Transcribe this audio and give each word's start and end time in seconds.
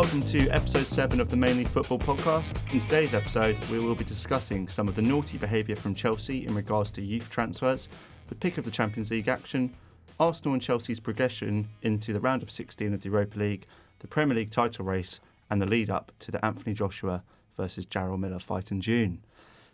Welcome 0.00 0.22
to 0.26 0.48
episode 0.50 0.86
7 0.86 1.20
of 1.20 1.28
the 1.28 1.36
Mainly 1.36 1.64
Football 1.64 1.98
podcast. 1.98 2.54
In 2.72 2.78
today's 2.78 3.14
episode, 3.14 3.58
we 3.64 3.80
will 3.80 3.96
be 3.96 4.04
discussing 4.04 4.68
some 4.68 4.86
of 4.86 4.94
the 4.94 5.02
naughty 5.02 5.38
behaviour 5.38 5.74
from 5.74 5.92
Chelsea 5.92 6.46
in 6.46 6.54
regards 6.54 6.92
to 6.92 7.02
youth 7.02 7.28
transfers, 7.30 7.88
the 8.28 8.36
pick 8.36 8.58
of 8.58 8.64
the 8.64 8.70
Champions 8.70 9.10
League 9.10 9.26
action, 9.26 9.74
Arsenal 10.20 10.54
and 10.54 10.62
Chelsea's 10.62 11.00
progression 11.00 11.66
into 11.82 12.12
the 12.12 12.20
round 12.20 12.44
of 12.44 12.50
16 12.52 12.94
of 12.94 13.00
the 13.00 13.08
Europa 13.08 13.40
League, 13.40 13.66
the 13.98 14.06
Premier 14.06 14.36
League 14.36 14.52
title 14.52 14.84
race, 14.84 15.18
and 15.50 15.60
the 15.60 15.66
lead 15.66 15.90
up 15.90 16.12
to 16.20 16.30
the 16.30 16.42
Anthony 16.44 16.74
Joshua 16.74 17.24
versus 17.56 17.84
Jarrell 17.84 18.20
Miller 18.20 18.38
fight 18.38 18.70
in 18.70 18.80
June. 18.80 19.24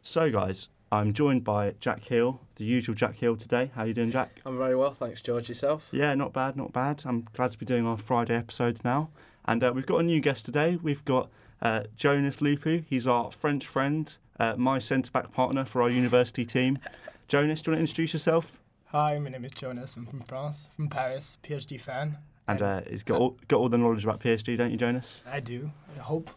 So, 0.00 0.30
guys, 0.30 0.70
I'm 0.90 1.12
joined 1.12 1.44
by 1.44 1.74
Jack 1.80 2.00
Heale, 2.04 2.40
the 2.56 2.64
usual 2.64 2.94
Jack 2.94 3.16
Heale 3.16 3.36
today. 3.36 3.72
How 3.74 3.82
are 3.82 3.88
you 3.88 3.94
doing, 3.94 4.10
Jack? 4.10 4.40
I'm 4.46 4.56
very 4.56 4.74
well, 4.74 4.94
thanks, 4.94 5.20
George. 5.20 5.50
Yourself? 5.50 5.86
Yeah, 5.92 6.14
not 6.14 6.32
bad, 6.32 6.56
not 6.56 6.72
bad. 6.72 7.02
I'm 7.04 7.28
glad 7.34 7.52
to 7.52 7.58
be 7.58 7.66
doing 7.66 7.86
our 7.86 7.98
Friday 7.98 8.34
episodes 8.34 8.82
now. 8.82 9.10
And 9.44 9.62
uh, 9.62 9.72
we've 9.74 9.86
got 9.86 9.98
a 9.98 10.02
new 10.02 10.20
guest 10.20 10.44
today. 10.44 10.78
We've 10.82 11.04
got 11.04 11.28
uh, 11.60 11.84
Jonas 11.96 12.38
Lupu. 12.38 12.84
He's 12.88 13.06
our 13.06 13.30
French 13.30 13.66
friend, 13.66 14.14
uh, 14.40 14.54
my 14.56 14.78
centre 14.78 15.10
back 15.10 15.32
partner 15.32 15.64
for 15.64 15.82
our 15.82 15.90
university 15.90 16.44
team. 16.44 16.78
Jonas, 17.28 17.62
do 17.62 17.70
you 17.70 17.76
want 17.76 17.78
to 17.78 17.90
introduce 17.90 18.12
yourself? 18.12 18.60
Hi, 18.86 19.18
my 19.18 19.30
name 19.30 19.44
is 19.44 19.52
Jonas. 19.52 19.96
I'm 19.96 20.06
from 20.06 20.20
France, 20.22 20.64
from 20.76 20.88
Paris, 20.88 21.36
PSG 21.42 21.80
fan. 21.80 22.18
And 22.46 22.62
uh, 22.62 22.80
he's 22.88 23.02
got 23.02 23.20
all, 23.20 23.38
got 23.48 23.58
all 23.58 23.68
the 23.68 23.78
knowledge 23.78 24.04
about 24.04 24.20
PSG, 24.20 24.56
don't 24.56 24.70
you, 24.70 24.76
Jonas? 24.76 25.24
I 25.30 25.40
do. 25.40 25.70
I 25.96 26.00
hope. 26.00 26.30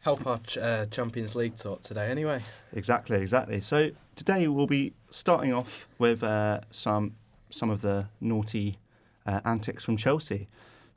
Help 0.00 0.26
our 0.28 0.38
ch- 0.38 0.58
uh, 0.58 0.86
Champions 0.86 1.34
League 1.34 1.56
talk 1.56 1.82
today, 1.82 2.06
anyway. 2.06 2.40
Exactly, 2.72 3.20
exactly. 3.20 3.60
So 3.60 3.90
today 4.14 4.46
we'll 4.46 4.68
be 4.68 4.94
starting 5.10 5.52
off 5.52 5.88
with 5.98 6.22
uh, 6.22 6.60
some 6.70 7.16
some 7.50 7.68
of 7.68 7.80
the 7.82 8.06
naughty 8.20 8.78
uh, 9.26 9.40
antics 9.44 9.84
from 9.84 9.96
Chelsea. 9.96 10.48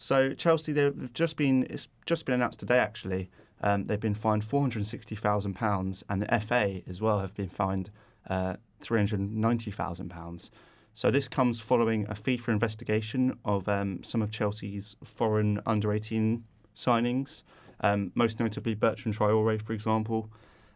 So 0.01 0.33
Chelsea, 0.33 0.71
they've 0.71 1.13
just 1.13 1.37
been 1.37 1.67
it's 1.69 1.87
just 2.07 2.25
been 2.25 2.33
announced 2.33 2.59
today 2.59 2.79
actually. 2.79 3.29
Um, 3.61 3.83
they've 3.83 3.99
been 3.99 4.15
fined 4.15 4.43
four 4.43 4.61
hundred 4.61 4.87
sixty 4.87 5.15
thousand 5.15 5.53
pounds, 5.53 6.03
and 6.09 6.19
the 6.19 6.39
FA 6.39 6.81
as 6.87 6.99
well 6.99 7.19
have 7.19 7.35
been 7.35 7.49
fined 7.49 7.91
uh, 8.27 8.55
three 8.79 8.97
hundred 8.97 9.19
ninety 9.19 9.69
thousand 9.69 10.09
pounds. 10.09 10.49
So 10.95 11.11
this 11.11 11.27
comes 11.27 11.59
following 11.59 12.07
a 12.09 12.15
FIFA 12.15 12.47
investigation 12.47 13.37
of 13.45 13.69
um, 13.69 14.01
some 14.01 14.23
of 14.23 14.31
Chelsea's 14.31 14.95
foreign 15.03 15.61
under 15.67 15.93
eighteen 15.93 16.45
signings, 16.75 17.43
um, 17.81 18.11
most 18.15 18.39
notably 18.39 18.73
Bertrand 18.73 19.15
Traore, 19.15 19.61
for 19.61 19.73
example, 19.73 20.31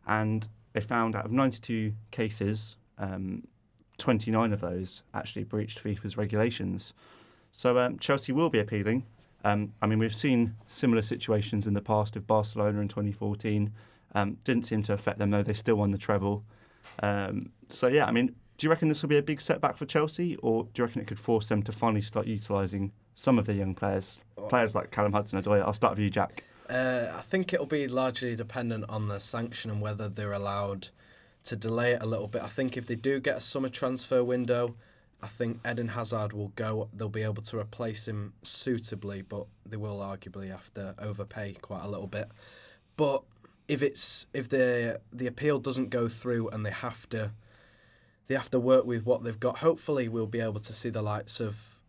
and 0.06 0.48
they 0.74 0.82
found 0.82 1.16
out 1.16 1.26
of 1.26 1.32
ninety 1.32 1.58
two 1.58 1.94
cases, 2.12 2.78
um, 3.00 3.48
twenty 3.98 4.30
nine 4.30 4.54
of 4.54 4.62
those 4.62 5.02
actually 5.16 5.46
breached 5.46 5.84
FIFA's 5.84 6.16
regulations. 6.16 6.94
So 7.52 7.80
um, 7.80 7.98
Chelsea 7.98 8.32
will 8.32 8.52
be 8.52 8.60
appealing. 8.60 9.06
Um, 9.46 9.74
I 9.80 9.86
mean, 9.86 10.00
we've 10.00 10.16
seen 10.16 10.56
similar 10.66 11.04
situations 11.04 11.68
in 11.68 11.76
the 11.76 11.82
past 11.82 12.16
with 12.16 12.26
Barcelona 12.26 12.82
in 12.82 12.88
2014. 12.88 13.72
Um, 14.16 14.38
didn't 14.44 14.66
seem 14.66 14.82
to 14.84 14.94
affect 14.94 15.20
them 15.20 15.30
though; 15.30 15.44
they 15.44 15.54
still 15.54 15.76
won 15.76 15.92
the 15.92 16.00
treble. 16.00 16.44
Um, 17.04 17.52
so 17.70 17.88
yeah, 17.88 18.06
I 18.06 18.12
mean, 18.12 18.36
do 18.58 18.66
you 18.66 18.72
reckon 18.72 18.90
this 18.90 19.04
will 19.04 19.10
be 19.10 19.18
a 19.18 19.22
big 19.22 19.40
setback 19.40 19.78
for 19.78 19.86
Chelsea, 19.86 20.36
or 20.38 20.64
do 20.74 20.82
you 20.82 20.86
reckon 20.86 21.02
it 21.02 21.08
could 21.08 21.20
force 21.20 21.48
them 21.48 21.62
to 21.64 21.72
finally 21.72 22.02
start 22.02 22.26
utilising 22.26 22.92
some 23.14 23.38
of 23.38 23.46
their 23.46 23.56
young 23.56 23.76
players, 23.76 24.22
players 24.50 24.74
like 24.74 24.90
Callum 24.90 25.14
Hudson-Odoi? 25.14 25.62
I'll 25.62 25.74
start 25.74 25.92
with 25.92 26.00
you, 26.00 26.10
Jack. 26.10 26.44
Uh, 26.68 27.12
I 27.16 27.22
think 27.22 27.54
it'll 27.54 27.68
be 27.68 27.88
largely 27.88 28.36
dependent 28.36 28.86
on 28.90 29.08
the 29.10 29.20
sanction 29.20 29.70
and 29.70 29.80
whether 29.80 30.10
they're 30.10 30.34
allowed 30.34 30.88
to 31.44 31.56
delay 31.56 31.92
it 31.92 32.02
a 32.02 32.08
little 32.08 32.28
bit. 32.28 32.42
I 32.42 32.48
think 32.48 32.76
if 32.76 32.88
they 32.88 32.96
do 32.96 33.20
get 33.20 33.38
a 33.38 33.42
summer 33.42 33.70
transfer 33.70 34.24
window, 34.24 34.76
I 35.22 35.28
think 35.28 35.60
Eden 35.70 35.90
Hazard 35.90 36.34
will 36.34 36.50
go. 36.50 36.90
They'll 36.94 37.10
be 37.10 37.24
able 37.24 37.44
to 37.44 37.60
replace 37.60 38.08
him 38.08 38.34
suitably, 38.44 39.22
but 39.22 39.48
they 39.66 39.78
will 39.78 39.98
arguably 39.98 40.50
have 40.50 40.74
to 40.76 40.96
overpay 41.00 41.54
quite 41.54 41.84
a 41.84 41.88
little 41.88 42.08
bit. 42.08 42.30
But 42.96 43.24
if 43.68 43.82
it's 43.82 44.28
if 44.34 44.50
the 44.50 45.02
the 45.12 45.28
appeal 45.28 45.60
doesn't 45.60 45.90
go 45.90 46.08
through 46.08 46.50
and 46.50 46.66
they 46.66 46.72
have 46.72 47.10
to 47.10 47.32
they 48.28 48.36
have 48.36 48.52
to 48.52 48.60
work 48.60 48.86
with 48.86 49.06
what 49.06 49.24
they've 49.24 49.40
got, 49.40 49.60
hopefully 49.60 50.08
we'll 50.08 50.28
be 50.28 50.40
able 50.40 50.60
to 50.60 50.74
see 50.74 50.90
the 50.90 51.02
lights 51.02 51.40
of 51.40 51.80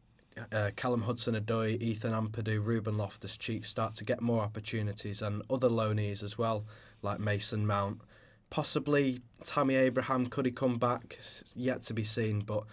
uh, 0.53 0.70
Callum 0.76 1.03
Hudson-Odoi, 1.03 1.81
Ethan 1.81 2.12
Ampadu, 2.12 2.62
Ruben 2.62 2.98
Loftus-Cheek 2.98 3.65
start 3.65 3.94
to 3.94 4.04
get 4.04 4.20
more 4.20 4.42
opportunities, 4.42 5.22
and 5.22 5.42
other 5.48 5.70
loanees 5.70 6.22
as 6.22 6.36
well, 6.36 6.66
like 7.00 7.19
Mason 7.19 7.66
Mount. 7.66 8.03
Possibly 8.50 9.22
Tammy 9.42 9.76
Abraham 9.76 10.26
could 10.26 10.44
he 10.44 10.53
come 10.53 10.76
back? 10.76 11.16
It's 11.19 11.42
yet 11.54 11.82
to 11.84 11.94
be 11.94 12.04
seen, 12.04 12.41
but 12.41 12.65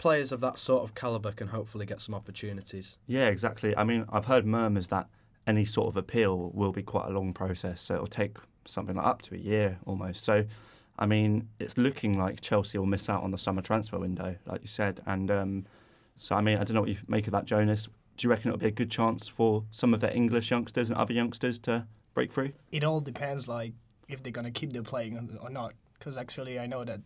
players 0.00 0.32
of 0.32 0.40
that 0.40 0.58
sort 0.58 0.82
of 0.82 0.94
caliber 0.94 1.30
can 1.30 1.48
hopefully 1.48 1.84
get 1.84 2.00
some 2.00 2.14
opportunities. 2.14 2.96
Yeah, 3.06 3.28
exactly. 3.28 3.76
I 3.76 3.84
mean, 3.84 4.06
I've 4.10 4.24
heard 4.24 4.46
murmurs 4.46 4.88
that 4.88 5.08
any 5.46 5.66
sort 5.66 5.88
of 5.88 5.96
appeal 5.96 6.50
will 6.54 6.72
be 6.72 6.82
quite 6.82 7.06
a 7.06 7.10
long 7.10 7.34
process, 7.34 7.82
so 7.82 7.96
it'll 7.96 8.06
take 8.06 8.38
something 8.64 8.96
like 8.96 9.06
up 9.06 9.20
to 9.22 9.34
a 9.34 9.38
year 9.38 9.78
almost. 9.84 10.24
So, 10.24 10.46
I 10.98 11.04
mean, 11.04 11.48
it's 11.58 11.76
looking 11.76 12.18
like 12.18 12.40
Chelsea 12.40 12.78
will 12.78 12.86
miss 12.86 13.10
out 13.10 13.22
on 13.22 13.30
the 13.30 13.36
summer 13.36 13.60
transfer 13.60 13.98
window, 13.98 14.36
like 14.46 14.62
you 14.62 14.68
said. 14.68 15.02
And 15.04 15.30
um, 15.30 15.66
so, 16.16 16.34
I 16.34 16.40
mean, 16.40 16.56
I 16.56 16.64
don't 16.64 16.74
know 16.74 16.80
what 16.80 16.88
you 16.88 16.96
make 17.06 17.26
of 17.26 17.32
that, 17.32 17.44
Jonas. 17.44 17.86
Do 18.16 18.26
you 18.26 18.30
reckon 18.30 18.48
it'll 18.48 18.58
be 18.58 18.68
a 18.68 18.70
good 18.70 18.90
chance 18.90 19.28
for 19.28 19.64
some 19.70 19.92
of 19.92 20.00
the 20.00 20.14
English 20.14 20.50
youngsters 20.50 20.88
and 20.88 20.98
other 20.98 21.12
youngsters 21.12 21.58
to 21.60 21.86
break 22.14 22.32
through? 22.32 22.52
It 22.72 22.84
all 22.84 23.02
depends, 23.02 23.48
like, 23.48 23.74
if 24.08 24.22
they're 24.22 24.32
gonna 24.32 24.50
keep 24.50 24.72
their 24.72 24.82
playing 24.82 25.38
or 25.42 25.50
not. 25.50 25.74
Because 25.98 26.16
actually, 26.16 26.58
I 26.58 26.66
know 26.66 26.84
that, 26.84 27.00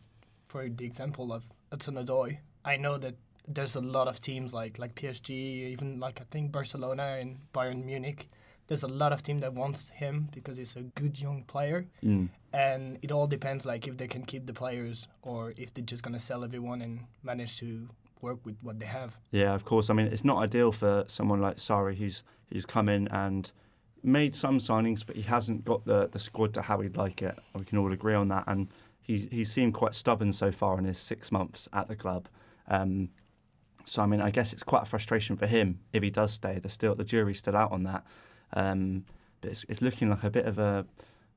for 0.46 0.68
the 0.68 0.84
example 0.84 1.32
of 1.32 1.48
Hudson-Odoi, 1.72 2.38
I 2.64 2.76
know 2.76 2.98
that 2.98 3.14
there's 3.46 3.76
a 3.76 3.80
lot 3.80 4.08
of 4.08 4.20
teams 4.20 4.52
like 4.54 4.78
like 4.78 4.94
PSG, 4.94 5.30
even 5.72 6.00
like 6.00 6.20
I 6.20 6.24
think 6.30 6.52
Barcelona 6.52 7.18
and 7.20 7.38
Bayern 7.52 7.84
Munich. 7.84 8.28
There's 8.66 8.82
a 8.82 8.88
lot 8.88 9.12
of 9.12 9.22
team 9.22 9.40
that 9.40 9.52
wants 9.52 9.90
him 9.90 10.28
because 10.32 10.56
he's 10.56 10.74
a 10.76 10.82
good 11.00 11.20
young 11.20 11.44
player, 11.44 11.84
Mm. 12.02 12.28
and 12.54 12.98
it 13.02 13.12
all 13.12 13.26
depends 13.26 13.66
like 13.66 13.86
if 13.86 13.96
they 13.98 14.08
can 14.08 14.24
keep 14.24 14.46
the 14.46 14.54
players 14.54 15.06
or 15.22 15.52
if 15.58 15.74
they're 15.74 15.84
just 15.84 16.02
gonna 16.02 16.18
sell 16.18 16.42
everyone 16.44 16.80
and 16.80 17.00
manage 17.22 17.58
to 17.58 17.88
work 18.22 18.38
with 18.46 18.56
what 18.62 18.78
they 18.80 18.86
have. 18.86 19.18
Yeah, 19.32 19.54
of 19.54 19.64
course. 19.66 19.90
I 19.90 19.94
mean, 19.94 20.06
it's 20.06 20.24
not 20.24 20.38
ideal 20.38 20.72
for 20.72 21.04
someone 21.08 21.42
like 21.42 21.56
Sarri 21.58 21.96
who's 21.98 22.22
who's 22.50 22.64
come 22.64 22.88
in 22.88 23.08
and 23.08 23.52
made 24.02 24.34
some 24.34 24.58
signings, 24.58 25.04
but 25.06 25.16
he 25.16 25.22
hasn't 25.22 25.64
got 25.64 25.84
the, 25.84 26.08
the 26.08 26.18
squad 26.18 26.54
to 26.54 26.62
how 26.62 26.80
he'd 26.80 26.96
like 26.96 27.20
it. 27.20 27.38
We 27.54 27.64
can 27.64 27.76
all 27.78 27.92
agree 27.92 28.14
on 28.14 28.28
that. 28.28 28.44
And 28.46 28.68
he 29.02 29.28
he 29.30 29.44
seemed 29.44 29.74
quite 29.74 29.94
stubborn 29.94 30.32
so 30.32 30.50
far 30.50 30.78
in 30.78 30.84
his 30.86 30.96
six 30.98 31.30
months 31.30 31.68
at 31.74 31.88
the 31.88 31.96
club. 31.96 32.28
Um, 32.68 33.10
so 33.84 34.02
I 34.02 34.06
mean, 34.06 34.20
I 34.20 34.30
guess 34.30 34.52
it's 34.52 34.62
quite 34.62 34.82
a 34.82 34.86
frustration 34.86 35.36
for 35.36 35.46
him 35.46 35.80
if 35.92 36.02
he 36.02 36.10
does 36.10 36.32
stay. 36.32 36.58
The 36.58 36.68
still 36.68 36.94
the 36.94 37.04
jury's 37.04 37.38
still 37.38 37.56
out 37.56 37.72
on 37.72 37.84
that. 37.84 38.04
Um, 38.52 39.04
but 39.40 39.50
it's, 39.50 39.64
it's 39.68 39.82
looking 39.82 40.08
like 40.10 40.24
a 40.24 40.30
bit 40.30 40.46
of 40.46 40.58
a 40.58 40.86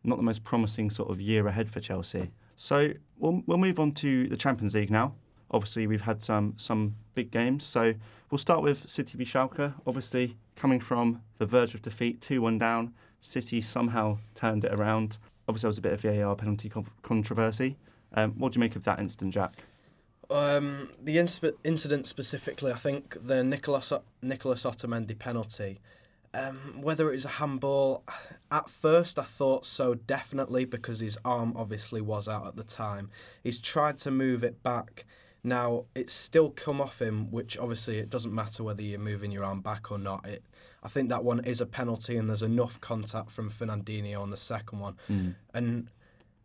not 0.04 0.18
the 0.18 0.24
most 0.24 0.44
promising 0.44 0.90
sort 0.90 1.10
of 1.10 1.20
year 1.20 1.48
ahead 1.48 1.70
for 1.70 1.80
Chelsea. 1.80 2.32
So 2.56 2.94
we'll 3.18 3.44
we'll 3.46 3.58
move 3.58 3.80
on 3.80 3.92
to 3.94 4.28
the 4.28 4.38
Champions 4.38 4.74
League 4.74 4.92
now. 4.92 5.16
Obviously, 5.52 5.88
we've 5.88 6.02
had 6.02 6.24
some 6.24 6.54
some 6.58 6.96
big 7.16 7.32
games. 7.32 7.66
So 7.66 7.94
we'll 8.32 8.38
start 8.38 8.62
with 8.62 8.90
City 8.90 9.18
v 9.18 9.26
Schalke. 9.26 9.74
Obviously, 9.86 10.38
coming 10.56 10.80
from 10.80 11.22
the 11.38 11.46
verge 11.46 11.74
of 11.74 11.82
defeat, 11.82 12.22
two 12.22 12.42
one 12.42 12.58
down, 12.58 12.94
City 13.22 13.62
somehow 13.62 14.20
turned 14.36 14.64
it 14.64 14.74
around. 14.74 15.18
Obviously, 15.48 15.68
there 15.68 15.70
was 15.70 15.78
a 15.78 15.82
bit 15.82 15.94
of 15.94 16.02
VAR 16.02 16.36
penalty 16.36 16.72
controversy. 17.02 17.78
Um, 18.14 18.34
what 18.38 18.54
do 18.54 18.58
you 18.58 18.62
make 18.62 18.76
of 18.76 18.84
that 18.84 19.00
incident, 19.00 19.34
Jack? 19.34 19.54
Um, 20.30 20.90
the 21.02 21.18
inc- 21.18 21.56
incident 21.64 22.08
specifically, 22.08 22.72
I 22.72 22.78
think 22.78 23.16
the 23.26 23.44
Nicolas 23.44 23.94
Nicolas 24.22 24.64
Otamendi 24.64 25.18
penalty. 25.18 25.80
Um, 26.34 26.82
whether 26.82 27.10
it 27.10 27.14
was 27.14 27.26
a 27.26 27.30
handball, 27.30 28.04
at 28.52 28.70
first 28.70 29.18
I 29.18 29.24
thought 29.24 29.66
so 29.66 29.96
definitely 29.96 30.66
because 30.66 31.00
his 31.00 31.18
arm 31.24 31.54
obviously 31.56 32.02
was 32.02 32.28
out 32.28 32.46
at 32.46 32.58
the 32.58 32.64
time. 32.64 33.10
He's 33.42 33.60
tried 33.60 33.98
to 34.00 34.12
move 34.12 34.44
it 34.44 34.62
back. 34.62 35.06
Now 35.44 35.86
it's 35.96 36.14
still 36.14 36.50
come 36.50 36.82
off 36.82 37.02
him, 37.02 37.32
which 37.32 37.58
obviously 37.58 37.98
it 37.98 38.10
doesn't 38.10 38.36
matter 38.36 38.64
whether 38.64 38.82
you're 38.82 39.00
moving 39.00 39.32
your 39.32 39.46
arm 39.46 39.62
back 39.62 39.90
or 39.92 39.98
not. 39.98 40.28
It, 40.28 40.44
I 40.84 40.90
think 40.90 41.08
that 41.10 41.24
one 41.24 41.40
is 41.46 41.62
a 41.62 41.66
penalty, 41.66 42.18
and 42.18 42.28
there's 42.30 42.44
enough 42.44 42.80
contact 42.82 43.32
from 43.32 43.50
Fernandinho 43.50 44.20
on 44.22 44.30
the 44.30 44.38
second 44.38 44.80
one. 44.80 44.98
And 45.54 45.90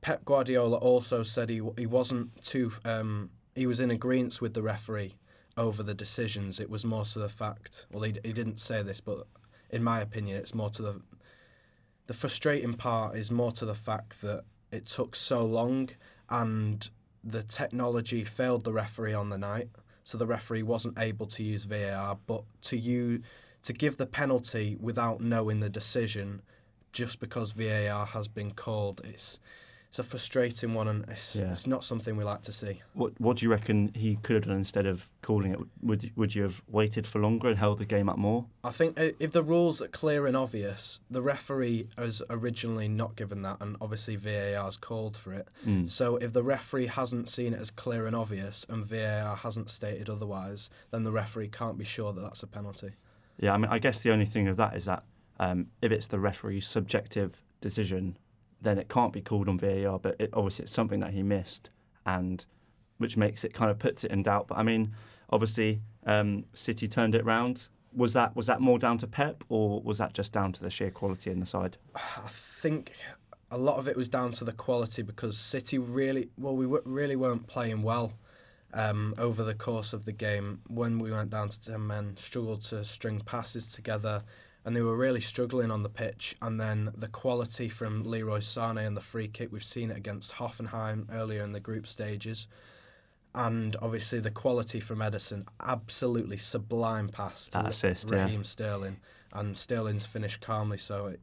Pep 0.01 0.25
Guardiola 0.25 0.77
also 0.77 1.23
said 1.25 1.51
he 1.51 1.61
he 1.77 1.87
wasn't 1.87 2.41
too 2.43 2.73
um, 2.85 3.31
he 3.55 3.67
was 3.67 3.81
in 3.81 3.91
agreement 3.91 4.41
with 4.41 4.55
the 4.55 4.63
referee 4.63 5.15
over 5.57 5.83
the 5.83 5.95
decisions. 5.95 6.59
It 6.61 6.71
was 6.71 6.85
more 6.85 7.05
to 7.05 7.19
the 7.19 7.29
fact. 7.29 7.87
Well, 7.91 8.03
he, 8.03 8.15
he 8.25 8.33
didn't 8.33 8.59
say 8.59 8.83
this, 8.83 9.01
but 9.01 9.27
in 9.71 9.83
my 9.83 10.01
opinion, 10.01 10.39
it's 10.39 10.55
more 10.55 10.71
to 10.71 10.83
the 10.83 11.01
the 12.09 12.15
frustrating 12.15 12.75
part 12.75 13.17
is 13.17 13.31
more 13.31 13.53
to 13.53 13.65
the 13.65 13.77
fact 13.77 14.21
that 14.23 14.45
it 14.73 14.87
took 14.87 15.15
so 15.15 15.45
long 15.45 15.89
and 16.29 16.91
the 17.23 17.43
technology 17.45 18.25
failed 18.25 18.65
the 18.65 18.73
referee 18.73 19.15
on 19.15 19.29
the 19.29 19.39
night, 19.39 19.69
so 20.03 20.19
the 20.19 20.27
referee 20.27 20.65
wasn't 20.65 20.99
able 20.99 21.27
to 21.27 21.45
use 21.45 21.65
VAR. 21.65 22.19
But 22.27 22.43
to 22.63 22.77
you 22.77 23.23
to 23.63 23.73
give 23.73 23.97
the 23.97 24.07
penalty 24.07 24.77
without 24.81 25.21
knowing 25.21 25.61
the 25.61 25.71
decision, 25.71 26.43
just 26.93 27.21
because 27.21 27.53
VAR 27.53 28.07
has 28.07 28.27
been 28.27 28.51
called, 28.51 29.01
it's 29.05 29.39
it's 29.93 29.99
a 29.99 30.03
frustrating 30.03 30.73
one, 30.73 30.89
and 30.89 31.05
it's, 31.07 31.37
Yeah. 31.37 31.53
it's 31.53 31.67
not 31.67 31.85
something 31.85 32.17
we 32.17 32.25
like 32.25 32.41
to 32.45 32.53
see. 32.53 32.81
What 32.95 33.13
What 33.21 33.37
do 33.37 33.45
you 33.45 33.51
reckon 33.51 33.93
he 33.93 34.17
could 34.17 34.37
have 34.37 34.45
done 34.47 34.57
instead 34.57 34.87
of 34.87 35.11
calling 35.21 35.53
it? 35.53 35.59
Would 35.83 36.13
Would 36.17 36.35
you 36.35 36.45
have 36.45 36.63
waited 36.67 37.07
for 37.07 37.19
longer 37.21 37.49
and 37.51 37.59
held 37.59 37.79
the 37.79 37.85
game 37.85 38.09
up 38.09 38.17
more? 38.17 38.47
I 38.65 38.71
think 38.71 38.97
if 38.97 39.33
the 39.33 39.43
rules 39.43 39.83
are 39.83 39.89
clear 39.89 40.27
and 40.27 40.35
obvious, 40.35 41.01
the 41.11 41.21
referee 41.21 41.89
has 41.99 42.23
originally 42.31 42.89
not 42.89 43.17
given 43.17 43.43
that, 43.43 43.59
and 43.61 43.77
obviously 43.83 44.17
VAR's 44.17 44.79
called 44.79 45.15
for 45.15 45.35
it. 45.35 45.49
Mm. 45.67 45.91
So 45.91 46.17
if 46.17 46.33
the 46.33 46.43
referee 46.43 46.87
hasn't 46.87 47.29
seen 47.29 47.53
it 47.53 47.61
as 47.61 47.71
clear 47.71 48.07
and 48.07 48.17
obvious, 48.17 48.65
and 48.71 48.87
VAR 48.87 49.37
hasn't 49.37 49.69
stated 49.69 50.09
otherwise, 50.09 50.71
then 50.91 51.05
the 51.05 51.13
referee 51.13 51.49
can't 51.49 51.77
be 51.77 51.85
sure 51.85 52.15
that 52.15 52.23
that's 52.23 52.43
a 52.43 52.47
penalty. 52.47 52.93
Yeah, 53.37 53.53
I 53.53 53.59
mean, 53.59 53.71
I 53.71 53.79
guess 53.79 53.99
the 54.01 54.11
only 54.11 54.25
thing 54.25 54.49
of 54.49 54.57
that 54.57 54.75
is 54.75 54.87
that 54.87 55.05
um, 55.39 55.67
if 55.83 55.93
it's 55.93 56.07
the 56.07 56.19
referee's 56.19 56.67
subjective 56.67 57.43
decision, 57.61 58.17
then 58.63 58.79
it 58.79 58.89
can't 58.89 59.13
be 59.13 59.21
called 59.21 59.49
on 59.49 59.59
VAR. 59.59 59.99
But 59.99 60.17
it, 60.19 60.31
obviously, 60.33 60.65
it's 60.65 60.73
something 60.73 61.01
that 61.01 61.13
he 61.13 61.23
missed, 61.23 61.71
and 62.07 62.45
which 62.99 63.17
makes 63.17 63.45
it 63.45 63.53
kind 63.53 63.71
of 63.71 63.79
puts 63.79 64.05
it 64.05 64.11
in 64.11 64.23
doubt. 64.23 64.49
But 64.49 64.59
I 64.59 64.63
mean, 64.63 64.95
obviously, 65.31 65.83
um, 66.07 66.45
City 66.55 66.89
turned 66.89 67.15
it 67.15 67.25
round. 67.25 67.69
Was 67.95 68.15
that 68.15 68.35
was 68.35 68.47
that 68.47 68.61
more 68.61 68.79
down 68.79 68.99
to 68.99 69.07
Pep, 69.07 69.45
or 69.49 69.81
was 69.83 69.99
that 69.99 70.15
just 70.15 70.33
down 70.33 70.53
to 70.53 70.63
the 70.63 70.71
sheer 70.71 70.91
quality 70.91 71.31
in 71.31 71.41
the 71.41 71.47
side? 71.47 71.77
I 71.95 72.29
think 72.31 72.93
a 73.51 73.59
lot 73.59 73.77
of 73.77 73.87
it 73.87 73.97
was 73.97 74.09
down 74.09 74.33
to 74.33 74.45
the 74.45 74.53
quality 74.53 75.03
because 75.03 75.37
City 75.37 75.77
really, 75.77 76.31
well, 76.39 76.57
we 76.57 76.65
w- 76.65 76.83
really 76.87 77.17
weren't 77.17 77.47
playing 77.47 77.83
well 77.83 78.15
um, 78.73 79.15
over 79.19 79.45
the 79.45 79.55
course 79.55 79.93
of 79.93 80.07
the 80.07 80.13
game. 80.13 80.63
When 80.69 80.99
we 80.99 81.13
went 81.13 81.29
down 81.29 81.51
to 81.51 81.61
10 81.61 81.87
men, 81.87 82.17
struggled 82.17 82.63
to 82.63 82.83
string 82.83 83.21
passes 83.21 83.71
together, 83.71 84.23
and 84.65 84.77
they 84.77 84.83
were 84.83 84.97
really 84.97 85.21
struggling 85.21 85.71
on 85.71 85.83
the 85.83 85.89
pitch. 85.89 86.37
And 86.41 86.61
then 86.61 86.93
the 86.97 87.09
quality 87.09 87.69
from 87.69 88.05
Leroy 88.05 88.41
Sane 88.41 88.79
and 88.79 88.97
the 88.97 89.01
free 89.01 89.29
kick, 89.29 89.53
we've 89.53 89.65
seen 89.65 89.91
it 89.91 89.97
against 89.97 90.33
Hoffenheim 90.33 91.07
earlier 91.13 91.43
in 91.43 91.53
the 91.53 91.61
group 91.61 91.87
stages. 91.87 92.47
And 93.35 93.77
obviously 93.81 94.21
the 94.21 94.31
quality 94.31 94.79
from 94.79 94.99
Ederson, 94.99 95.47
absolutely 95.61 96.37
sublime 96.37 97.09
pass 97.09 97.49
to 97.51 97.67
assist, 97.67 98.11
yeah. 98.11 98.25
Raheem 98.25 98.45
Sterling, 98.45 98.99
and 99.33 99.57
Sterling's 99.57 100.05
finished 100.05 100.41
calmly. 100.43 100.79
So 100.79 101.07
it 101.07 101.21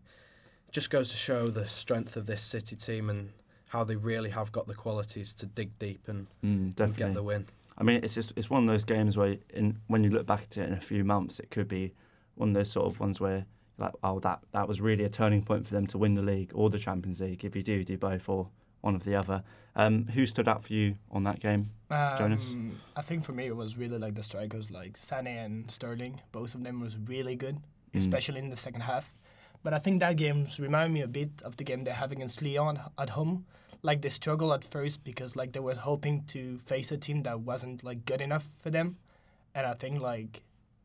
just 0.71 0.89
goes 0.89 1.09
to 1.09 1.17
show 1.17 1.47
the 1.47 1.67
strength 1.67 2.17
of 2.17 2.25
this 2.25 2.41
City 2.41 2.75
team 2.75 3.09
and 3.09 3.29
how 3.69 3.83
they 3.83 3.95
really 3.95 4.31
have 4.31 4.51
got 4.51 4.67
the 4.67 4.73
qualities 4.73 5.33
to 5.33 5.45
dig 5.45 5.77
deep 5.79 6.07
and, 6.07 6.27
Mm, 6.43 6.77
and 6.79 6.95
get 6.97 7.13
the 7.13 7.23
win. 7.23 7.45
I 7.77 7.83
mean, 7.83 8.03
it's 8.03 8.15
just 8.15 8.33
it's 8.35 8.49
one 8.49 8.63
of 8.63 8.67
those 8.67 8.83
games 8.83 9.15
where, 9.15 9.37
in 9.51 9.79
when 9.87 10.03
you 10.03 10.09
look 10.09 10.25
back 10.25 10.41
at 10.51 10.57
it 10.57 10.67
in 10.67 10.73
a 10.73 10.81
few 10.81 11.03
months, 11.05 11.39
it 11.39 11.49
could 11.49 11.67
be 11.69 11.93
one 12.39 12.49
of 12.49 12.55
those 12.55 12.71
sort 12.71 12.87
of 12.87 12.99
ones 12.99 13.19
where 13.19 13.45
like, 13.77 13.93
oh, 14.03 14.19
that 14.19 14.39
that 14.51 14.67
was 14.67 14.81
really 14.81 15.03
a 15.03 15.09
turning 15.09 15.41
point 15.43 15.65
for 15.67 15.73
them 15.73 15.87
to 15.87 15.97
win 15.97 16.15
the 16.15 16.21
league 16.21 16.51
or 16.53 16.69
the 16.69 16.79
Champions 16.79 17.19
League. 17.21 17.43
If 17.45 17.55
you 17.55 17.63
do, 17.63 17.83
do 17.83 17.97
both 17.97 18.27
or 18.27 18.49
one 18.81 18.95
of 18.95 19.03
the 19.03 19.15
other. 19.15 19.43
Um, 19.75 20.07
who 20.07 20.25
stood 20.25 20.47
out 20.47 20.63
for 20.63 20.73
you 20.73 20.95
on 21.11 21.23
that 21.25 21.39
game? 21.39 21.69
Jonas? 22.17 22.51
Um, 22.51 22.79
I 22.95 23.01
think 23.01 23.23
for 23.23 23.31
me 23.33 23.45
it 23.47 23.55
was 23.55 23.77
really 23.77 23.97
like 23.97 24.15
the 24.15 24.23
strikers, 24.23 24.69
like 24.71 24.97
Sane 24.97 25.27
and 25.27 25.69
Sterling. 25.71 26.21
Both 26.31 26.55
of 26.55 26.63
them 26.63 26.79
was 26.81 26.97
really 26.97 27.35
good, 27.35 27.57
Mm. 27.93 27.99
especially 27.99 28.39
in 28.39 28.49
the 28.49 28.55
second 28.57 28.81
half. 28.81 29.13
But 29.63 29.73
I 29.73 29.79
think 29.79 29.99
that 29.99 30.15
games 30.15 30.59
remind 30.59 30.93
me 30.93 31.01
a 31.01 31.07
bit 31.07 31.31
of 31.43 31.57
the 31.57 31.63
game 31.63 31.83
they 31.83 31.91
have 31.91 32.11
against 32.11 32.41
Lyon 32.41 32.79
at 32.97 33.09
home. 33.11 33.45
Like 33.81 34.01
they 34.01 34.09
struggled 34.09 34.53
at 34.53 34.63
first 34.63 35.03
because 35.03 35.35
like 35.35 35.51
they 35.53 35.59
were 35.59 35.75
hoping 35.75 36.23
to 36.27 36.59
face 36.65 36.91
a 36.91 36.97
team 36.97 37.23
that 37.23 37.39
wasn't 37.41 37.83
like 37.83 38.05
good 38.05 38.21
enough 38.21 38.49
for 38.61 38.69
them, 38.69 38.97
and 39.55 39.65
I 39.65 39.73
think 39.73 40.01
like 40.01 40.41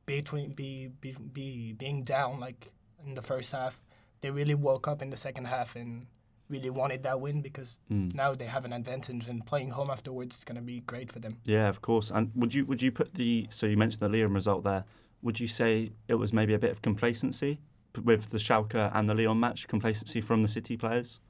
between 0.06 0.53
be, 0.53 0.89
be, 1.01 1.17
be 1.33 1.73
being 1.73 2.03
down 2.05 2.41
like 2.41 2.69
in 3.06 3.15
the 3.15 3.23
first 3.23 3.53
half, 3.53 3.81
they 4.21 4.31
really 4.31 4.55
woke 4.55 4.89
up 4.89 5.03
in 5.03 5.11
the 5.11 5.17
second 5.17 5.47
half 5.47 5.77
and 5.77 6.06
really 6.49 6.71
wanted 6.71 7.03
that 7.03 7.21
win 7.21 7.41
because 7.41 7.77
Mm. 7.91 8.15
now 8.15 8.35
they 8.35 8.45
have 8.47 8.65
an 8.65 8.73
advantage 8.73 9.27
and 9.29 9.45
playing 9.47 9.71
home 9.71 9.91
afterwards 9.91 10.37
is 10.37 10.45
going 10.45 10.56
to 10.56 10.62
be 10.62 10.81
great 10.81 11.11
for 11.11 11.19
them. 11.19 11.39
Yeah, 11.45 11.69
of 11.69 11.81
course. 11.81 12.11
And 12.11 12.31
would 12.35 12.53
you 12.55 12.65
would 12.67 12.83
you 12.83 12.93
put 12.93 13.15
the 13.15 13.47
so 13.51 13.67
you 13.67 13.77
mentioned 13.77 14.01
the 14.01 14.09
Lyon 14.09 14.33
result 14.35 14.62
there? 14.65 14.85
Would 15.23 15.41
you 15.41 15.49
say 15.49 15.93
it 16.06 16.15
was 16.15 16.33
maybe 16.33 16.53
a 16.55 16.59
bit 16.59 16.71
of 16.71 16.83
complacency 16.83 17.61
with 18.03 18.31
the 18.31 18.39
Schalke 18.39 18.91
and 18.95 19.09
the 19.09 19.15
Lyon 19.15 19.41
match? 19.41 19.67
Complacency 19.69 20.21
from 20.21 20.43
the 20.43 20.49
City 20.49 20.77
players? 20.77 21.21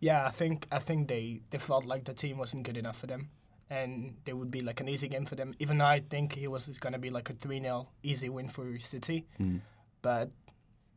Yeah, 0.00 0.26
I 0.26 0.30
think 0.30 0.66
I 0.72 0.78
think 0.78 1.08
they, 1.08 1.40
they 1.50 1.58
felt 1.58 1.84
like 1.84 2.04
the 2.04 2.14
team 2.14 2.38
wasn't 2.38 2.62
good 2.64 2.76
enough 2.78 2.98
for 2.98 3.06
them, 3.06 3.28
and 3.70 4.14
they 4.24 4.32
would 4.32 4.50
be 4.50 4.60
like 4.60 4.80
an 4.80 4.88
easy 4.88 5.08
game 5.08 5.24
for 5.26 5.34
them. 5.36 5.54
Even 5.58 5.78
though 5.78 5.84
I 5.86 6.00
think 6.00 6.36
it 6.36 6.48
was 6.48 6.66
going 6.78 6.92
to 6.92 6.98
be 6.98 7.10
like 7.10 7.30
a 7.30 7.32
three 7.32 7.60
0 7.60 7.88
easy 8.02 8.28
win 8.28 8.48
for 8.48 8.78
City, 8.78 9.26
Mm. 9.40 9.60
but 10.02 10.30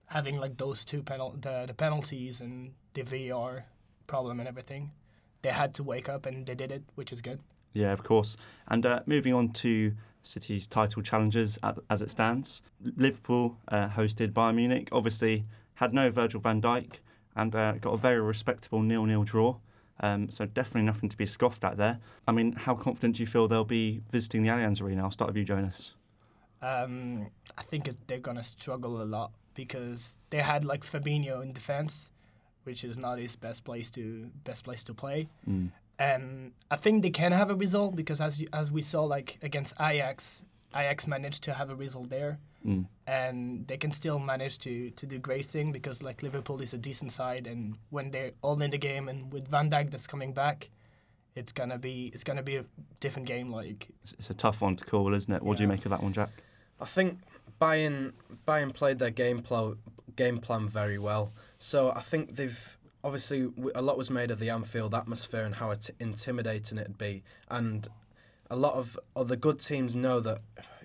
having 0.07 0.37
like 0.39 0.57
those 0.57 0.83
two 0.85 1.03
penal 1.03 1.35
the, 1.41 1.65
the 1.67 1.73
penalties 1.73 2.39
and 2.41 2.71
the 2.93 3.01
VAR 3.03 3.65
problem 4.07 4.39
and 4.39 4.47
everything, 4.47 4.91
they 5.41 5.49
had 5.49 5.73
to 5.75 5.83
wake 5.83 6.09
up 6.09 6.25
and 6.25 6.45
they 6.45 6.55
did 6.55 6.71
it, 6.71 6.83
which 6.95 7.11
is 7.11 7.21
good. 7.21 7.39
Yeah, 7.73 7.91
of 7.93 8.03
course. 8.03 8.37
And 8.67 8.85
uh, 8.85 9.01
moving 9.05 9.33
on 9.33 9.49
to 9.63 9.93
City's 10.23 10.65
title 10.67 11.01
challenges 11.01 11.59
at, 11.63 11.77
as 11.89 12.01
it 12.01 12.09
stands, 12.11 12.61
Liverpool 12.95 13.57
uh, 13.67 13.89
hosted 13.89 14.31
Bayern 14.31 14.55
Munich. 14.55 14.89
Obviously, 14.91 15.45
had 15.75 15.93
no 15.93 16.09
Virgil 16.09 16.41
van 16.41 16.61
Dijk 16.61 16.93
and 17.35 17.53
uh, 17.55 17.73
got 17.73 17.91
a 17.93 17.97
very 17.97 18.19
respectable 18.19 18.81
nil-nil 18.81 19.23
draw. 19.23 19.57
Um, 19.99 20.29
so 20.29 20.45
definitely 20.45 20.83
nothing 20.83 21.09
to 21.09 21.17
be 21.17 21.25
scoffed 21.25 21.63
at 21.63 21.77
there. 21.77 21.99
I 22.27 22.31
mean, 22.31 22.53
how 22.53 22.75
confident 22.75 23.15
do 23.15 23.23
you 23.23 23.27
feel 23.27 23.47
they'll 23.47 23.63
be 23.63 24.01
visiting 24.11 24.43
the 24.43 24.49
Allianz 24.49 24.81
Arena? 24.81 25.03
I'll 25.03 25.11
start 25.11 25.29
with 25.29 25.37
you, 25.37 25.43
Jonas. 25.43 25.93
Um, 26.61 27.27
I 27.57 27.63
think 27.63 27.89
they're 28.07 28.19
gonna 28.19 28.43
struggle 28.43 29.01
a 29.01 29.05
lot 29.05 29.31
because 29.53 30.15
they 30.29 30.39
had 30.39 30.65
like 30.65 30.83
Fabinho 30.83 31.41
in 31.43 31.53
defense, 31.53 32.09
which 32.63 32.83
is 32.83 32.97
not 32.97 33.19
his 33.19 33.35
best 33.35 33.63
place 33.63 33.89
to 33.91 34.29
best 34.43 34.63
place 34.63 34.83
to 34.85 34.93
play. 34.93 35.27
Mm. 35.47 35.71
And 35.99 36.51
I 36.69 36.75
think 36.75 37.01
they 37.01 37.09
can 37.09 37.31
have 37.31 37.49
a 37.49 37.55
result 37.55 37.95
because 37.95 38.21
as 38.21 38.43
as 38.53 38.71
we 38.71 38.81
saw 38.81 39.03
like 39.03 39.37
against 39.41 39.73
Ajax, 39.79 40.41
Ajax 40.75 41.07
managed 41.07 41.43
to 41.43 41.53
have 41.53 41.69
a 41.69 41.75
result 41.75 42.09
there, 42.09 42.39
Mm. 42.67 42.85
and 43.07 43.65
they 43.67 43.77
can 43.77 43.93
still 43.93 44.19
manage 44.19 44.59
to 44.59 44.89
to 44.91 45.05
do 45.05 45.17
great 45.19 45.45
thing 45.45 45.71
because 45.71 46.03
like 46.03 46.21
Liverpool 46.21 46.61
is 46.61 46.73
a 46.73 46.77
decent 46.77 47.13
side, 47.13 47.47
and 47.47 47.77
when 47.91 48.11
they're 48.11 48.33
all 48.41 48.61
in 48.61 48.71
the 48.71 48.77
game 48.77 49.07
and 49.07 49.31
with 49.31 49.47
Van 49.47 49.69
Dijk 49.69 49.89
that's 49.89 50.05
coming 50.07 50.33
back, 50.33 50.69
it's 51.33 51.53
gonna 51.53 51.77
be 51.77 52.11
it's 52.13 52.25
gonna 52.25 52.43
be 52.43 52.57
a 52.57 52.65
different 52.99 53.27
game. 53.27 53.51
Like 53.51 53.87
It's, 54.03 54.13
it's 54.19 54.29
a 54.29 54.33
tough 54.33 54.59
one 54.61 54.75
to 54.75 54.83
call, 54.85 55.13
isn't 55.13 55.33
it? 55.33 55.41
What 55.43 55.57
do 55.57 55.63
you 55.63 55.69
make 55.69 55.85
of 55.85 55.91
that 55.91 56.03
one, 56.03 56.11
Jack? 56.11 56.29
I 56.81 56.85
think 56.85 57.19
Bayern 57.61 58.11
Bayern 58.45 58.73
played 58.73 58.99
their 58.99 59.11
game 59.11 59.41
pl- 59.41 59.77
game 60.17 60.39
plan 60.39 60.67
very 60.67 60.99
well. 60.99 61.31
So 61.59 61.91
I 61.91 62.01
think 62.01 62.35
they've 62.35 62.77
obviously 63.01 63.49
a 63.75 63.81
lot 63.81 63.97
was 63.97 64.09
made 64.11 64.29
of 64.29 64.39
the 64.39 64.49
Anfield 64.49 64.93
atmosphere 64.93 65.43
and 65.43 65.55
how 65.55 65.71
it 65.71 65.89
intimidating 65.99 66.77
it'd 66.77 66.97
be, 66.97 67.23
and 67.49 67.87
a 68.49 68.55
lot 68.57 68.73
of 68.73 68.99
other 69.15 69.37
good 69.37 69.59
teams 69.59 69.95
know 69.95 70.19
that 70.19 70.41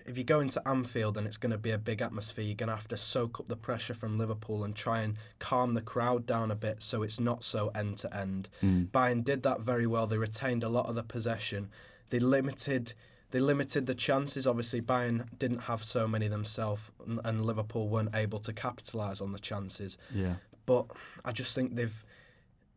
if 0.07 0.19
you 0.19 0.25
go 0.25 0.41
into 0.41 0.67
Anfield 0.67 1.17
and 1.17 1.27
it's 1.27 1.37
going 1.37 1.53
to 1.53 1.59
be 1.59 1.71
a 1.71 1.79
big 1.79 2.03
atmosphere, 2.03 2.45
you're 2.45 2.55
going 2.55 2.69
to 2.69 2.77
have 2.77 2.89
to 2.89 2.97
soak 2.97 3.41
up 3.41 3.49
the 3.49 3.57
pressure 3.57 3.95
from 3.95 4.19
Liverpool 4.19 4.65
and 4.65 4.75
try 4.75 5.01
and 5.01 5.17
calm 5.39 5.75
the 5.75 5.81
crowd 5.81 6.27
down 6.27 6.51
a 6.51 6.57
bit 6.57 6.83
so 6.83 7.03
it's 7.03 7.21
not 7.21 7.45
so 7.45 7.71
end 7.75 7.99
to 7.99 8.17
end. 8.17 8.49
Bayern 8.63 9.25
did 9.25 9.43
that 9.43 9.61
very 9.61 9.87
well. 9.87 10.07
They 10.07 10.19
retained 10.19 10.65
a 10.65 10.69
lot 10.69 10.87
of 10.87 10.95
the 10.95 11.03
possession. 11.03 11.71
They 12.11 12.19
limited 12.19 12.95
they 13.33 13.41
limited 13.41 13.87
the 13.87 13.95
chances. 13.95 14.47
Obviously, 14.47 14.83
Bayern 14.83 15.27
didn't 15.39 15.61
have 15.61 15.83
so 15.83 16.07
many 16.07 16.29
themselves, 16.29 16.91
and, 17.07 17.19
and 17.25 17.47
Liverpool 17.47 17.89
weren't 17.89 18.15
able 18.15 18.39
to 18.41 18.53
capitalise 18.53 19.23
on 19.23 19.33
the 19.33 19.39
chances. 19.39 19.97
Yeah. 20.15 20.35
But 20.67 20.87
I 21.25 21.33
just 21.33 21.55
think 21.55 21.75
they've 21.75 22.05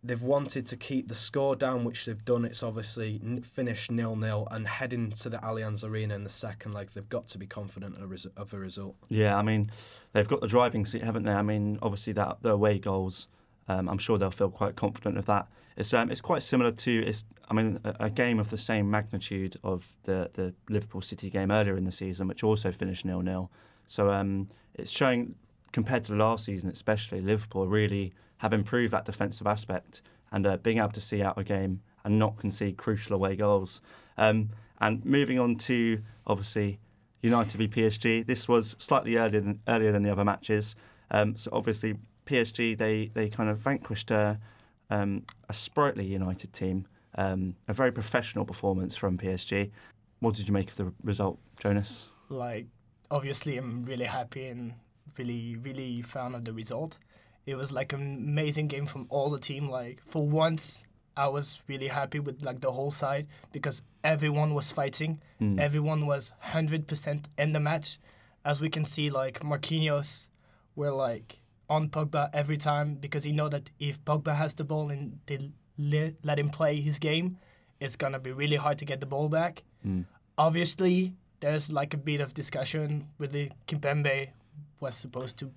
they've 0.06 0.22
wanted 0.22 0.68
to 0.68 0.78
keep 0.78 1.08
the 1.08 1.16
score 1.16 1.56
down, 1.56 1.84
which 1.84 2.06
they've 2.06 2.24
done. 2.24 2.46
It's 2.46 2.62
obviously 2.62 3.20
finished 3.44 3.92
nil 3.92 4.16
nil 4.16 4.48
and 4.52 4.68
heading 4.68 5.12
to 5.12 5.30
the 5.30 5.38
Allianz 5.38 5.84
Arena 5.84 6.16
in 6.16 6.24
the 6.24 6.30
second 6.30 6.74
leg. 6.74 6.90
They've 6.94 7.10
got 7.10 7.28
to 7.30 7.38
be 7.38 7.48
confident 7.48 7.98
of 7.98 8.54
a, 8.54 8.58
result. 8.58 8.96
Yeah, 9.10 9.38
I 9.38 9.42
mean, 9.42 9.72
they've 10.14 10.28
got 10.28 10.42
the 10.42 10.48
driving 10.48 10.86
seat, 10.86 11.04
haven't 11.04 11.24
they? 11.24 11.32
I 11.32 11.42
mean, 11.42 11.80
obviously 11.82 12.14
that 12.14 12.38
the 12.42 12.52
away 12.52 12.80
goals. 12.80 13.28
Um, 13.68 13.90
I'm 13.90 13.98
sure 13.98 14.20
they'll 14.20 14.30
feel 14.30 14.52
quite 14.52 14.76
confident 14.76 15.18
of 15.18 15.26
that. 15.26 15.48
It's 15.76 15.94
um, 15.94 16.12
it's 16.12 16.22
quite 16.22 16.44
similar 16.44 16.72
to 16.72 17.04
it's. 17.06 17.26
I 17.50 17.54
mean, 17.54 17.80
a, 17.84 17.96
a 18.02 18.10
game 18.10 18.40
of 18.40 18.50
the 18.50 18.58
same 18.58 18.90
magnitude 18.90 19.58
of 19.64 19.94
the 20.04 20.30
the 20.34 20.54
Liverpool 20.70 21.02
City 21.02 21.30
game 21.30 21.52
earlier 21.52 21.76
in 21.76 21.86
the 21.86 21.92
season, 21.92 22.28
which 22.28 22.44
also 22.44 22.72
finished 22.72 23.06
nil 23.06 23.22
nil. 23.22 23.52
So 23.88 24.12
um, 24.12 24.50
it's 24.76 24.92
showing 24.92 25.36
compared 25.72 26.04
to 26.06 26.14
last 26.14 26.46
season, 26.46 26.70
especially 26.70 27.22
Liverpool 27.22 27.68
really 27.68 28.14
have 28.40 28.54
improved 28.54 28.94
that 28.94 29.06
defensive 29.06 29.48
aspect 29.48 30.02
and 30.32 30.46
uh, 30.46 30.58
being 30.58 30.78
able 30.78 30.90
to 30.90 31.02
see 31.02 31.22
out 31.22 31.38
a 31.38 31.44
game 31.44 31.82
and 32.04 32.20
not 32.20 32.38
concede 32.38 32.78
crucial 32.78 33.16
away 33.16 33.36
goals. 33.36 33.82
Um, 34.18 34.50
and 34.80 35.04
moving 35.06 35.40
on 35.40 35.56
to 35.56 36.02
obviously 36.28 36.80
United 37.22 37.58
v 37.58 37.68
PSG. 37.68 38.26
This 38.26 38.48
was 38.48 38.76
slightly 38.78 39.18
earlier 39.18 39.42
than, 39.42 39.62
earlier 39.68 39.92
than 39.92 40.04
the 40.04 40.12
other 40.12 40.26
matches. 40.26 40.76
Um, 41.12 41.36
so 41.38 41.50
obviously 41.54 41.96
PSG 42.26 42.78
they 42.78 43.12
they 43.14 43.30
kind 43.30 43.50
of 43.50 43.60
vanquished 43.60 44.12
a, 44.12 44.40
um, 44.90 45.24
a 45.50 45.54
sprightly 45.54 46.06
United 46.06 46.54
team. 46.54 46.88
Um, 47.18 47.56
a 47.68 47.74
very 47.74 47.92
professional 47.92 48.44
performance 48.44 48.98
from 48.98 49.18
PSG. 49.18 49.72
What 50.20 50.36
did 50.36 50.48
you 50.48 50.54
make 50.54 50.70
of 50.72 50.76
the 50.76 50.92
result, 51.04 51.40
Jonas? 51.58 52.10
like 52.30 52.66
obviously 53.12 53.58
I'm 53.58 53.84
really 53.86 54.06
happy 54.06 54.48
and 54.48 54.74
really 55.18 55.56
really 55.56 56.02
fan 56.02 56.36
of 56.36 56.46
the 56.46 56.54
result. 56.54 56.98
It 57.46 57.56
was 57.56 57.72
like 57.72 57.94
an 57.94 58.02
amazing 58.02 58.68
game 58.68 58.86
from 58.86 59.06
all 59.10 59.30
the 59.30 59.40
team. 59.40 59.70
Like 59.70 60.02
for 60.06 60.28
once, 60.28 60.84
I 61.16 61.28
was 61.28 61.62
really 61.68 61.88
happy 61.88 62.20
with 62.20 62.44
like 62.44 62.62
the 62.62 62.72
whole 62.72 62.92
side 62.92 63.28
because 63.52 63.82
everyone 64.04 64.54
was 64.54 64.72
fighting, 64.72 65.22
mm. 65.42 65.60
everyone 65.60 66.06
was 66.06 66.34
hundred 66.40 66.88
percent 66.88 67.28
in 67.38 67.54
the 67.54 67.60
match. 67.60 68.00
As 68.44 68.62
we 68.62 68.70
can 68.70 68.86
see, 68.86 69.10
like 69.10 69.40
Marquinhos 69.42 70.30
were 70.76 70.92
like 70.92 71.42
on 71.70 71.90
Pogba 71.90 72.30
every 72.34 72.58
time 72.58 72.96
because 72.96 73.24
he 73.24 73.32
know 73.32 73.50
that 73.50 73.70
if 73.80 74.04
Pogba 74.06 74.36
has 74.36 74.54
the 74.54 74.64
ball 74.64 74.90
and 74.90 75.20
they 75.26 75.52
le- 75.78 76.14
let 76.24 76.38
him 76.38 76.50
play 76.50 76.80
his 76.80 77.00
game, 77.00 77.38
it's 77.80 77.96
gonna 77.96 78.20
be 78.20 78.32
really 78.32 78.56
hard 78.56 78.78
to 78.80 78.86
get 78.86 79.00
the 79.00 79.06
ball 79.06 79.30
back. 79.30 79.64
Mm. 79.86 80.06
Obviously, 80.38 81.14
there's 81.40 81.72
like 81.72 81.94
a 81.94 81.98
bit 81.98 82.22
of 82.22 82.34
discussion 82.34 83.08
with 83.18 83.32
the 83.32 83.52
Kimpembe 83.68 84.30
was 84.80 84.96
supposed 84.96 85.38
to, 85.38 85.52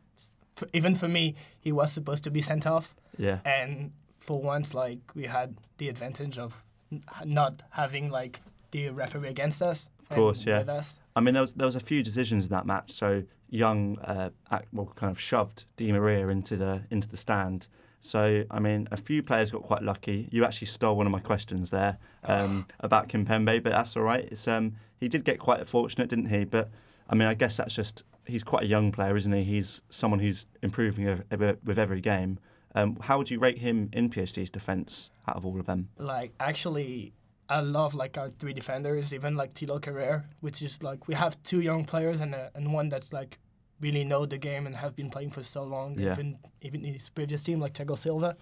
even 0.72 0.94
for 0.94 1.08
me, 1.08 1.34
he 1.60 1.72
was 1.72 1.92
supposed 1.92 2.24
to 2.24 2.30
be 2.30 2.40
sent 2.40 2.66
off, 2.66 2.94
Yeah. 3.16 3.38
and 3.44 3.92
for 4.20 4.40
once, 4.40 4.74
like 4.74 4.98
we 5.14 5.24
had 5.26 5.56
the 5.78 5.88
advantage 5.88 6.38
of 6.38 6.62
n- 6.92 7.02
not 7.24 7.62
having 7.70 8.10
like 8.10 8.40
the 8.70 8.90
referee 8.90 9.28
against 9.28 9.62
us. 9.62 9.88
Of 10.00 10.08
course, 10.16 10.44
yeah. 10.46 10.58
With 10.60 10.68
us. 10.70 10.98
I 11.16 11.20
mean, 11.20 11.34
there 11.34 11.42
was 11.42 11.52
there 11.52 11.66
was 11.66 11.76
a 11.76 11.80
few 11.80 12.02
decisions 12.02 12.44
in 12.46 12.50
that 12.50 12.66
match. 12.66 12.92
So 12.92 13.24
Young, 13.50 13.98
uh, 14.00 14.28
act, 14.50 14.68
well, 14.74 14.92
kind 14.94 15.10
of 15.10 15.18
shoved 15.18 15.64
Di 15.78 15.90
Maria 15.90 16.28
into 16.28 16.54
the 16.56 16.82
into 16.90 17.08
the 17.08 17.16
stand. 17.16 17.66
So 18.00 18.44
I 18.50 18.60
mean, 18.60 18.88
a 18.92 18.96
few 18.96 19.22
players 19.22 19.50
got 19.50 19.62
quite 19.62 19.82
lucky. 19.82 20.28
You 20.30 20.44
actually 20.44 20.66
stole 20.68 20.96
one 20.96 21.06
of 21.06 21.12
my 21.12 21.20
questions 21.20 21.70
there 21.70 21.96
um, 22.24 22.66
about 22.80 23.08
Kimpembe, 23.08 23.62
but 23.62 23.70
that's 23.70 23.96
all 23.96 24.02
right. 24.02 24.24
It's 24.30 24.46
um, 24.46 24.76
he 25.00 25.08
did 25.08 25.24
get 25.24 25.38
quite 25.38 25.66
fortunate, 25.66 26.08
didn't 26.10 26.26
he? 26.28 26.44
But 26.44 26.70
I 27.08 27.14
mean, 27.14 27.26
I 27.26 27.34
guess 27.34 27.56
that's 27.56 27.74
just 27.74 28.04
he's 28.28 28.44
quite 28.44 28.62
a 28.62 28.66
young 28.66 28.92
player, 28.92 29.16
isn't 29.16 29.32
he? 29.32 29.42
He's 29.44 29.82
someone 29.90 30.20
who's 30.20 30.46
improving 30.62 31.22
with 31.64 31.78
every 31.78 32.00
game. 32.00 32.38
Um, 32.74 32.96
how 33.00 33.18
would 33.18 33.30
you 33.30 33.38
rate 33.40 33.58
him 33.58 33.88
in 33.92 34.10
PSG's 34.10 34.50
defence 34.50 35.10
out 35.26 35.36
of 35.36 35.44
all 35.46 35.58
of 35.58 35.66
them? 35.66 35.88
Like 35.98 36.32
actually, 36.38 37.12
I 37.48 37.60
love 37.60 37.94
like 37.94 38.18
our 38.18 38.30
three 38.38 38.52
defenders, 38.52 39.12
even 39.14 39.36
like 39.36 39.54
Thilo 39.54 39.80
Kehrer, 39.80 40.24
which 40.40 40.60
is 40.62 40.82
like 40.82 41.08
we 41.08 41.14
have 41.14 41.42
two 41.42 41.60
young 41.60 41.84
players 41.84 42.20
and 42.20 42.34
a, 42.34 42.50
and 42.54 42.72
one 42.72 42.88
that's 42.90 43.12
like 43.12 43.38
really 43.80 44.04
know 44.04 44.26
the 44.26 44.38
game 44.38 44.66
and 44.66 44.74
have 44.76 44.94
been 44.94 45.08
playing 45.10 45.30
for 45.30 45.42
so 45.42 45.62
long, 45.64 45.98
Yeah. 45.98 46.12
even 46.12 46.38
even 46.60 46.84
in 46.84 46.94
his 46.94 47.08
previous 47.08 47.42
team 47.42 47.58
like 47.60 47.72
Thiago 47.74 47.96
Silva, 47.96 48.36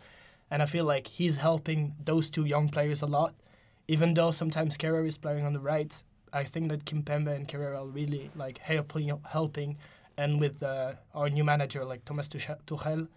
and 0.50 0.62
I 0.62 0.66
feel 0.66 0.85
like 0.85 1.07
he's 1.07 1.37
helping 1.37 1.95
those 2.05 2.28
two 2.28 2.45
young 2.45 2.69
players 2.69 3.02
a 3.02 3.07
lot. 3.07 3.35
Even 3.88 4.14
though 4.14 4.33
sometimes 4.33 4.76
Carrere 4.76 5.07
is 5.07 5.16
playing 5.16 5.47
on 5.47 5.52
the 5.52 5.61
right, 5.61 5.95
I 6.33 6.45
think 6.45 6.68
that 6.71 6.85
Kimpembe 6.85 7.35
and 7.35 7.49
Kehrer 7.49 7.76
are 7.76 7.87
really 7.87 8.30
like 8.37 8.59
helping 8.59 9.12
helping, 9.28 9.78
and 10.16 10.40
with 10.40 10.62
uh, 10.62 10.95
our 11.14 11.28
new 11.30 11.45
manager 11.45 11.85
like 11.85 12.04
Thomas 12.04 12.28
Tuchel, 12.28 12.59
Tuchel 12.66 13.09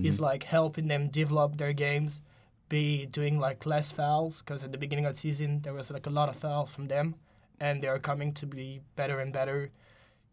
he's 0.00 0.18
like 0.18 0.44
helping 0.44 0.88
them 0.88 1.08
develop 1.08 1.58
their 1.58 1.72
games 1.72 2.22
be 2.68 3.06
doing 3.06 3.38
like 3.38 3.66
less 3.66 3.92
fouls 3.92 4.38
because 4.38 4.64
at 4.64 4.72
the 4.72 4.78
beginning 4.78 5.04
of 5.04 5.12
the 5.12 5.18
season 5.18 5.60
there 5.62 5.74
was 5.74 5.90
like 5.90 6.06
a 6.06 6.10
lot 6.10 6.28
of 6.28 6.36
fouls 6.36 6.70
from 6.70 6.88
them 6.88 7.14
and 7.60 7.82
they 7.82 7.88
are 7.88 7.98
coming 7.98 8.32
to 8.32 8.46
be 8.46 8.80
better 8.96 9.20
and 9.20 9.32
better 9.32 9.70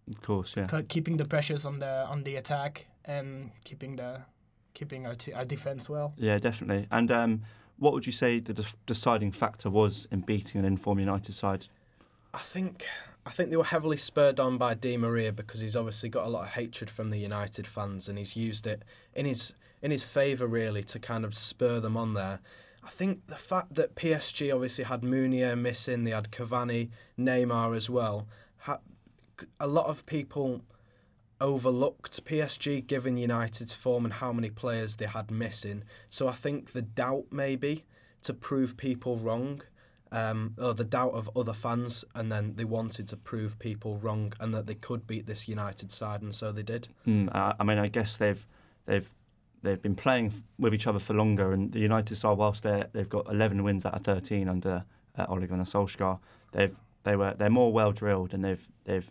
Of 0.09 0.21
course, 0.21 0.55
yeah. 0.55 0.81
keeping 0.87 1.17
the 1.17 1.25
pressures 1.25 1.65
on 1.65 1.79
the 1.79 2.05
on 2.07 2.23
the 2.23 2.37
attack 2.37 2.87
and 3.05 3.51
keeping 3.63 3.97
the 3.97 4.21
keeping 4.73 5.05
our, 5.05 5.15
t- 5.15 5.33
our 5.33 5.45
defense 5.45 5.89
well 5.89 6.13
Yeah, 6.17 6.39
definitely. 6.39 6.87
And 6.89 7.11
um, 7.11 7.41
what 7.77 7.93
would 7.93 8.05
you 8.05 8.13
say 8.13 8.39
the 8.39 8.53
de- 8.53 8.65
deciding 8.85 9.33
factor 9.33 9.69
was 9.69 10.07
in 10.11 10.21
beating 10.21 10.59
an 10.59 10.65
inform 10.65 10.99
United 10.99 11.33
side? 11.33 11.67
I 12.33 12.39
think 12.39 12.85
I 13.25 13.31
think 13.31 13.49
they 13.49 13.57
were 13.57 13.63
heavily 13.63 13.97
spurred 13.97 14.39
on 14.39 14.57
by 14.57 14.73
Di 14.73 14.97
Maria 14.97 15.31
because 15.31 15.59
he's 15.59 15.75
obviously 15.75 16.09
got 16.09 16.25
a 16.25 16.29
lot 16.29 16.43
of 16.43 16.49
hatred 16.49 16.89
from 16.89 17.09
the 17.09 17.19
United 17.19 17.67
fans 17.67 18.07
and 18.07 18.17
he's 18.17 18.35
used 18.35 18.65
it 18.65 18.83
in 19.13 19.25
his 19.25 19.53
in 19.81 19.91
his 19.91 20.03
favour 20.03 20.47
really 20.47 20.83
to 20.83 20.99
kind 20.99 21.25
of 21.25 21.35
spur 21.35 21.79
them 21.79 21.97
on 21.97 22.13
there. 22.13 22.39
I 22.83 22.89
think 22.89 23.27
the 23.27 23.35
fact 23.35 23.75
that 23.75 23.95
PSG 23.95 24.53
obviously 24.53 24.85
had 24.85 25.03
Meunier 25.03 25.55
missing, 25.55 26.03
they 26.03 26.11
had 26.11 26.31
Cavani, 26.31 26.89
Neymar 27.19 27.75
as 27.75 27.89
well. 27.89 28.27
A 29.59 29.67
lot 29.67 29.87
of 29.87 30.05
people 30.05 30.61
overlooked 31.39 32.23
PSG 32.25 32.85
given 32.85 33.17
United's 33.17 33.73
form 33.73 34.05
and 34.05 34.15
how 34.15 34.31
many 34.31 34.49
players 34.49 34.95
they 34.95 35.07
had 35.07 35.31
missing. 35.31 35.83
So 36.09 36.27
I 36.27 36.33
think 36.33 36.73
the 36.73 36.83
doubt 36.83 37.25
maybe 37.31 37.85
to 38.23 38.33
prove 38.33 38.77
people 38.77 39.17
wrong, 39.17 39.61
um, 40.11 40.55
or 40.57 40.73
the 40.73 40.83
doubt 40.83 41.13
of 41.13 41.29
other 41.35 41.53
fans, 41.53 42.03
and 42.13 42.31
then 42.31 42.55
they 42.55 42.65
wanted 42.65 43.07
to 43.09 43.17
prove 43.17 43.57
people 43.59 43.97
wrong 43.97 44.33
and 44.39 44.53
that 44.53 44.67
they 44.67 44.75
could 44.75 45.07
beat 45.07 45.25
this 45.25 45.47
United 45.47 45.91
side, 45.91 46.21
and 46.21 46.35
so 46.35 46.51
they 46.51 46.63
did. 46.63 46.87
Mm, 47.07 47.33
I, 47.33 47.53
I 47.59 47.63
mean, 47.63 47.77
I 47.77 47.87
guess 47.87 48.17
they've 48.17 48.45
they've 48.85 49.09
they've 49.63 49.81
been 49.81 49.95
playing 49.95 50.27
f- 50.27 50.41
with 50.59 50.73
each 50.73 50.87
other 50.87 50.99
for 50.99 51.13
longer, 51.13 51.53
and 51.53 51.71
the 51.71 51.79
United 51.79 52.15
side, 52.15 52.37
whilst 52.37 52.63
they 52.63 52.83
they've 52.93 53.09
got 53.09 53.27
11 53.29 53.63
wins 53.63 53.85
out 53.85 53.93
of 53.93 54.03
13 54.03 54.47
under 54.49 54.83
uh, 55.17 55.25
Ole 55.29 55.45
Gunnar 55.47 55.63
Solskjaer, 55.63 56.19
they've 56.51 56.75
they 57.03 57.15
were 57.15 57.33
they're 57.37 57.49
more 57.49 57.71
well 57.71 57.91
drilled, 57.91 58.33
and 58.33 58.43
they've 58.43 58.67
they've 58.83 59.09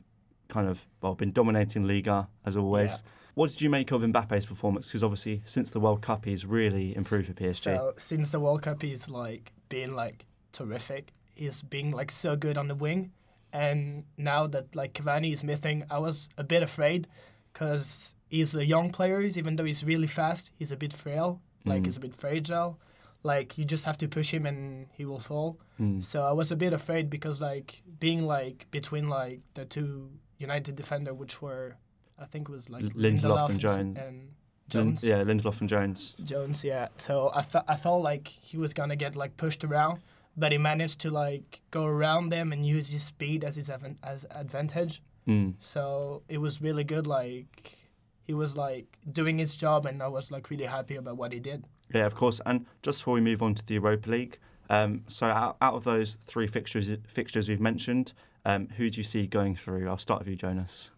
kind 0.49 0.69
of 0.69 0.87
well 1.01 1.15
been 1.15 1.33
dominating 1.33 1.87
Liga 1.87 2.29
as 2.45 2.57
always. 2.57 2.91
Yeah. 2.91 3.11
What 3.35 3.51
did 3.51 3.63
you 3.63 3.71
make 3.71 3.91
of 3.93 4.03
Mbappe's 4.03 4.45
performance? 4.45 4.89
Because 4.89 5.05
obviously, 5.05 5.41
since 5.45 5.71
the 5.71 5.79
World 5.81 6.03
Cup, 6.03 6.25
he's 6.25 6.45
really 6.45 6.95
improved 6.97 7.29
for 7.29 7.33
PSG. 7.33 7.63
so 7.63 7.95
since 7.97 8.31
the 8.31 8.41
world 8.41 8.61
cup 8.63 8.83
he's 8.83 9.09
like 9.09 9.53
been 9.69 9.95
like 9.95 10.27
terrific 10.53 11.13
he's 11.35 11.63
being 11.63 11.91
like 11.91 12.11
so 12.11 12.37
good 12.37 12.57
on 12.59 12.69
the 12.69 12.75
wing 12.75 13.13
and 13.53 14.05
now 14.17 14.47
that 14.47 14.67
like 14.75 14.93
Cavani 14.95 15.33
is 15.33 15.43
missing 15.45 15.85
I 15.91 15.99
was 15.99 16.29
a 16.39 16.45
bit 16.45 16.63
afraid 16.63 17.07
because 17.53 18.15
he's 18.29 18.55
a 18.55 18.65
young 18.65 18.91
player 18.91 19.21
even 19.21 19.57
though 19.57 19.65
he's 19.65 19.85
really 19.85 20.07
fast 20.07 20.51
he's 20.59 20.73
a 20.73 20.77
bit 20.77 20.93
frail 20.93 21.41
like 21.65 21.83
Mm. 21.83 21.87
he's 21.87 21.97
a 21.97 22.01
bit 22.01 22.15
fragile 22.15 22.79
like 23.23 23.59
you 23.59 23.65
just 23.65 23.85
have 23.85 23.99
to 23.99 24.09
push 24.09 24.33
him 24.33 24.47
and 24.47 24.87
he 24.97 25.05
will 25.05 25.21
fall 25.21 25.59
Mm. 25.81 26.05
So 26.05 26.23
I 26.25 26.33
was 26.33 26.53
a 26.53 26.57
bit 26.57 26.73
afraid 26.75 27.09
because 27.09 27.41
like 27.41 27.81
being 28.01 28.27
like 28.27 28.67
between 28.71 29.09
like 29.09 29.41
the 29.55 29.65
two 29.65 30.11
United 30.39 30.77
defender, 30.77 31.15
which 31.15 31.41
were 31.41 31.77
I 32.19 32.27
think 32.27 32.51
it 32.51 32.53
was 32.53 32.69
like 32.69 32.83
L- 32.85 32.91
Lindelof 32.91 33.47
and 33.49 33.57
S- 33.57 33.63
Jones. 33.63 33.99
and 33.99 34.29
Jones. 34.69 35.03
yeah, 35.03 35.25
Lindelof 35.25 35.59
and 35.61 35.71
Jones. 35.71 36.15
Jones, 36.23 36.63
yeah. 36.63 36.89
So 36.99 37.31
I, 37.35 37.41
fe- 37.41 37.67
I 37.67 37.77
felt 37.77 38.03
like 38.03 38.29
he 38.29 38.59
was 38.59 38.75
gonna 38.75 38.95
get 38.97 39.17
like 39.17 39.39
pushed 39.39 39.65
around, 39.65 40.01
but 40.37 40.53
he 40.53 40.59
managed 40.59 41.01
to 41.01 41.11
like 41.11 41.61
go 41.71 41.85
around 41.85 42.31
them 42.31 42.53
and 42.53 42.67
use 42.67 42.89
his 42.89 43.03
speed 43.03 43.45
as 43.45 43.57
his 43.57 43.69
advan- 43.69 43.99
as 44.03 44.27
advantage. 44.31 45.03
Mm. 45.27 45.55
So 45.61 46.23
it 46.29 46.39
was 46.39 46.61
really 46.61 46.85
good. 46.85 47.07
Like 47.07 47.77
he 48.25 48.35
was 48.35 48.57
like 48.57 48.87
doing 49.11 49.39
his 49.39 49.57
job, 49.57 49.87
and 49.87 50.03
I 50.03 50.09
was 50.09 50.31
like 50.31 50.51
really 50.51 50.65
happy 50.65 50.97
about 50.97 51.17
what 51.17 51.33
he 51.33 51.41
did. 51.41 51.65
Yeah, 51.93 52.07
of 52.07 52.15
course. 52.15 52.41
And 52.47 52.67
just 52.83 53.01
before 53.01 53.15
we 53.15 53.21
move 53.21 53.43
on 53.43 53.55
to 53.55 53.67
the 53.67 53.75
Europa 53.75 54.11
League, 54.11 54.39
um, 54.69 55.03
so 55.09 55.27
out, 55.27 55.57
out 55.61 55.75
of 55.75 55.85
those 55.85 56.15
three 56.15 56.47
fixtures 56.47 56.91
fixtures 57.09 57.49
we've 57.49 57.61
mentioned, 57.61 58.13
um, 58.45 58.69
who 58.77 58.89
do 58.89 59.01
you 59.01 59.05
see 59.05 59.27
going 59.27 59.57
through? 59.57 59.89
I'll 59.89 59.99
start 59.99 60.21
with 60.21 60.29
you, 60.29 60.37
Jonas. 60.37 60.91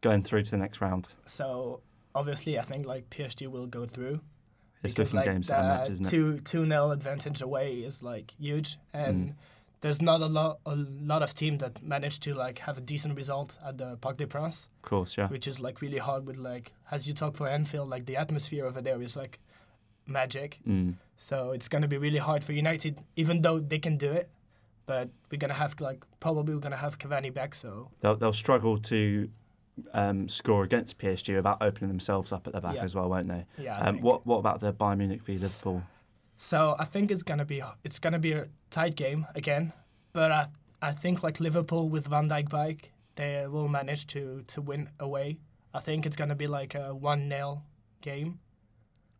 Going 0.00 0.22
through 0.22 0.42
to 0.44 0.50
the 0.50 0.56
next 0.56 0.80
round. 0.80 1.08
So 1.26 1.82
obviously, 2.14 2.58
I 2.58 2.62
think 2.62 2.86
like 2.86 3.08
PSG 3.10 3.46
will 3.46 3.66
go 3.66 3.86
through. 3.86 4.20
Looking 4.82 5.16
like 5.16 5.24
games 5.26 5.50
and 5.50 5.66
match, 5.68 5.90
isn't 5.90 6.06
it? 6.06 6.10
two 6.10 6.38
two 6.40 6.64
nil 6.66 6.90
advantage 6.90 7.42
away 7.42 7.74
is 7.80 8.02
like 8.02 8.32
huge, 8.38 8.78
and 8.94 9.30
Mm. 9.30 9.34
there's 9.82 10.00
not 10.00 10.20
a 10.22 10.26
lot 10.26 10.58
a 10.66 10.74
lot 10.76 11.22
of 11.22 11.34
teams 11.34 11.60
that 11.60 11.82
manage 11.82 12.20
to 12.20 12.34
like 12.34 12.58
have 12.60 12.78
a 12.78 12.80
decent 12.80 13.14
result 13.16 13.58
at 13.64 13.76
the 13.78 13.96
Parc 13.96 14.16
des 14.16 14.26
Princes, 14.26 14.68
Of 14.82 14.88
course, 14.90 15.16
yeah. 15.18 15.28
which 15.28 15.46
is 15.46 15.60
like 15.60 15.80
really 15.82 15.98
hard. 15.98 16.26
With 16.26 16.36
like 16.36 16.72
as 16.90 17.06
you 17.06 17.12
talk 17.14 17.36
for 17.36 17.46
Anfield, 17.48 17.88
like 17.90 18.06
the 18.06 18.16
atmosphere 18.16 18.64
over 18.66 18.80
there 18.80 19.00
is 19.02 19.16
like 19.16 19.38
magic. 20.06 20.58
Mm. 20.66 20.94
So 21.16 21.52
it's 21.52 21.68
gonna 21.68 21.88
be 21.88 21.98
really 21.98 22.18
hard 22.18 22.42
for 22.44 22.52
United, 22.52 22.98
even 23.16 23.42
though 23.42 23.58
they 23.60 23.78
can 23.78 23.96
do 23.98 24.10
it. 24.10 24.30
But 24.86 25.10
we're 25.30 25.38
gonna 25.38 25.54
have 25.54 25.78
like 25.80 26.02
probably 26.20 26.54
we're 26.54 26.60
gonna 26.60 26.76
have 26.76 26.98
Cavani 26.98 27.32
back, 27.32 27.54
so 27.54 27.90
They'll, 28.00 28.16
they'll 28.16 28.32
struggle 28.32 28.78
to 28.78 29.28
um, 29.94 30.28
score 30.28 30.62
against 30.64 30.98
PSG 30.98 31.34
without 31.36 31.58
opening 31.62 31.88
themselves 31.88 32.32
up 32.32 32.46
at 32.46 32.52
the 32.52 32.60
back 32.60 32.76
Yeah. 32.76 32.84
as 32.84 32.94
well, 32.94 33.08
won't 33.08 33.28
they? 33.28 33.46
yeah. 33.58 33.78
Um, 33.78 34.00
what 34.00 34.26
What 34.26 34.38
about 34.38 34.60
the 34.60 34.72
Bayern 34.72 34.98
Munich 34.98 35.22
v 35.22 35.38
Liverpool? 35.38 35.82
So 36.36 36.74
I 36.78 36.84
think 36.86 37.10
it's 37.10 37.22
gonna 37.22 37.44
be 37.44 37.62
it's 37.84 37.98
gonna 37.98 38.18
be 38.18 38.32
a 38.32 38.48
tight 38.70 38.96
game 38.96 39.26
again, 39.34 39.72
but 40.12 40.30
I 40.32 40.46
I 40.82 40.92
think 40.92 41.22
like 41.22 41.40
Liverpool 41.40 41.88
with 41.90 42.06
Van 42.06 42.28
Dijk 42.28 42.48
back, 42.48 42.92
they 43.16 43.46
will 43.46 43.68
manage 43.68 44.06
to 44.08 44.42
to 44.46 44.62
win 44.62 44.88
away. 44.98 45.38
I 45.74 45.80
think 45.80 46.06
it's 46.06 46.16
gonna 46.16 46.34
be 46.34 46.46
like 46.46 46.74
a 46.74 46.94
one 46.94 47.28
0 47.28 47.62
game. 48.00 48.38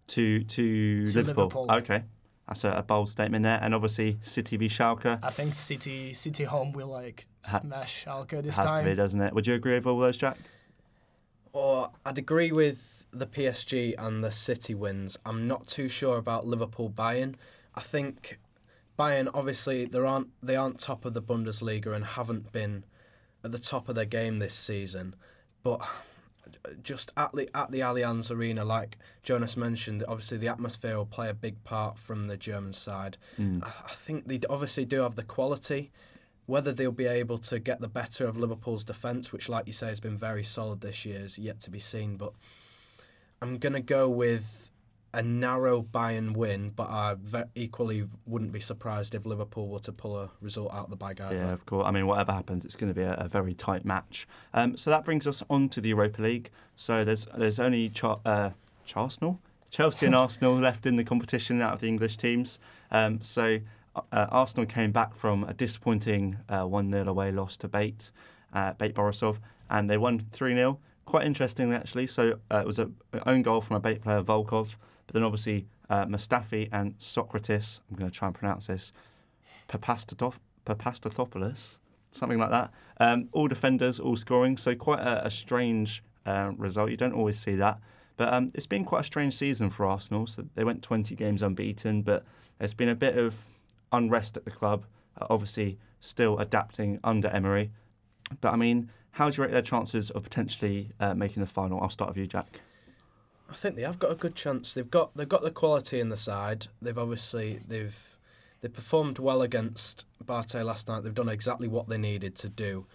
To 0.09 0.43
to, 0.43 1.07
To 1.09 1.19
Liverpool. 1.19 1.45
Liverpool. 1.45 1.67
Okay, 1.71 2.03
that's 2.51 2.65
a, 2.65 2.71
a 2.73 2.83
bold 2.83 3.09
statement 3.09 3.45
there. 3.45 3.61
And 3.63 3.75
obviously, 3.75 4.19
City 4.23 4.57
v 4.57 4.67
Schalke 4.69 5.21
I 5.23 5.31
think 5.31 5.55
City 5.55 6.13
City 6.13 6.45
home 6.45 6.73
will 6.73 6.89
like 6.89 7.27
Ha- 7.47 7.61
smash 7.61 8.05
Schalke 8.05 8.43
this 8.43 8.57
has 8.57 8.67
time. 8.73 8.85
to 8.85 8.91
be, 8.91 8.97
doesn't 8.97 9.21
it? 9.21 9.33
Would 9.33 9.47
you 9.47 9.55
agree 9.55 9.75
with 9.75 9.87
all 9.87 9.99
those, 9.99 10.19
Jack? 10.19 10.37
Or 11.53 11.91
I'd 12.05 12.19
agree 12.19 12.53
with 12.53 13.07
the 13.13 13.27
PSG 13.27 13.95
and 13.99 14.23
the 14.23 14.31
City 14.33 14.75
wins. 14.75 15.17
I'm 15.25 15.47
not 15.49 15.67
too 15.67 15.89
sure 15.89 16.17
about 16.19 16.47
Liverpool 16.47 16.91
Bayern. 16.91 17.37
I 17.75 17.81
think 17.81 18.39
Bayern 18.99 19.29
obviously 19.33 19.85
they 19.87 19.99
aren't 20.01 20.29
they 20.43 20.57
aren't 20.57 20.79
top 20.81 21.05
of 21.05 21.15
the 21.15 21.23
Bundesliga 21.23 21.95
and 21.95 22.05
haven't 22.05 22.53
been 22.53 22.85
at 23.45 23.53
the 23.53 23.59
top 23.59 23.89
of 23.89 23.95
their 23.95 24.05
game 24.05 24.41
this 24.41 24.55
season. 24.57 25.15
But 25.63 25.81
just 26.83 27.13
at 27.17 27.33
the 27.33 27.49
at 27.55 27.71
the 27.71 27.81
Allianz 27.81 28.31
Arena, 28.31 28.65
like 28.65 28.99
Jonas 29.23 29.57
mentioned, 29.57 30.05
obviously 30.07 30.39
the 30.39 30.49
atmosphere 30.49 30.97
will 30.97 31.07
play 31.07 31.29
a 31.29 31.35
big 31.35 31.63
part 31.65 31.99
from 31.99 32.27
the 32.27 32.37
German 32.37 32.73
side. 32.73 33.17
Mm. 33.39 33.65
I, 33.65 33.69
I 33.87 33.95
think 33.95 34.29
they 34.29 34.41
obviously 34.49 34.85
do 34.85 35.01
have 35.03 35.17
the 35.17 35.23
quality. 35.23 35.91
Whether 36.47 36.73
they'll 36.73 36.91
be 36.91 37.07
able 37.07 37.39
to 37.39 37.61
get 37.61 37.81
the 37.81 37.87
better 37.87 38.27
of 38.27 38.37
Liverpool's 38.37 38.83
defence, 38.83 39.31
which, 39.31 39.49
like 39.49 39.69
you 39.69 39.73
say, 39.73 39.87
has 39.87 40.01
been 40.01 40.17
very 40.17 40.43
solid 40.43 40.81
this 40.81 41.05
year, 41.05 41.21
is 41.21 41.39
yet 41.39 41.61
to 41.61 41.71
be 41.71 41.79
seen. 41.79 42.17
But 42.17 42.33
I'm 43.41 43.59
going 43.59 43.75
to 43.75 43.81
go 43.81 44.09
with 44.09 44.71
a 45.13 45.23
narrow 45.23 45.83
Bayern 45.83 46.37
win, 46.37 46.71
but 46.75 46.89
I 46.89 47.17
equally 47.55 48.05
wouldn't 48.27 48.53
be 48.53 48.61
surprised 48.61 49.15
if 49.15 49.27
Liverpool 49.27 49.69
were 49.69 49.81
to 49.81 49.93
pull 49.93 50.17
a 50.17 50.31
result 50.41 50.73
out 50.73 50.85
of 50.85 50.91
the 50.91 50.97
bag 50.97 51.21
either. 51.21 51.35
Yeah, 51.35 51.53
of 51.53 51.67
course. 51.67 51.85
I 51.87 51.91
mean, 51.91 52.07
whatever 52.07 52.33
happens, 52.33 52.65
it's 52.65 52.77
going 52.77 52.93
to 52.93 52.95
be 52.95 53.03
a, 53.03 53.15
a 53.15 53.29
very 53.29 53.55
tight 53.55 53.85
match. 53.85 54.29
Um, 54.55 54.77
so 54.77 54.91
that 54.91 55.05
brings 55.05 55.27
us 55.27 55.43
on 55.51 55.69
to 55.71 55.81
the 55.81 55.89
Europa 55.89 56.23
League. 56.23 56.51
So 56.77 57.05
there's 57.05 57.27
there's 57.37 57.59
only 57.59 57.89
Char- 57.89 58.21
uh, 58.25 58.51
Arsenal, 58.95 59.41
Chelsea 59.71 60.07
and 60.07 60.15
Arsenal 60.25 60.55
left 60.55 60.87
in 60.87 60.97
the 60.97 61.05
competition 61.05 61.61
out 61.61 61.75
of 61.75 61.81
the 61.81 61.89
English 61.89 62.17
teams. 62.17 62.61
Um, 62.91 63.21
so 63.21 63.59
uh, 63.97 64.27
Arsenal 64.31 64.67
came 64.67 64.93
back 64.93 65.15
from 65.15 65.45
a 65.45 65.55
disappointing 65.55 66.39
uh, 66.49 66.65
1 66.65 66.93
0 66.93 67.09
away 67.09 67.33
loss 67.33 67.57
to 67.59 67.69
Bate, 67.69 68.11
uh, 68.53 68.75
Bate 68.75 68.95
Borisov, 68.95 69.39
and 69.69 69.91
they 69.91 69.97
won 69.97 70.21
3 70.33 70.55
0. 70.55 70.79
Quite 71.05 71.27
interestingly, 71.27 71.75
actually. 71.75 72.07
So 72.07 72.39
uh, 72.53 72.59
it 72.59 72.67
was 72.67 72.79
an 72.79 72.95
own 73.27 73.43
goal 73.43 73.61
from 73.61 73.77
a 73.77 73.81
Bate 73.81 74.03
player, 74.03 74.23
Volkov, 74.23 74.77
but 75.11 75.15
then 75.15 75.25
obviously 75.25 75.67
uh, 75.89 76.05
Mustafi 76.05 76.69
and 76.71 76.95
Socrates, 76.99 77.81
I'm 77.91 77.97
going 77.97 78.09
to 78.09 78.17
try 78.17 78.29
and 78.29 78.35
pronounce 78.35 78.69
this, 78.69 78.93
Papastathopoulos, 79.69 81.79
something 82.13 82.39
like 82.39 82.51
that. 82.51 82.71
Um, 83.01 83.29
all 83.33 83.49
defenders, 83.49 83.99
all 83.99 84.15
scoring. 84.15 84.57
So 84.57 84.77
quite 84.77 85.01
a, 85.01 85.27
a 85.27 85.31
strange 85.31 86.05
uh, 86.25 86.53
result. 86.57 86.91
You 86.91 86.97
don't 86.97 87.13
always 87.13 87.41
see 87.41 87.57
that. 87.57 87.81
But 88.17 88.33
um, 88.33 88.53
it's 88.55 88.67
been 88.67 88.85
quite 88.85 89.01
a 89.01 89.05
strange 89.05 89.35
season 89.35 89.71
for 89.71 89.85
Arsenal. 89.85 90.29
So 90.29 90.45
they 90.55 90.63
went 90.63 90.81
20 90.81 91.17
games 91.17 91.43
unbeaten, 91.43 92.03
but 92.03 92.25
there's 92.59 92.75
been 92.75 92.89
a 92.89 92.95
bit 92.95 93.19
of 93.19 93.35
unrest 93.91 94.37
at 94.37 94.45
the 94.45 94.53
club. 94.53 94.85
Uh, 95.21 95.27
obviously, 95.29 95.77
still 95.99 96.39
adapting 96.39 97.01
under 97.03 97.27
Emery. 97.31 97.73
But 98.41 98.53
I 98.53 98.57
mean, 98.57 98.91
how 99.11 99.29
do 99.29 99.37
you 99.37 99.43
rate 99.43 99.53
their 99.53 99.61
chances 99.61 100.11
of 100.11 100.23
potentially 100.23 100.93
uh, 101.01 101.15
making 101.15 101.41
the 101.41 101.49
final? 101.49 101.81
I'll 101.81 101.91
start 101.91 102.11
with 102.11 102.19
you, 102.19 102.29
Jack. 102.29 102.61
I 103.51 103.55
think 103.55 103.75
they 103.77 103.83
have 103.83 103.99
got 103.99 104.13
a 104.13 104.15
good 104.15 104.35
chance. 104.37 104.73
They've 104.73 104.91
got 104.91 105.17
they've 105.17 105.29
got 105.29 105.43
the 105.43 105.51
quality 105.51 105.99
in 106.01 106.09
the 106.09 106.17
side. 106.17 106.69
They've 106.81 106.97
obviously 106.99 107.61
they've 107.67 108.17
they 108.61 108.69
performed 108.69 109.19
well 109.19 109.43
against 109.43 110.05
BATE 110.25 110.55
last 110.65 110.87
night. 110.87 111.03
They've 111.03 111.15
done 111.15 111.29
exactly 111.29 111.67
what 111.67 111.89
they 111.89 111.99
needed 111.99 112.37
to 112.37 112.49
do. 112.49 112.87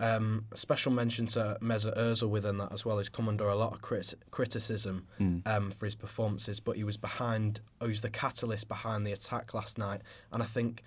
Um, 0.00 0.44
special 0.54 0.92
mention 0.92 1.26
to 1.28 1.58
Mesut 1.60 1.98
Ozil 1.98 2.28
within 2.28 2.56
that 2.58 2.72
as 2.72 2.84
well. 2.84 2.98
He's 2.98 3.08
come 3.08 3.28
under 3.28 3.48
a 3.48 3.56
lot 3.56 3.72
of 3.74 3.82
crit- 3.82 4.14
criticism 4.30 5.08
Mm. 5.18 5.44
um, 5.44 5.70
for 5.72 5.86
his 5.86 5.96
performances, 5.96 6.60
but 6.60 6.76
he 6.76 6.84
was 6.84 6.96
behind. 6.96 7.60
He 7.80 7.88
was 7.88 8.00
the 8.00 8.08
catalyst 8.10 8.68
behind 8.68 9.04
the 9.06 9.10
attack 9.12 9.54
last 9.54 9.76
night, 9.76 10.02
and 10.32 10.40
I 10.40 10.46
think 10.46 10.84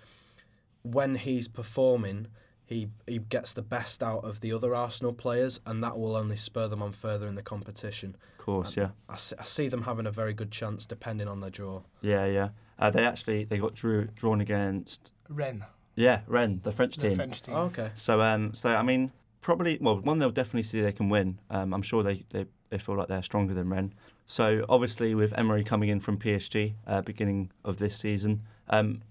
when 0.82 1.16
he's 1.16 1.46
performing, 1.46 2.26
he 2.72 2.88
he 3.06 3.18
gets 3.18 3.52
the 3.52 3.62
best 3.62 4.02
out 4.02 4.24
of 4.24 4.40
the 4.40 4.52
other 4.52 4.74
Arsenal 4.74 5.12
players, 5.12 5.60
and 5.66 5.82
that 5.84 5.98
will 5.98 6.16
only 6.16 6.36
spur 6.36 6.68
them 6.68 6.82
on 6.82 6.92
further 6.92 7.26
in 7.26 7.34
the 7.34 7.42
competition. 7.42 8.16
Of 8.38 8.44
course, 8.44 8.76
yeah. 8.76 8.90
I 9.08 9.16
see, 9.16 9.36
I 9.38 9.44
see 9.44 9.68
them 9.68 9.82
having 9.82 10.06
a 10.06 10.10
very 10.10 10.32
good 10.32 10.50
chance 10.50 10.86
depending 10.86 11.28
on 11.28 11.40
their 11.40 11.50
draw. 11.50 11.82
Yeah, 12.00 12.26
yeah. 12.26 12.48
Uh, 12.78 12.90
they 12.90 13.04
actually 13.04 13.44
they 13.44 13.58
got 13.58 13.74
drew, 13.74 14.06
drawn 14.16 14.40
against 14.40 15.12
Ren, 15.28 15.64
yeah 15.94 16.22
Rennes, 16.26 16.62
the 16.62 16.72
French 16.72 16.96
the 16.96 17.08
team. 17.08 17.16
French 17.16 17.42
team. 17.42 17.54
Oh, 17.54 17.62
okay. 17.64 17.90
So 17.94 18.20
um, 18.20 18.54
so 18.54 18.74
I 18.74 18.82
mean, 18.82 19.12
probably 19.40 19.78
well, 19.80 20.00
one 20.00 20.18
they'll 20.18 20.30
definitely 20.30 20.64
see 20.64 20.80
they 20.80 20.92
can 20.92 21.08
win. 21.08 21.38
Um, 21.50 21.74
I'm 21.74 21.82
sure 21.82 22.02
they, 22.02 22.24
they 22.30 22.46
they 22.70 22.78
feel 22.78 22.96
like 22.96 23.08
they're 23.08 23.22
stronger 23.22 23.54
than 23.54 23.68
Rennes. 23.68 23.92
So 24.26 24.64
obviously 24.68 25.14
with 25.14 25.36
Emery 25.36 25.62
coming 25.62 25.90
in 25.90 26.00
from 26.00 26.16
PSG, 26.16 26.74
uh, 26.86 27.02
beginning 27.02 27.50
of 27.64 27.76
this 27.76 27.96
season, 27.96 28.42
um, 28.70 29.02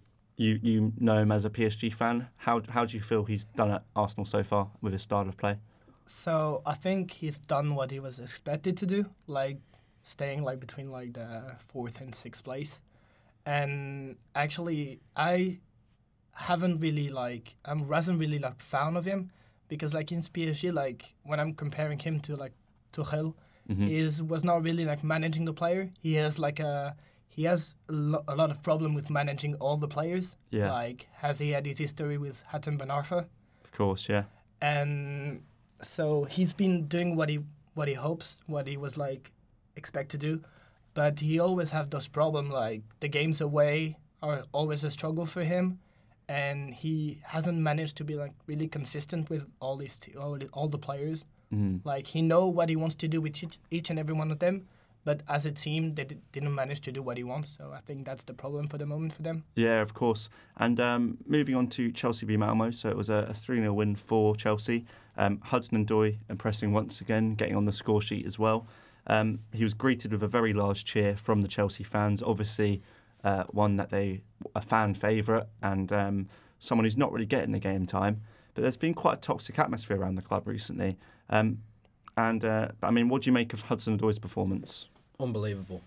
you 0.42 0.60
you 0.70 0.94
know 1.08 1.18
him 1.24 1.32
as 1.32 1.46
a 1.46 1.50
PSG 1.50 1.94
fan. 1.94 2.28
How 2.46 2.56
how 2.76 2.84
do 2.86 2.98
you 2.98 3.04
feel 3.04 3.24
he's 3.26 3.46
done 3.60 3.72
at 3.78 3.84
Arsenal 3.96 4.26
so 4.26 4.42
far 4.44 4.64
with 4.82 4.94
his 4.94 5.04
style 5.04 5.28
of 5.30 5.38
play? 5.38 5.56
So 6.06 6.62
I 6.66 6.74
think 6.86 7.12
he's 7.22 7.40
done 7.56 7.76
what 7.76 7.92
he 7.92 8.00
was 8.00 8.20
expected 8.20 8.76
to 8.78 8.86
do, 8.86 9.06
like 9.28 9.58
staying 10.04 10.44
like 10.44 10.60
between 10.60 10.88
like 10.92 11.14
the 11.14 11.30
fourth 11.72 12.02
and 12.02 12.14
sixth 12.14 12.44
place. 12.44 12.82
And 13.46 14.18
actually, 14.36 15.00
I 15.16 15.60
haven't 16.34 16.80
really 16.80 17.10
like 17.10 17.56
I 17.66 17.74
wasn't 17.74 18.20
really 18.20 18.40
like 18.40 18.60
fan 18.62 18.98
of 18.98 19.06
him 19.06 19.32
because 19.68 19.94
like 19.94 20.12
in 20.12 20.22
PSG, 20.22 20.72
like 20.74 21.14
when 21.24 21.40
I'm 21.40 21.54
comparing 21.54 22.00
him 22.00 22.20
to 22.22 22.36
like 22.36 22.54
Tuchel, 22.94 23.34
Mhm. 23.70 23.88
is 23.90 24.22
was 24.24 24.44
not 24.44 24.64
really 24.64 24.86
like 24.86 25.04
managing 25.04 25.46
the 25.46 25.54
player. 25.54 25.92
He 26.02 26.14
has 26.16 26.38
like 26.40 26.60
a 26.60 26.96
he 27.36 27.44
has 27.52 27.76
a, 27.90 27.94
lo- 27.94 28.24
a 28.28 28.36
lot 28.36 28.50
of 28.52 28.62
problem 28.62 28.94
with 28.94 29.10
managing 29.10 29.54
all 29.56 29.78
the 29.78 29.88
players. 29.88 30.36
Yeah, 30.52 30.72
Like 30.72 31.08
has 31.24 31.40
he 31.40 31.50
had 31.56 31.66
his 31.66 31.78
history 31.86 32.18
with 32.26 32.44
Hatem 32.52 32.78
Ben 32.78 32.90
Arfa? 32.90 33.20
of 33.64 33.72
course, 33.72 34.04
yeah. 34.14 34.24
and 34.62 35.42
so 35.82 36.26
he's 36.36 36.54
been 36.54 36.76
doing 36.88 37.16
what 37.16 37.30
he 37.30 37.40
what 37.74 37.88
he 37.88 37.96
hopes, 37.96 38.38
what 38.48 38.68
he 38.68 38.78
was 38.78 38.98
like 38.98 39.32
expect 39.76 40.10
to 40.12 40.18
do, 40.18 40.42
but 40.94 41.20
he 41.20 41.40
always 41.40 41.70
have 41.72 41.90
those 41.90 42.08
problem 42.08 42.50
like 42.50 42.82
the 43.00 43.08
games 43.08 43.42
away 43.42 43.98
are 44.22 44.44
always 44.52 44.84
a 44.84 44.92
struggle 44.92 45.26
for 45.26 45.44
him, 45.44 45.80
and 46.30 46.74
he 46.74 47.20
hasn't 47.24 47.58
managed 47.58 47.96
to 47.98 48.04
be 48.04 48.16
like 48.24 48.34
really 48.46 48.68
consistent 48.68 49.30
with 49.30 49.44
all 49.60 49.78
these 49.78 49.96
t- 49.98 50.16
all, 50.16 50.38
the, 50.38 50.48
all 50.54 50.68
the 50.68 50.78
players. 50.78 51.26
Mhm. 51.54 51.82
Like 51.84 52.08
he 52.08 52.22
know 52.22 52.48
what 52.48 52.70
he 52.70 52.76
wants 52.76 52.96
to 52.96 53.08
do 53.08 53.20
with 53.22 53.42
each, 53.44 53.58
each 53.72 53.90
and 53.90 53.98
every 54.00 54.14
one 54.14 54.32
of 54.32 54.40
them, 54.40 54.68
but 55.04 55.22
as 55.28 55.46
a 55.46 55.52
team 55.52 55.96
they 55.96 56.04
di- 56.04 56.18
didn't 56.32 56.54
manage 56.54 56.82
to 56.82 56.92
do 56.92 57.02
what 57.02 57.18
he 57.18 57.24
wants. 57.24 57.50
So 57.58 57.72
I 57.74 57.80
think 57.80 58.06
that's 58.06 58.24
the 58.24 58.34
problem 58.34 58.68
for 58.68 58.78
the 58.78 58.86
moment 58.86 59.14
for 59.14 59.22
them. 59.22 59.44
Yeah, 59.56 59.82
of 59.82 59.94
course. 59.94 60.30
And 60.58 60.80
um, 60.80 61.18
moving 61.26 61.56
on 61.56 61.68
to 61.70 61.92
Chelsea 61.92 62.26
v 62.26 62.38
Malmo, 62.38 62.72
so 62.72 62.90
it 62.90 62.98
was 62.98 63.10
a, 63.10 63.28
a 63.30 63.34
3 63.34 63.60
0 63.60 63.74
win 63.74 63.96
for 63.96 64.36
Chelsea. 64.36 64.86
Um, 65.18 65.42
Hudson-Odoi 65.44 66.20
impressing 66.30 66.72
once 66.72 67.02
again, 67.02 67.36
getting 67.36 67.56
on 67.56 67.66
the 67.66 67.72
score 67.72 68.02
sheet 68.02 68.26
as 68.26 68.40
well. 68.40 68.66
Um, 69.08 69.40
he 69.52 69.64
was 69.64 69.74
greeted 69.74 70.12
with 70.12 70.24
a 70.24 70.28
very 70.28 70.54
large 70.54 70.86
cheer 70.86 71.16
from 71.16 71.42
the 71.42 71.48
Chelsea 71.48 71.84
fans. 71.84 72.22
Obviously, 72.22 72.82
uh, 73.24 73.44
one 73.50 73.76
that 73.78 73.90
they 73.90 74.22
a 74.56 74.62
fan 74.62 74.94
favourite 74.94 75.48
and 75.62 75.92
um, 75.92 76.30
someone 76.60 76.86
who's 76.86 76.98
not 76.98 77.12
really 77.12 77.26
getting 77.26 77.52
the 77.52 77.60
game 77.60 77.86
time. 77.86 78.22
But 78.54 78.64
there's 78.64 78.78
been 78.78 78.94
quite 78.94 79.16
a 79.16 79.22
toxic 79.22 79.58
atmosphere 79.58 79.98
around 79.98 80.16
the 80.16 80.22
club 80.22 80.48
recently. 80.48 80.98
Um, 81.30 81.60
and 82.18 82.44
uh, 82.44 82.70
I 82.84 82.92
mean, 82.92 83.10
what 83.10 83.22
do 83.24 83.30
you 83.30 83.34
make 83.34 83.54
of 83.54 83.62
Hudson-Odoi's 83.62 84.20
performance? 84.20 84.88
Unbelievable. 85.20 85.82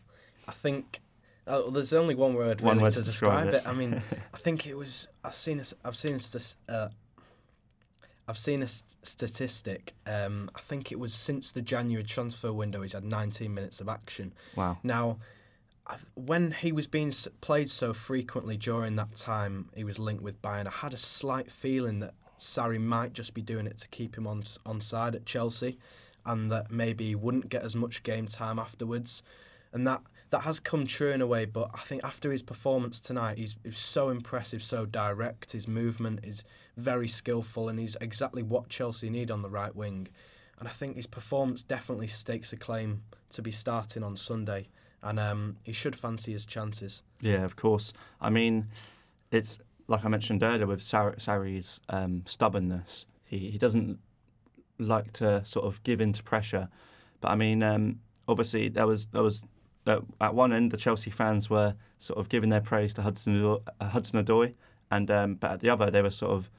I 0.48 0.52
think 0.52 1.00
uh, 1.46 1.70
there's 1.70 1.92
only 1.92 2.14
one 2.14 2.34
word 2.34 2.60
One 2.60 2.76
really 2.76 2.84
word 2.84 2.92
to 2.92 2.98
to 2.98 3.04
describe 3.04 3.50
describe 3.50 3.66
it. 3.66 3.68
it. 3.68 3.70
I 3.70 3.72
mean, 3.78 4.02
I 4.34 4.38
think 4.38 4.66
it 4.66 4.76
was. 4.76 5.08
I've 5.24 5.34
seen 5.34 5.60
a, 5.60 5.64
I've 5.86 5.96
seen 5.96 6.18
a, 6.68 6.72
uh, 6.72 6.88
I've 8.26 8.38
seen 8.38 8.62
a 8.62 8.68
st- 8.68 8.96
statistic. 9.06 9.94
Um, 10.06 10.50
I 10.54 10.60
think 10.60 10.90
it 10.92 10.98
was 10.98 11.12
since 11.12 11.50
the 11.50 11.62
January 11.62 12.04
transfer 12.04 12.52
window, 12.52 12.82
he's 12.82 12.92
had 12.94 13.04
19 13.04 13.52
minutes 13.52 13.80
of 13.80 13.88
action. 13.88 14.32
Wow. 14.56 14.78
Now, 14.82 15.18
when 16.14 16.52
he 16.52 16.72
was 16.72 16.86
being 16.86 17.12
played 17.42 17.68
so 17.68 17.92
frequently 17.92 18.56
during 18.56 18.96
that 18.96 19.14
time, 19.16 19.68
he 19.74 19.84
was 19.84 19.98
linked 19.98 20.22
with 20.22 20.40
Bayern. 20.40 20.66
I 20.66 20.70
had 20.70 20.94
a 20.94 20.98
slight 20.98 21.50
feeling 21.50 22.00
that 22.00 22.14
Sarri 22.38 22.80
might 22.80 23.12
just 23.12 23.34
be 23.34 23.42
doing 23.42 23.66
it 23.66 23.76
to 23.78 23.88
keep 23.88 24.16
him 24.16 24.26
on 24.26 24.44
on 24.64 24.80
side 24.80 25.14
at 25.14 25.26
Chelsea, 25.26 25.78
and 26.26 26.50
that 26.50 26.70
maybe 26.70 27.14
wouldn't 27.14 27.48
get 27.48 27.62
as 27.62 27.76
much 27.76 28.02
game 28.02 28.26
time 28.26 28.58
afterwards, 28.58 29.22
and 29.72 29.86
that 29.86 30.02
that 30.30 30.40
has 30.40 30.58
come 30.58 30.86
true 30.86 31.10
in 31.10 31.20
a 31.20 31.26
way. 31.26 31.44
But 31.44 31.70
I 31.74 31.80
think 31.80 32.02
after 32.02 32.32
his 32.32 32.42
performance 32.42 33.00
tonight, 33.00 33.38
he's, 33.38 33.54
he's 33.62 33.78
so 33.78 34.08
impressive, 34.08 34.62
so 34.62 34.84
direct. 34.84 35.52
His 35.52 35.68
movement 35.68 36.20
is 36.24 36.44
very 36.76 37.08
skillful, 37.08 37.68
and 37.68 37.78
he's 37.78 37.96
exactly 38.00 38.42
what 38.42 38.68
Chelsea 38.68 39.10
need 39.10 39.30
on 39.30 39.42
the 39.42 39.50
right 39.50 39.74
wing. 39.74 40.08
And 40.58 40.68
I 40.68 40.72
think 40.72 40.96
his 40.96 41.06
performance 41.06 41.62
definitely 41.62 42.06
stakes 42.06 42.52
a 42.52 42.56
claim 42.56 43.02
to 43.30 43.42
be 43.42 43.50
starting 43.50 44.02
on 44.02 44.16
Sunday 44.16 44.68
and 45.04 45.20
um, 45.20 45.56
he 45.62 45.72
should 45.72 45.94
fancy 45.94 46.32
his 46.32 46.44
chances. 46.44 47.02
Yeah, 47.20 47.44
of 47.44 47.54
course. 47.54 47.92
I 48.20 48.30
mean, 48.30 48.68
it's 49.30 49.58
like 49.86 50.04
I 50.04 50.08
mentioned 50.08 50.42
earlier 50.42 50.66
with 50.66 50.82
Sar- 50.82 51.16
Sarri's 51.16 51.80
um, 51.90 52.22
stubbornness. 52.26 53.06
He 53.24 53.50
he 53.50 53.58
doesn't 53.58 53.98
like 54.78 55.12
to 55.14 55.44
sort 55.44 55.66
of 55.66 55.82
give 55.82 56.00
in 56.00 56.12
to 56.12 56.22
pressure. 56.22 56.68
But 57.20 57.30
I 57.30 57.36
mean, 57.36 57.62
um, 57.62 58.00
obviously 58.28 58.68
there 58.68 58.86
was 58.86 59.06
there 59.06 59.22
was 59.22 59.44
uh, 59.86 60.00
at 60.20 60.34
one 60.34 60.52
end 60.52 60.70
the 60.70 60.76
Chelsea 60.76 61.10
fans 61.10 61.50
were 61.50 61.74
sort 61.98 62.18
of 62.18 62.28
giving 62.28 62.50
their 62.50 62.60
praise 62.60 62.94
to 62.94 63.02
Hudson 63.02 63.58
uh, 63.80 63.84
Hudson 63.84 64.24
Odoi, 64.24 64.54
and 64.90 65.10
um, 65.10 65.34
but 65.36 65.52
at 65.52 65.60
the 65.60 65.70
other 65.70 65.90
they 65.90 66.02
were 66.02 66.10
sort 66.10 66.32
of 66.32 66.50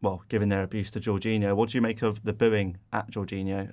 well 0.00 0.22
giving 0.28 0.48
their 0.48 0.62
abuse 0.62 0.90
to 0.92 1.00
Jorginho. 1.00 1.54
What 1.54 1.70
do 1.70 1.78
you 1.78 1.82
make 1.82 2.02
of 2.02 2.22
the 2.24 2.32
booing 2.32 2.78
at 2.92 3.10
Jorginho? 3.10 3.72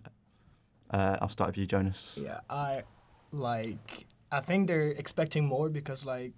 Uh, 0.92 1.18
I'll 1.22 1.30
start 1.30 1.50
with 1.50 1.58
you, 1.58 1.66
Jonas. 1.66 2.18
Yeah, 2.22 2.40
I 2.50 2.84
like. 3.32 4.06
I 4.32 4.42
think 4.42 4.68
they're 4.68 4.92
expecting 4.92 5.46
more 5.46 5.70
because 5.70 6.06
like 6.06 6.34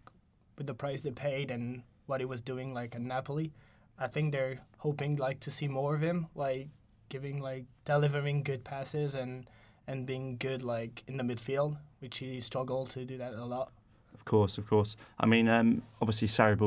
with 0.58 0.68
the 0.68 0.74
price 0.74 1.02
they 1.02 1.12
paid 1.12 1.52
and 1.52 1.84
what 2.06 2.22
he 2.22 2.26
was 2.26 2.42
doing 2.42 2.74
like 2.74 2.96
at 2.96 3.02
Napoli, 3.02 3.52
I 3.98 4.08
think 4.08 4.32
they're 4.32 4.60
hoping 4.78 5.16
like 5.18 5.40
to 5.42 5.52
see 5.52 5.68
more 5.68 5.96
of 5.96 6.02
him, 6.02 6.28
like 6.36 6.70
giving 7.12 7.42
like 7.42 7.66
delivering 7.86 8.42
good 8.42 8.64
passes 8.64 9.14
and 9.14 9.46
and 9.86 10.06
being 10.06 10.38
good 10.38 10.64
like 10.64 11.04
in 11.08 11.18
the 11.18 11.24
midfield, 11.24 11.78
which 12.00 12.18
he 12.18 12.40
struggled 12.40 12.90
to 12.92 13.06
do 13.06 13.18
that 13.18 13.34
a 13.34 13.46
lot. 13.46 13.72
Of 14.14 14.26
course, 14.26 14.58
of 14.58 14.68
course. 14.68 14.96
I 15.20 15.26
mean, 15.26 15.48
um, 15.48 15.82
obviously, 16.02 16.28
Sarri 16.28 16.58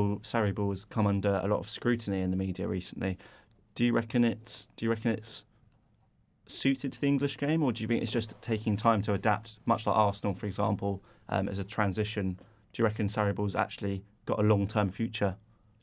Ball, 0.53 0.69
has 0.69 0.85
come 0.85 1.07
under 1.07 1.41
a 1.43 1.47
lot 1.47 1.59
of 1.59 1.69
scrutiny 1.69 2.21
in 2.21 2.31
the 2.31 2.37
media 2.37 2.67
recently. 2.67 3.17
Do 3.73 3.85
you 3.85 3.93
reckon 3.93 4.23
it's 4.23 4.67
Do 4.77 4.85
you 4.85 4.91
reckon 4.91 5.11
it's 5.11 5.45
suited 6.47 6.93
to 6.93 7.01
the 7.01 7.07
English 7.07 7.37
game, 7.37 7.63
or 7.63 7.71
do 7.71 7.81
you 7.81 7.87
think 7.87 8.03
it's 8.03 8.11
just 8.11 8.39
taking 8.41 8.77
time 8.77 9.01
to 9.03 9.13
adapt, 9.13 9.57
much 9.65 9.87
like 9.87 9.95
Arsenal, 9.95 10.35
for 10.35 10.45
example, 10.45 11.01
um, 11.27 11.49
as 11.49 11.57
a 11.57 11.63
transition? 11.63 12.39
Do 12.71 12.81
you 12.81 12.85
reckon 12.85 13.07
Sarri 13.07 13.33
Ball's 13.33 13.55
actually 13.55 14.03
got 14.25 14.37
a 14.39 14.43
long 14.43 14.67
term 14.67 14.91
future? 14.91 15.37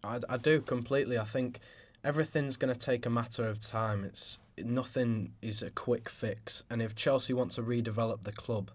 I, 0.04 0.20
I 0.28 0.36
do 0.36 0.60
completely. 0.60 1.18
I 1.18 1.24
think 1.24 1.58
everything's 2.04 2.56
going 2.56 2.72
to 2.72 2.78
take 2.78 3.06
a 3.06 3.10
matter 3.10 3.48
of 3.48 3.60
time. 3.60 4.04
It's 4.04 4.38
nothing 4.58 5.32
is 5.40 5.62
a 5.62 5.70
quick 5.70 6.08
fix, 6.08 6.62
and 6.70 6.82
if 6.82 6.94
Chelsea 6.94 7.32
want 7.32 7.52
to 7.52 7.62
redevelop 7.62 8.22
the 8.22 8.32
club 8.32 8.70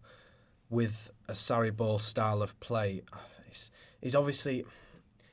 with 0.70 1.12
a 1.28 1.34
Sarri 1.34 1.76
Ball 1.76 2.00
style 2.00 2.42
of 2.42 2.60
play, 2.60 3.02
he's, 3.48 3.72
he's 4.02 4.16
obviously 4.16 4.66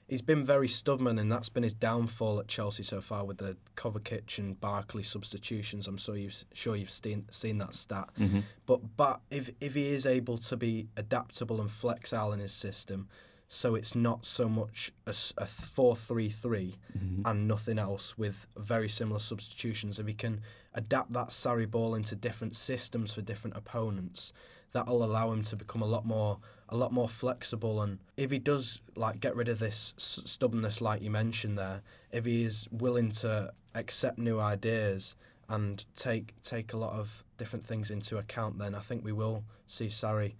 he's 0.08 0.22
been 0.22 0.44
very 0.44 0.68
stubborn, 0.68 1.18
and 1.18 1.30
that's 1.30 1.48
been 1.48 1.62
his 1.62 1.74
downfall 1.74 2.38
at 2.40 2.48
Chelsea 2.48 2.82
so 2.82 3.00
far 3.00 3.24
with 3.24 3.38
the 3.38 3.56
Kovacic 3.76 4.38
and 4.38 4.60
Barkley 4.60 5.02
substitutions. 5.02 5.86
I'm 5.86 5.96
sure 5.96 6.16
you've 6.16 6.44
sure 6.52 6.76
you've 6.76 6.90
seen 6.90 7.26
seen 7.30 7.58
that 7.58 7.74
stat. 7.74 8.10
Mm-hmm. 8.18 8.40
But 8.66 8.96
but 8.96 9.20
if 9.30 9.50
if 9.60 9.74
he 9.74 9.92
is 9.92 10.06
able 10.06 10.38
to 10.38 10.56
be 10.56 10.88
adaptable 10.96 11.60
and 11.60 11.70
flexible 11.70 12.32
in 12.32 12.40
his 12.40 12.52
system, 12.52 13.08
so 13.48 13.74
it's 13.74 13.94
not 13.94 14.26
so 14.26 14.48
much 14.48 14.92
a, 15.06 15.14
a 15.38 15.46
four 15.46 15.94
three 15.96 16.28
three 16.30 16.76
Mm-hmm. 16.98 17.22
and 17.26 17.48
nothing 17.48 17.78
else 17.78 18.16
with 18.16 18.46
very 18.56 18.88
similar 18.88 19.20
substitutions. 19.20 19.98
If 19.98 20.06
he 20.06 20.14
can 20.14 20.40
adapt 20.74 21.12
that 21.12 21.28
Sarri 21.28 21.70
ball 21.70 21.94
into 21.94 22.14
different 22.16 22.56
systems 22.56 23.12
for 23.12 23.20
different 23.22 23.56
opponents, 23.56 24.32
that'll 24.72 25.04
allow 25.04 25.30
him 25.32 25.42
to 25.42 25.56
become 25.56 25.82
a 25.82 25.86
lot 25.86 26.04
more 26.06 26.38
a 26.68 26.76
lot 26.76 26.92
more 26.92 27.08
flexible. 27.08 27.82
And 27.82 27.98
if 28.16 28.30
he 28.30 28.38
does 28.38 28.80
like 28.96 29.20
get 29.20 29.36
rid 29.36 29.48
of 29.48 29.58
this 29.58 29.92
stubbornness, 29.98 30.80
like 30.80 31.02
you 31.02 31.10
mentioned 31.10 31.58
there, 31.58 31.82
if 32.10 32.24
he 32.24 32.44
is 32.44 32.66
willing 32.72 33.10
to 33.22 33.52
accept 33.74 34.18
new 34.18 34.40
ideas 34.40 35.14
and 35.48 35.84
take 35.94 36.40
take 36.42 36.72
a 36.72 36.76
lot 36.78 36.94
of 36.94 37.22
different 37.38 37.66
things 37.66 37.90
into 37.90 38.16
account, 38.18 38.58
then 38.58 38.74
I 38.74 38.80
think 38.80 39.04
we 39.04 39.12
will 39.12 39.44
see 39.66 39.86
Sarri. 39.86 40.34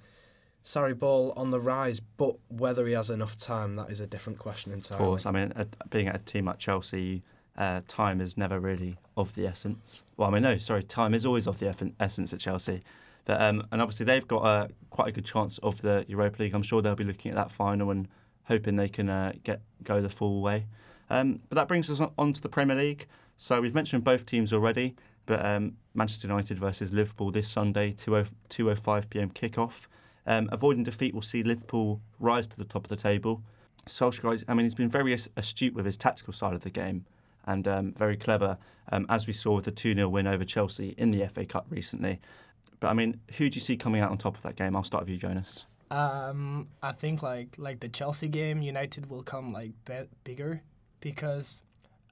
Sarri 0.65 0.99
ball 0.99 1.33
on 1.37 1.51
the 1.51 1.61
rise, 1.61 2.01
but 2.01 2.37
whether 2.49 2.87
he 2.87 2.95
has 2.95 3.11
enough 3.11 3.37
time, 3.37 3.77
that 3.77 3.91
is 3.91 4.01
a 4.01 4.07
different 4.07 4.39
question 4.39 4.73
entirely. 4.73 5.05
Of 5.05 5.09
course. 5.09 5.27
I 5.27 5.31
mean, 5.31 5.53
being 5.91 6.09
at 6.09 6.17
a 6.17 6.19
team 6.19 6.47
like 6.47 6.59
Chelsea, 6.59 7.23
uh, 7.57 7.83
time 7.87 8.21
is 8.21 8.37
never 8.37 8.59
really 8.59 8.97
of 9.17 9.35
the 9.35 9.47
essence. 9.47 10.05
Well, 10.17 10.29
I 10.29 10.33
mean, 10.33 10.43
no, 10.43 10.59
sorry, 10.59 10.83
time 10.83 11.15
is 11.15 11.27
always 11.27 11.47
of 11.47 11.59
the 11.59 11.75
essence 12.01 12.33
at 12.33 12.41
Chelsea. 12.41 12.83
But 13.25 13.41
um, 13.41 13.67
and 13.73 13.81
obviously 13.81 14.07
they've 14.07 14.27
got 14.27 14.45
a 14.45 14.71
quite 14.91 15.09
a 15.09 15.13
good 15.13 15.25
chance 15.25 15.59
of 15.59 15.81
the 15.83 16.05
Europa 16.09 16.43
League. 16.43 16.55
I'm 16.55 16.63
sure 16.63 16.83
they'll 16.83 16.95
be 16.95 17.05
looking 17.05 17.31
at 17.31 17.37
that 17.37 17.51
final 17.51 17.91
and 17.91 18.09
hoping 18.45 18.77
they 18.77 18.89
can 18.89 19.09
uh, 19.09 19.33
get 19.45 19.61
go 19.83 20.01
the 20.03 20.11
full 20.11 20.43
way. 20.43 20.67
Um, 21.11 21.41
but 21.49 21.57
that 21.57 21.69
brings 21.69 21.91
us 21.91 22.01
on, 22.19 22.33
to 22.33 22.41
the 22.41 22.49
Premier 22.49 22.77
League. 22.77 23.07
So 23.37 23.61
we've 23.61 23.75
mentioned 23.75 24.05
both 24.05 24.27
teams 24.27 24.53
already, 24.53 24.95
but 25.27 25.45
um, 25.45 25.77
Manchester 25.95 26.27
United 26.27 26.59
versus 26.59 26.93
Liverpool 26.93 27.31
this 27.31 27.49
Sunday, 27.49 27.93
2:05 27.93 28.29
2:05 28.51 29.11
p.m. 29.11 29.31
kickoff. 29.31 29.73
Um, 30.27 30.49
avoiding 30.53 30.85
defeat 30.85 31.15
will 31.15 31.23
see 31.23 31.43
Liverpool 31.43 32.01
rise 32.19 32.47
to 32.49 32.57
the 32.57 32.65
top 32.65 32.85
of 32.85 32.89
the 32.89 32.97
table. 32.97 33.43
Solskjaer, 33.87 34.43
I 34.49 34.55
mean, 34.55 34.65
he's 34.65 34.75
been 34.75 34.89
very 34.89 35.17
astute 35.37 35.75
with 35.75 35.85
his 35.85 35.97
tactical 35.97 36.33
side 36.33 36.55
of 36.55 36.61
the 36.61 36.71
game 36.71 37.05
and 37.47 37.69
um, 37.69 37.93
very 37.93 38.17
clever, 38.17 38.57
um, 38.91 39.07
as 39.09 39.27
we 39.27 39.33
saw 39.33 39.55
with 39.55 39.67
the 39.67 39.71
2 39.71 39.95
0 39.95 40.09
win 40.09 40.27
over 40.27 40.45
Chelsea 40.45 40.95
in 40.97 41.11
the 41.11 41.27
FA 41.27 41.45
Cup 41.45 41.67
recently. 41.69 42.21
But 42.81 42.89
I 42.89 42.95
mean, 42.95 43.21
who 43.37 43.51
do 43.51 43.57
you 43.57 43.61
see 43.61 43.77
coming 43.77 44.01
out 44.01 44.11
on 44.11 44.19
top 44.19 44.37
of 44.37 44.43
that 44.43 44.57
game? 44.57 44.75
I'll 44.77 44.85
start 44.85 45.05
with 45.05 45.11
you, 45.11 45.19
Jonas. 45.19 45.67
Um, 45.91 46.69
I 46.83 46.93
think 46.93 47.23
like 47.23 47.55
like 47.59 47.81
the 47.81 47.89
Chelsea 47.89 48.29
game, 48.29 48.63
United 48.63 49.11
will 49.11 49.23
come 49.23 49.53
like 49.53 49.73
be- 49.85 50.09
bigger 50.25 50.63
because, 51.01 51.63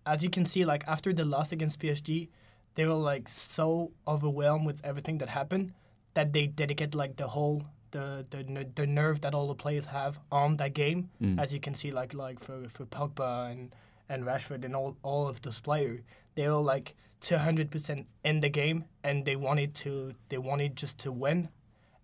as 0.06 0.22
you 0.22 0.30
can 0.30 0.44
see, 0.44 0.64
like 0.64 0.84
after 0.86 1.12
the 1.12 1.24
loss 1.24 1.52
against 1.52 1.80
PSG, 1.80 2.28
they 2.74 2.86
were 2.86 2.92
like 2.92 3.28
so 3.28 3.90
overwhelmed 4.06 4.66
with 4.66 4.80
everything 4.84 5.18
that 5.18 5.28
happened 5.30 5.72
that 6.14 6.32
they 6.32 6.46
dedicate 6.46 6.94
like 6.94 7.16
the 7.16 7.28
whole 7.28 7.64
the 7.92 8.26
the 8.30 8.66
the 8.74 8.86
nerve 8.86 9.20
that 9.22 9.34
all 9.34 9.48
the 9.48 9.54
players 9.54 9.86
have 9.86 10.18
on 10.30 10.56
that 10.58 10.74
game. 10.74 11.08
Mm. 11.20 11.40
As 11.40 11.54
you 11.54 11.60
can 11.60 11.74
see, 11.74 11.90
like 11.90 12.12
like 12.14 12.38
for 12.40 12.68
for 12.68 12.84
Pogba 12.84 13.50
and 13.50 13.74
and 14.08 14.24
Rashford 14.24 14.64
and 14.64 14.74
all 14.76 14.96
all 15.02 15.28
of 15.28 15.40
those 15.42 15.60
players, 15.60 16.00
they 16.34 16.46
were 16.48 16.56
like 16.74 16.94
200 17.20 17.70
percent 17.70 18.06
in 18.24 18.40
the 18.40 18.48
game 18.48 18.84
and 19.04 19.24
they 19.24 19.36
wanted 19.36 19.74
to 19.76 20.12
they 20.28 20.38
wanted 20.38 20.74
just 20.74 20.98
to 20.98 21.12
win 21.12 21.48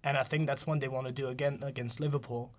and 0.05 0.17
I 0.17 0.23
think 0.23 0.47
that's 0.47 0.67
what 0.67 0.81
they 0.81 0.89
want 0.89 1.07
to 1.07 1.13
do 1.13 1.29
again 1.29 1.59
against 1.63 2.01
Liverpool, 2.01 2.53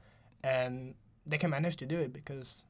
and 0.44 0.94
they 1.26 1.38
can 1.38 1.50
manage 1.50 1.78
to 1.78 1.86
do 1.86 1.98
it 1.98 2.13
because 2.13 2.63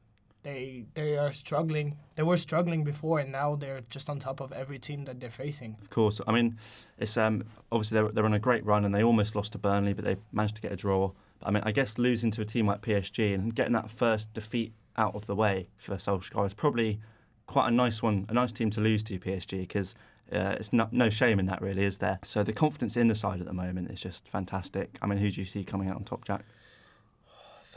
they 0.44 0.86
they 0.94 1.18
are 1.18 1.32
struggling. 1.34 1.98
They 2.16 2.24
were 2.24 2.38
struggling 2.38 2.84
before, 2.84 3.20
and 3.20 3.32
now 3.32 3.56
they're 3.56 3.82
just 3.90 4.10
on 4.10 4.20
top 4.20 4.40
of 4.40 4.52
every 4.52 4.80
team 4.80 5.06
that 5.06 5.20
they're 5.20 5.30
facing. 5.30 5.76
Of 5.82 5.90
course, 5.90 6.22
I 6.26 6.32
mean, 6.32 6.58
it's 6.98 7.18
um, 7.18 7.44
obviously 7.72 7.96
they're, 7.96 8.12
they're 8.12 8.26
on 8.26 8.34
a 8.34 8.40
great 8.40 8.66
run 8.66 8.86
and 8.86 8.94
they 8.94 9.04
almost 9.04 9.36
lost 9.36 9.52
to 9.54 9.58
Burnley, 9.58 9.94
but 9.94 10.06
they 10.06 10.18
managed 10.32 10.56
to 10.56 10.62
get 10.62 10.72
a 10.72 10.76
draw. 10.76 11.12
But, 11.40 11.48
I 11.48 11.52
mean, 11.52 11.64
I 11.66 11.72
guess 11.72 11.98
losing 11.98 12.32
to 12.32 12.42
a 12.42 12.46
team 12.46 12.68
like 12.68 12.82
PSG 12.82 13.34
and 13.34 13.54
getting 13.54 13.74
that 13.74 13.90
first 13.90 14.34
defeat 14.34 14.74
out 14.98 15.16
of 15.16 15.26
the 15.26 15.36
way 15.36 15.68
for 15.78 15.96
Solskjaer 15.96 16.46
is 16.46 16.54
probably 16.54 17.00
quite 17.48 17.68
a 17.68 17.72
nice 17.72 18.02
one, 18.02 18.26
a 18.30 18.34
nice 18.34 18.52
team 18.52 18.70
to 18.72 18.82
lose 18.82 19.04
to 19.04 19.20
PSG 19.20 19.62
because 19.62 19.96
uh, 20.32 20.56
it's 20.60 20.72
not, 20.72 20.94
no 20.94 21.10
shame 21.10 21.40
in 21.40 21.48
that, 21.48 21.62
really, 21.62 21.84
is 21.84 21.98
there? 21.98 22.20
So 22.24 22.44
the 22.44 22.54
confidence 22.54 22.96
in 22.96 23.08
the 23.08 23.16
side 23.16 23.40
at 23.40 23.46
the 23.46 23.54
moment 23.54 23.90
is 23.90 24.00
just 24.00 24.28
fantastic. 24.28 24.98
I 25.02 25.08
mean, 25.08 25.18
who 25.18 25.32
do 25.32 25.42
you 25.42 25.46
see 25.46 25.64
coming 25.64 25.90
out 25.90 25.96
on 25.96 26.04
top, 26.04 26.26
Jack? 26.26 26.46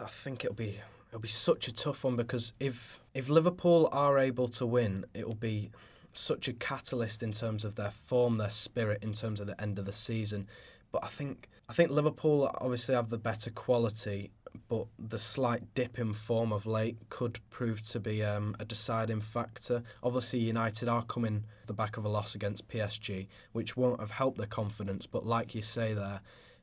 I 0.01 0.07
think 0.07 0.44
it'll 0.44 0.55
be 0.55 0.79
it'll 1.12 1.20
be 1.20 1.29
such 1.29 1.68
a 1.68 1.72
tough 1.72 2.05
one 2.05 2.16
because 2.16 2.55
if 2.59 2.98
if 3.12 3.29
Liverpool 3.29 3.88
are 3.92 4.18
able 4.18 4.48
to 4.48 4.64
win, 4.64 5.05
it'll 5.12 5.35
be 5.35 5.70
such 6.14 6.48
a 6.48 6.55
catalyst 6.55 7.22
in 7.22 7.33
terms 7.33 7.64
of 7.64 7.75
their 7.75 7.90
form, 7.90 8.38
their 8.38 8.51
spirit, 8.51 9.03
in 9.03 9.12
terms 9.12 9.38
of 9.38 9.46
the 9.46 9.61
end 9.61 9.79
of 9.79 9.85
the 9.85 9.92
season. 9.92 10.48
But 10.90 11.05
I 11.05 11.09
think 11.09 11.51
I 11.68 11.75
think 11.75 11.90
Liverpool 11.90 12.51
obviously 12.61 12.94
have 12.94 13.11
the 13.11 13.18
better 13.18 13.51
quality, 13.51 14.31
but 14.70 14.87
the 14.98 15.18
slight 15.18 15.75
dip 15.75 15.98
in 15.98 16.14
form 16.14 16.51
of 16.51 16.64
late 16.64 16.96
could 17.11 17.40
prove 17.51 17.87
to 17.90 18.01
be 18.01 18.25
um, 18.25 18.57
a 18.59 18.64
deciding 18.64 19.20
factor. 19.20 19.83
Obviously, 20.03 20.38
United 20.38 20.88
are 20.88 21.05
coming 21.05 21.44
the 21.66 21.75
back 21.75 21.98
of 21.98 22.07
a 22.07 22.09
loss 22.09 22.35
against 22.35 22.68
PSG, 22.68 23.27
which 23.53 23.77
won't 23.77 24.01
have 24.01 24.12
helped 24.12 24.38
their 24.38 24.46
confidence. 24.46 25.07
But 25.07 25.27
like 25.27 25.55
you 25.55 25.61
say 25.61 25.92
there, 25.92 26.22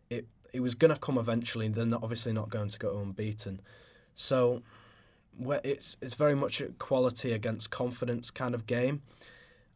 it 0.09 0.25
it 0.51 0.61
was 0.61 0.73
going 0.73 0.93
to 0.93 0.99
come 0.99 1.19
eventually. 1.19 1.67
They're 1.67 1.85
not, 1.85 2.01
obviously 2.01 2.33
not 2.33 2.49
going 2.49 2.69
to 2.69 2.79
go 2.79 2.97
unbeaten. 2.97 3.61
So 4.19 4.61
it's 5.63 5.95
it's 6.01 6.13
very 6.13 6.35
much 6.35 6.59
a 6.59 6.67
quality 6.77 7.31
against 7.31 7.69
confidence 7.69 8.29
kind 8.29 8.53
of 8.53 8.67
game, 8.67 9.01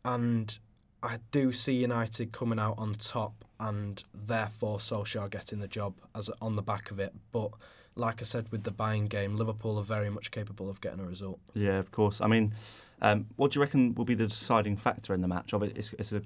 and 0.04 0.60
I 1.02 1.20
do 1.32 1.54
see 1.54 1.74
United 1.74 2.34
coming 2.34 2.60
out 2.60 2.76
on 2.78 2.96
top, 2.96 3.46
and 3.60 4.04
therefore 4.14 4.80
Solskjaer 4.80 5.30
getting 5.30 5.60
the 5.60 5.68
job 5.68 5.94
as 6.14 6.30
on 6.42 6.58
the 6.58 6.62
back 6.62 6.92
of 6.92 7.00
it. 7.00 7.14
But 7.32 7.52
like 7.96 8.22
I 8.22 8.26
said 8.26 8.52
with 8.52 8.64
the 8.64 8.72
Bayern 8.72 9.08
game, 9.08 9.38
Liverpool 9.38 9.78
are 9.78 9.84
very 9.84 10.10
much 10.10 10.30
capable 10.32 10.70
of 10.70 10.82
getting 10.82 11.00
a 11.00 11.06
result. 11.06 11.40
Yeah, 11.54 11.78
of 11.78 11.92
course. 11.92 12.20
I 12.20 12.28
mean, 12.28 12.54
um, 13.02 13.28
what 13.38 13.52
do 13.52 13.60
you 13.60 13.62
reckon 13.62 13.96
will 13.96 14.06
be 14.06 14.16
the 14.16 14.28
deciding 14.28 14.76
factor 14.76 15.14
in 15.14 15.22
the 15.22 15.28
match? 15.28 15.52
Obvi- 15.52 15.78
It's, 15.78 15.94
it's 15.94 16.12
a, 16.12 16.22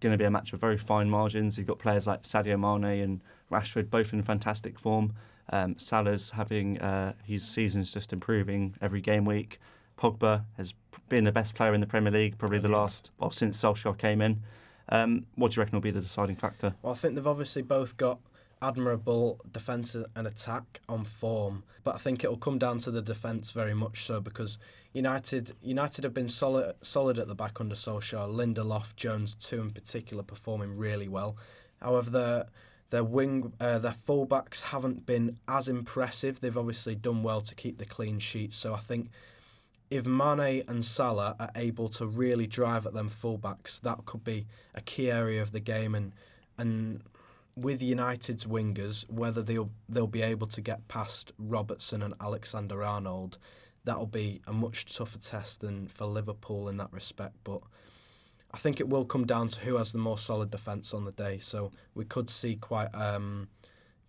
going 0.00 0.12
to 0.12 0.16
be 0.16 0.24
a 0.24 0.30
match 0.30 0.52
of 0.54 0.60
very 0.60 0.78
fine 0.78 1.10
margins. 1.10 1.58
You've 1.58 1.66
got 1.66 1.78
players 1.78 2.06
like 2.06 2.22
Sadio 2.22 2.58
Mane 2.58 3.02
and 3.02 3.20
Rashford, 3.50 3.90
both 3.90 4.12
in 4.12 4.22
fantastic 4.22 4.78
form. 4.78 5.12
Um, 5.52 5.78
Salah's 5.78 6.30
having 6.30 6.80
uh, 6.80 7.12
his 7.24 7.46
season's 7.46 7.92
just 7.92 8.12
improving 8.12 8.74
every 8.80 9.00
game 9.00 9.24
week. 9.24 9.60
Pogba 9.98 10.44
has 10.56 10.74
been 11.08 11.24
the 11.24 11.32
best 11.32 11.54
player 11.54 11.74
in 11.74 11.80
the 11.80 11.86
Premier 11.86 12.10
League 12.10 12.38
probably 12.38 12.58
the 12.58 12.68
last 12.68 13.10
well 13.18 13.30
since 13.30 13.62
Solskjaer 13.62 13.96
came 13.96 14.20
in. 14.22 14.42
Um, 14.88 15.26
what 15.36 15.52
do 15.52 15.56
you 15.56 15.62
reckon 15.62 15.76
will 15.76 15.82
be 15.82 15.90
the 15.90 16.00
deciding 16.00 16.36
factor? 16.36 16.74
Well, 16.82 16.92
I 16.92 16.96
think 16.96 17.14
they've 17.14 17.26
obviously 17.26 17.62
both 17.62 17.96
got 17.96 18.18
admirable 18.60 19.40
defence 19.50 19.94
and 19.94 20.26
attack 20.26 20.80
on 20.88 21.04
form, 21.04 21.64
but 21.84 21.94
I 21.94 21.98
think 21.98 22.24
it'll 22.24 22.36
come 22.36 22.58
down 22.58 22.78
to 22.80 22.90
the 22.90 23.02
defence 23.02 23.50
very 23.50 23.74
much 23.74 24.04
so 24.04 24.20
because 24.20 24.58
United 24.92 25.54
United 25.62 26.04
have 26.04 26.14
been 26.14 26.28
solid 26.28 26.76
solid 26.80 27.18
at 27.18 27.28
the 27.28 27.34
back 27.34 27.60
under 27.60 27.74
Solskjaer. 27.74 28.28
Lindelof, 28.28 28.96
Jones, 28.96 29.34
two 29.34 29.60
in 29.60 29.70
particular, 29.70 30.22
performing 30.22 30.76
really 30.76 31.08
well. 31.08 31.36
However, 31.80 32.10
their 32.10 32.46
their 32.92 33.02
wing 33.02 33.54
uh, 33.58 33.78
their 33.78 33.92
fullbacks 33.92 34.64
haven't 34.64 35.06
been 35.06 35.38
as 35.48 35.66
impressive. 35.66 36.40
They've 36.40 36.56
obviously 36.56 36.94
done 36.94 37.22
well 37.22 37.40
to 37.40 37.54
keep 37.54 37.78
the 37.78 37.86
clean 37.86 38.18
sheet. 38.18 38.52
So 38.52 38.74
I 38.74 38.80
think 38.80 39.08
if 39.90 40.04
Mane 40.04 40.62
and 40.68 40.84
Salah 40.84 41.34
are 41.40 41.50
able 41.56 41.88
to 41.88 42.06
really 42.06 42.46
drive 42.46 42.86
at 42.86 42.92
them 42.92 43.08
fullbacks, 43.08 43.80
that 43.80 44.04
could 44.04 44.24
be 44.24 44.46
a 44.74 44.82
key 44.82 45.10
area 45.10 45.40
of 45.40 45.52
the 45.52 45.58
game 45.58 45.94
and 45.94 46.12
and 46.58 47.02
with 47.56 47.80
United's 47.80 48.44
wingers, 48.44 49.08
whether 49.10 49.42
they'll 49.42 49.70
they'll 49.88 50.06
be 50.06 50.20
able 50.20 50.46
to 50.48 50.60
get 50.60 50.86
past 50.88 51.32
Robertson 51.38 52.02
and 52.02 52.12
Alexander 52.20 52.82
Arnold, 52.82 53.38
that'll 53.84 54.04
be 54.04 54.42
a 54.46 54.52
much 54.52 54.84
tougher 54.94 55.18
test 55.18 55.62
than 55.62 55.88
for 55.88 56.04
Liverpool 56.04 56.68
in 56.68 56.76
that 56.76 56.92
respect. 56.92 57.36
But 57.42 57.62
I 58.54 58.58
think 58.58 58.80
it 58.80 58.88
will 58.88 59.04
come 59.04 59.24
down 59.26 59.48
to 59.48 59.60
who 59.60 59.76
has 59.76 59.92
the 59.92 59.98
more 59.98 60.18
solid 60.18 60.50
defence 60.50 60.92
on 60.92 61.04
the 61.04 61.12
day. 61.12 61.38
So 61.38 61.72
we 61.94 62.04
could 62.04 62.28
see 62.28 62.56
quite 62.56 62.94
um, 62.94 63.48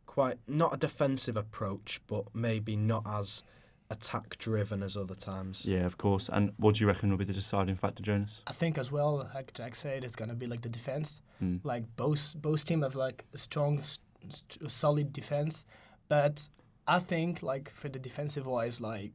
quite 0.06 0.38
not 0.48 0.74
a 0.74 0.78
defensive 0.78 1.38
approach, 1.38 2.02
but 2.08 2.26
maybe 2.36 2.76
not 2.76 3.04
as 3.08 3.44
attack 3.90 4.38
driven 4.40 4.82
as 4.84 4.98
other 4.98 5.16
times. 5.16 5.66
Yeah, 5.66 5.86
of 5.86 5.98
course. 5.98 6.30
And 6.32 6.52
what 6.58 6.76
do 6.76 6.82
you 6.82 6.88
reckon 6.88 7.10
will 7.10 7.18
be 7.18 7.26
the 7.26 7.34
deciding 7.34 7.76
factor, 7.76 8.02
Jonas? 8.04 8.42
I 8.48 8.54
think 8.54 8.78
as 8.78 8.92
well, 8.92 9.30
like 9.34 9.54
Jack 9.54 9.76
said, 9.76 10.04
it's 10.04 10.16
gonna 10.16 10.34
be 10.36 10.48
like 10.48 10.62
the 10.62 10.70
defense. 10.70 11.22
Mm. 11.42 11.60
Like 11.64 11.84
both 11.96 12.34
both 12.36 12.66
team 12.66 12.82
have 12.82 12.96
like 12.96 13.26
a 13.34 13.38
strong, 13.38 13.80
s- 13.80 14.00
s- 14.30 14.44
solid 14.68 15.14
defense, 15.14 15.64
but 16.10 16.50
I 16.88 17.00
think 17.00 17.42
like 17.44 17.70
for 17.74 17.88
the 17.88 18.00
defensive 18.00 18.46
wise, 18.46 18.82
like 18.82 19.12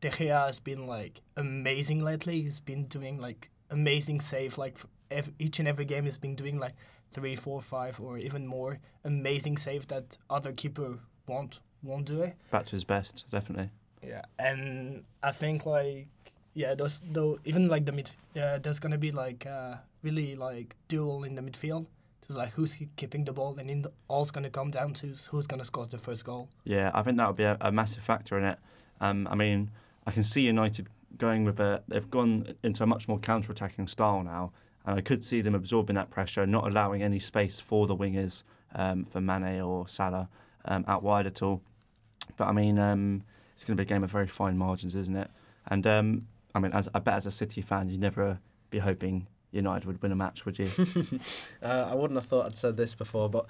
De 0.00 0.10
Gea 0.10 0.46
has 0.48 0.60
been 0.60 0.86
like 0.86 1.22
amazing 1.36 2.02
lately. 2.04 2.42
He's 2.42 2.60
been 2.60 2.84
doing 2.86 3.18
like 3.18 3.50
amazing 3.70 4.20
save. 4.20 4.58
Like 4.58 4.78
each 5.38 5.58
and 5.58 5.68
every 5.68 5.84
game, 5.84 6.04
he's 6.04 6.18
been 6.18 6.34
doing 6.34 6.58
like 6.58 6.74
three, 7.12 7.36
four, 7.36 7.60
five, 7.60 8.00
or 8.00 8.18
even 8.18 8.46
more 8.46 8.78
amazing 9.04 9.56
save 9.56 9.88
that 9.88 10.18
other 10.28 10.52
keeper 10.52 10.98
won't 11.26 11.60
won't 11.82 12.06
do 12.06 12.22
it. 12.22 12.36
Back 12.50 12.66
to 12.66 12.72
his 12.72 12.84
best, 12.84 13.24
definitely. 13.30 13.70
Yeah, 14.02 14.22
and 14.38 15.04
I 15.22 15.32
think 15.32 15.66
like 15.66 16.08
yeah, 16.54 16.74
those 16.74 17.00
though 17.12 17.38
even 17.44 17.68
like 17.68 17.84
the 17.84 17.92
mid, 17.92 18.10
uh, 18.40 18.58
there's 18.58 18.78
gonna 18.78 18.98
be 18.98 19.12
like 19.12 19.46
uh, 19.46 19.76
really 20.02 20.36
like 20.36 20.74
duel 20.88 21.24
in 21.24 21.34
the 21.34 21.42
midfield. 21.42 21.86
It's 22.28 22.36
like 22.36 22.50
who's 22.50 22.76
keeping 22.96 23.24
the 23.24 23.32
ball, 23.32 23.56
and 23.58 23.70
in 23.70 23.82
the, 23.82 23.92
all's 24.08 24.30
gonna 24.30 24.50
come 24.50 24.70
down 24.70 24.94
to 24.94 25.14
who's 25.30 25.46
gonna 25.46 25.64
score 25.64 25.86
the 25.86 25.98
first 25.98 26.24
goal. 26.24 26.48
Yeah, 26.64 26.90
I 26.94 27.02
think 27.02 27.18
that 27.18 27.26
would 27.28 27.36
be 27.36 27.44
a, 27.44 27.56
a 27.60 27.70
massive 27.70 28.02
factor 28.02 28.36
in 28.38 28.44
it. 28.44 28.58
Um, 29.00 29.28
I 29.30 29.34
mean, 29.34 29.70
I 30.06 30.10
can 30.10 30.22
see 30.22 30.46
United 30.46 30.88
going 31.18 31.44
with 31.44 31.60
a. 31.60 31.82
They've 31.88 32.10
gone 32.10 32.54
into 32.62 32.82
a 32.82 32.86
much 32.86 33.08
more 33.08 33.18
counter-attacking 33.18 33.88
style 33.88 34.22
now, 34.22 34.52
and 34.84 34.98
I 34.98 35.00
could 35.00 35.24
see 35.24 35.40
them 35.40 35.54
absorbing 35.54 35.96
that 35.96 36.10
pressure, 36.10 36.46
not 36.46 36.66
allowing 36.66 37.02
any 37.02 37.18
space 37.18 37.60
for 37.60 37.86
the 37.86 37.96
wingers, 37.96 38.42
um, 38.74 39.04
for 39.04 39.20
Mane 39.20 39.60
or 39.60 39.88
Salah, 39.88 40.28
um, 40.64 40.84
out 40.86 41.02
wide 41.02 41.26
at 41.26 41.42
all. 41.42 41.62
But 42.36 42.48
I 42.48 42.52
mean, 42.52 42.78
um, 42.78 43.22
it's 43.54 43.64
going 43.64 43.76
to 43.76 43.80
be 43.80 43.86
a 43.86 43.88
game 43.88 44.04
of 44.04 44.10
very 44.10 44.28
fine 44.28 44.56
margins, 44.58 44.94
isn't 44.94 45.16
it? 45.16 45.30
And 45.68 45.86
um, 45.86 46.26
I 46.54 46.58
mean, 46.58 46.72
as 46.72 46.88
I 46.94 46.98
bet 47.00 47.14
as 47.14 47.26
a 47.26 47.30
City 47.30 47.62
fan, 47.62 47.88
you'd 47.88 48.00
never 48.00 48.38
be 48.70 48.78
hoping 48.78 49.26
United 49.52 49.86
would 49.86 50.02
win 50.02 50.12
a 50.12 50.16
match, 50.16 50.44
would 50.44 50.58
you? 50.58 50.70
Uh, 51.62 51.88
I 51.90 51.94
wouldn't 51.94 52.18
have 52.18 52.28
thought 52.28 52.46
I'd 52.46 52.58
said 52.58 52.76
this 52.76 52.94
before, 52.94 53.28
but 53.28 53.46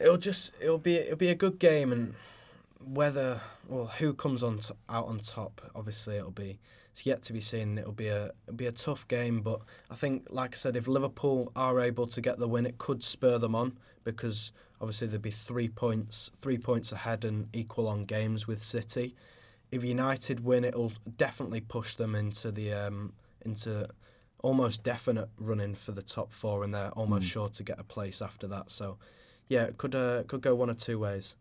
it'll 0.00 0.18
just 0.18 0.52
it'll 0.60 0.78
be 0.78 0.96
it'll 0.96 1.16
be 1.16 1.30
a 1.30 1.34
good 1.34 1.58
game, 1.58 1.90
and 1.90 2.14
whether 2.86 3.40
well 3.68 3.86
who 3.86 4.12
comes 4.14 4.42
on 4.42 4.58
t- 4.58 4.74
out 4.88 5.06
on 5.06 5.18
top, 5.20 5.60
obviously 5.74 6.16
it'll 6.16 6.30
be 6.30 6.58
it's 6.92 7.04
yet 7.06 7.22
to 7.24 7.32
be 7.32 7.40
seen. 7.40 7.78
It'll 7.78 7.92
be 7.92 8.08
a 8.08 8.32
it'll 8.46 8.56
be 8.56 8.66
a 8.66 8.72
tough 8.72 9.06
game, 9.08 9.40
but 9.40 9.60
I 9.90 9.94
think 9.96 10.26
like 10.30 10.54
I 10.54 10.56
said, 10.56 10.76
if 10.76 10.86
Liverpool 10.86 11.50
are 11.56 11.80
able 11.80 12.06
to 12.08 12.20
get 12.20 12.38
the 12.38 12.48
win, 12.48 12.66
it 12.66 12.78
could 12.78 13.02
spur 13.02 13.38
them 13.38 13.54
on 13.54 13.78
because 14.04 14.52
obviously 14.80 15.06
there'd 15.08 15.22
be 15.22 15.30
three 15.30 15.68
points 15.68 16.30
three 16.40 16.58
points 16.58 16.92
ahead 16.92 17.24
and 17.24 17.48
equal 17.52 17.88
on 17.88 18.04
games 18.04 18.46
with 18.46 18.62
City. 18.62 19.14
If 19.70 19.82
United 19.82 20.44
win, 20.44 20.64
it'll 20.64 20.92
definitely 21.16 21.60
push 21.60 21.94
them 21.94 22.14
into 22.14 22.52
the 22.52 22.72
um, 22.72 23.12
into 23.44 23.88
almost 24.42 24.82
definite 24.82 25.30
running 25.38 25.74
for 25.74 25.92
the 25.92 26.02
top 26.02 26.30
four, 26.32 26.62
and 26.62 26.72
they're 26.74 26.90
almost 26.90 27.26
Mm. 27.26 27.30
sure 27.30 27.48
to 27.48 27.62
get 27.64 27.80
a 27.80 27.84
place 27.84 28.20
after 28.20 28.46
that. 28.48 28.70
So, 28.70 28.98
yeah, 29.48 29.62
it 29.64 29.78
could 29.78 29.94
uh, 29.94 30.22
could 30.24 30.42
go 30.42 30.54
one 30.54 30.70
or 30.70 30.74
two 30.74 30.98
ways. 30.98 31.34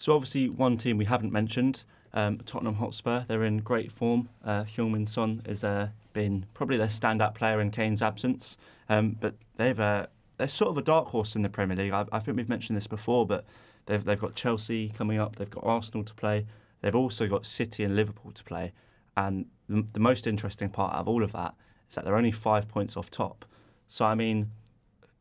So 0.00 0.14
obviously, 0.14 0.48
one 0.48 0.78
team 0.78 0.96
we 0.96 1.04
haven't 1.04 1.30
mentioned, 1.30 1.84
um, 2.14 2.38
Tottenham 2.46 2.76
Hotspur. 2.76 3.24
They're 3.28 3.44
in 3.44 3.58
great 3.58 3.92
form. 3.92 4.30
Uh, 4.42 4.64
Heung-min 4.64 5.06
Son 5.06 5.42
has 5.44 5.62
uh, 5.62 5.90
been 6.14 6.46
probably 6.54 6.78
their 6.78 6.88
standout 6.88 7.34
player 7.34 7.60
in 7.60 7.70
Kane's 7.70 8.00
absence, 8.00 8.56
um, 8.88 9.18
but 9.20 9.34
they've 9.58 9.78
uh, 9.78 10.06
they're 10.38 10.48
sort 10.48 10.70
of 10.70 10.78
a 10.78 10.82
dark 10.82 11.08
horse 11.08 11.36
in 11.36 11.42
the 11.42 11.50
Premier 11.50 11.76
League. 11.76 11.92
I, 11.92 12.06
I 12.12 12.18
think 12.18 12.38
we've 12.38 12.48
mentioned 12.48 12.78
this 12.78 12.86
before, 12.86 13.26
but 13.26 13.44
they've 13.84 14.02
they've 14.02 14.18
got 14.18 14.34
Chelsea 14.34 14.88
coming 14.88 15.18
up. 15.18 15.36
They've 15.36 15.50
got 15.50 15.64
Arsenal 15.64 16.02
to 16.04 16.14
play. 16.14 16.46
They've 16.80 16.96
also 16.96 17.26
got 17.26 17.44
City 17.44 17.84
and 17.84 17.94
Liverpool 17.94 18.32
to 18.32 18.42
play. 18.42 18.72
And 19.18 19.44
the, 19.68 19.84
the 19.92 20.00
most 20.00 20.26
interesting 20.26 20.70
part 20.70 20.94
of 20.94 21.08
all 21.08 21.22
of 21.22 21.32
that 21.32 21.54
is 21.90 21.96
that 21.96 22.06
they're 22.06 22.16
only 22.16 22.32
five 22.32 22.68
points 22.68 22.96
off 22.96 23.10
top. 23.10 23.44
So 23.86 24.06
I 24.06 24.14
mean, 24.14 24.50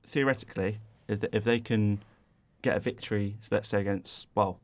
theoretically, 0.08 0.80
if, 1.10 1.22
if 1.34 1.44
they 1.44 1.60
can 1.60 2.02
get 2.62 2.78
a 2.78 2.80
victory, 2.80 3.36
let's 3.52 3.68
say 3.68 3.82
against 3.82 4.30
well, 4.36 4.62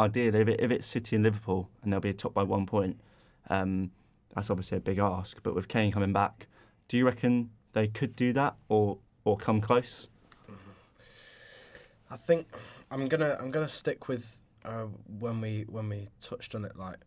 ideally 0.00 0.40
if, 0.40 0.48
it, 0.48 0.60
if 0.60 0.70
it's 0.70 0.86
City 0.86 1.16
and 1.16 1.24
Liverpool 1.24 1.68
and 1.82 1.92
they'll 1.92 2.00
be 2.00 2.12
top 2.12 2.34
by 2.34 2.42
one 2.42 2.66
point, 2.66 3.00
um, 3.48 3.90
that's 4.34 4.50
obviously 4.50 4.78
a 4.78 4.80
big 4.80 4.98
ask. 4.98 5.42
But 5.42 5.54
with 5.54 5.68
Kane 5.68 5.92
coming 5.92 6.12
back, 6.12 6.46
do 6.88 6.96
you 6.96 7.04
reckon 7.04 7.50
they 7.72 7.86
could 7.88 8.16
do 8.16 8.32
that 8.32 8.56
or 8.68 8.98
or 9.24 9.36
come 9.36 9.60
close? 9.60 10.08
I 12.10 12.16
think 12.16 12.46
I'm 12.90 13.06
gonna 13.06 13.36
I'm 13.40 13.50
gonna 13.50 13.68
stick 13.68 14.08
with 14.08 14.38
uh, 14.64 14.86
when 15.18 15.40
we 15.40 15.64
when 15.68 15.88
we 15.88 16.08
touched 16.20 16.54
on 16.54 16.64
it 16.64 16.76
like 16.76 16.98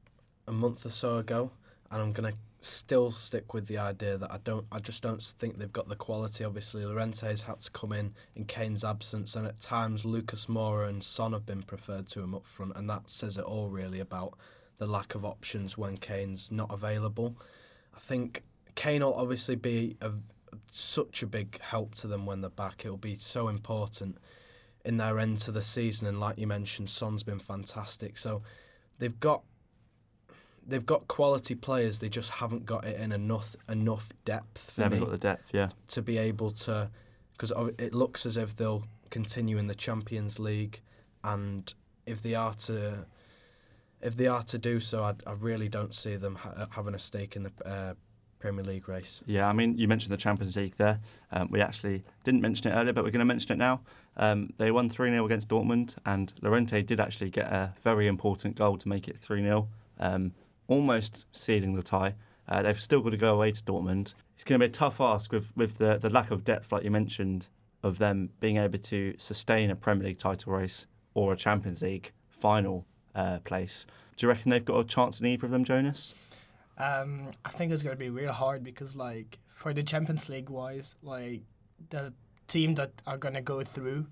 a 0.47 0.51
month 0.51 0.85
or 0.85 0.89
so 0.89 1.17
ago, 1.17 1.51
and 1.91 2.01
I'm 2.01 2.11
gonna 2.11 2.33
still 2.63 3.11
stick 3.11 3.53
with 3.53 3.67
the 3.67 3.77
idea 3.77 4.17
that 4.17 4.31
I 4.31 4.37
don't 4.43 4.65
I 4.71 4.79
just 4.79 5.01
don't 5.01 5.21
think 5.21 5.57
they've 5.57 5.71
got 5.71 5.89
the 5.89 5.95
quality. 5.95 6.43
Obviously, 6.43 6.83
Llorente's 6.83 7.43
had 7.43 7.59
to 7.61 7.71
come 7.71 7.91
in 7.91 8.13
in 8.35 8.45
Kane's 8.45 8.83
absence, 8.83 9.35
and 9.35 9.45
at 9.47 9.59
times 9.59 10.05
Lucas 10.05 10.47
Moura 10.47 10.89
and 10.89 11.03
Son 11.03 11.33
have 11.33 11.45
been 11.45 11.63
preferred 11.63 12.07
to 12.09 12.21
him 12.21 12.33
up 12.33 12.47
front, 12.47 12.75
and 12.75 12.89
that 12.89 13.09
says 13.09 13.37
it 13.37 13.43
all 13.43 13.69
really 13.69 13.99
about 13.99 14.37
the 14.77 14.87
lack 14.87 15.15
of 15.15 15.23
options 15.23 15.77
when 15.77 15.97
Kane's 15.97 16.51
not 16.51 16.71
available. 16.71 17.37
I 17.95 17.99
think 17.99 18.43
Kane 18.75 19.03
will 19.03 19.13
obviously 19.13 19.55
be 19.55 19.97
a, 20.01 20.11
such 20.71 21.21
a 21.21 21.27
big 21.27 21.59
help 21.61 21.95
to 21.95 22.07
them 22.07 22.25
when 22.25 22.41
they're 22.41 22.49
back. 22.49 22.83
It'll 22.83 22.97
be 22.97 23.15
so 23.15 23.47
important 23.47 24.17
in 24.83 24.97
their 24.97 25.19
end 25.19 25.39
to 25.39 25.51
the 25.51 25.61
season, 25.61 26.07
and 26.07 26.19
like 26.19 26.37
you 26.37 26.47
mentioned, 26.47 26.89
Son's 26.89 27.23
been 27.23 27.39
fantastic. 27.39 28.17
So 28.17 28.41
they've 28.99 29.19
got 29.19 29.43
they've 30.67 30.85
got 30.85 31.07
quality 31.07 31.55
players. 31.55 31.99
They 31.99 32.09
just 32.09 32.29
haven't 32.29 32.65
got 32.65 32.85
it 32.85 32.99
in 32.99 33.11
enough 33.11 33.55
enough 33.69 34.09
depth 34.25 34.71
for 34.71 34.83
haven't 34.83 34.99
me 34.99 35.05
got 35.05 35.11
the 35.11 35.17
depth, 35.17 35.49
yeah. 35.51 35.69
to 35.89 36.01
be 36.01 36.17
able 36.17 36.51
to 36.51 36.89
because 37.33 37.51
it 37.77 37.93
looks 37.93 38.25
as 38.25 38.37
if 38.37 38.55
they'll 38.55 38.83
continue 39.09 39.57
in 39.57 39.67
the 39.67 39.75
Champions 39.75 40.39
League, 40.39 40.81
and 41.23 41.73
if 42.05 42.21
they 42.21 42.35
are 42.35 42.53
to 42.53 43.05
if 44.01 44.17
they 44.17 44.27
are 44.27 44.43
to 44.43 44.57
do 44.57 44.79
so, 44.79 45.03
I, 45.03 45.13
I 45.25 45.33
really 45.33 45.69
don't 45.69 45.93
see 45.93 46.15
them 46.15 46.35
ha- 46.35 46.67
having 46.71 46.93
a 46.93 46.99
stake 46.99 47.35
in 47.35 47.43
the 47.43 47.51
uh, 47.65 47.93
Premier 48.39 48.63
League 48.63 48.89
race. 48.89 49.21
Yeah, 49.25 49.47
I 49.47 49.53
mean, 49.53 49.77
you 49.77 49.87
mentioned 49.87 50.11
the 50.11 50.17
Champions 50.17 50.57
League 50.57 50.75
there. 50.77 50.99
Um, 51.31 51.47
we 51.49 51.61
actually 51.61 52.03
didn't 52.25 52.41
mention 52.41 52.69
it 52.69 52.75
earlier, 52.75 52.91
but 52.91 53.05
we're 53.05 53.11
going 53.11 53.19
to 53.19 53.25
mention 53.25 53.53
it 53.53 53.57
now. 53.57 53.79
Um, 54.17 54.51
they 54.57 54.69
won 54.71 54.89
3 54.89 55.09
0 55.11 55.25
against 55.25 55.47
Dortmund, 55.47 55.95
and 56.05 56.33
Llorente 56.41 56.81
did 56.81 56.99
actually 56.99 57.29
get 57.29 57.45
a 57.45 57.73
very 57.81 58.07
important 58.07 58.55
goal 58.55 58.77
to 58.77 58.89
make 58.89 59.07
it 59.07 59.17
3 59.17 59.41
0, 59.41 59.69
um, 59.99 60.33
almost 60.67 61.25
sealing 61.31 61.75
the 61.75 61.83
tie. 61.83 62.15
Uh, 62.47 62.61
they've 62.61 62.79
still 62.79 63.01
got 63.01 63.11
to 63.11 63.17
go 63.17 63.35
away 63.35 63.51
to 63.51 63.63
Dortmund. 63.63 64.13
It's 64.35 64.43
going 64.43 64.59
to 64.59 64.67
be 64.67 64.69
a 64.69 64.73
tough 64.73 64.99
ask 64.99 65.31
with, 65.31 65.55
with 65.55 65.77
the, 65.77 65.97
the 65.97 66.09
lack 66.09 66.31
of 66.31 66.43
depth, 66.43 66.71
like 66.71 66.83
you 66.83 66.91
mentioned, 66.91 67.47
of 67.83 67.97
them 67.99 68.29
being 68.39 68.57
able 68.57 68.79
to 68.79 69.13
sustain 69.17 69.69
a 69.69 69.75
Premier 69.75 70.07
League 70.07 70.19
title 70.19 70.53
race 70.53 70.87
or 71.13 71.33
a 71.33 71.37
Champions 71.37 71.81
League 71.81 72.11
final 72.29 72.85
uh, 73.15 73.39
place. 73.39 73.85
Do 74.17 74.25
you 74.25 74.29
reckon 74.29 74.51
they've 74.51 74.63
got 74.63 74.79
a 74.79 74.83
chance 74.83 75.19
in 75.19 75.27
either 75.27 75.45
of 75.45 75.51
them, 75.51 75.63
Jonas? 75.63 76.15
Um, 76.77 77.31
I 77.45 77.49
think 77.49 77.71
it's 77.71 77.83
gonna 77.83 77.95
be 77.95 78.09
real 78.09 78.31
hard 78.31 78.63
because 78.63 78.95
like 78.95 79.39
for 79.53 79.73
the 79.73 79.83
Champions 79.83 80.27
League 80.29 80.49
wise, 80.49 80.95
like 81.03 81.41
the 81.89 82.13
team 82.47 82.75
that 82.75 82.91
are 83.05 83.17
gonna 83.17 83.41
go 83.41 83.63
through, 83.63 84.07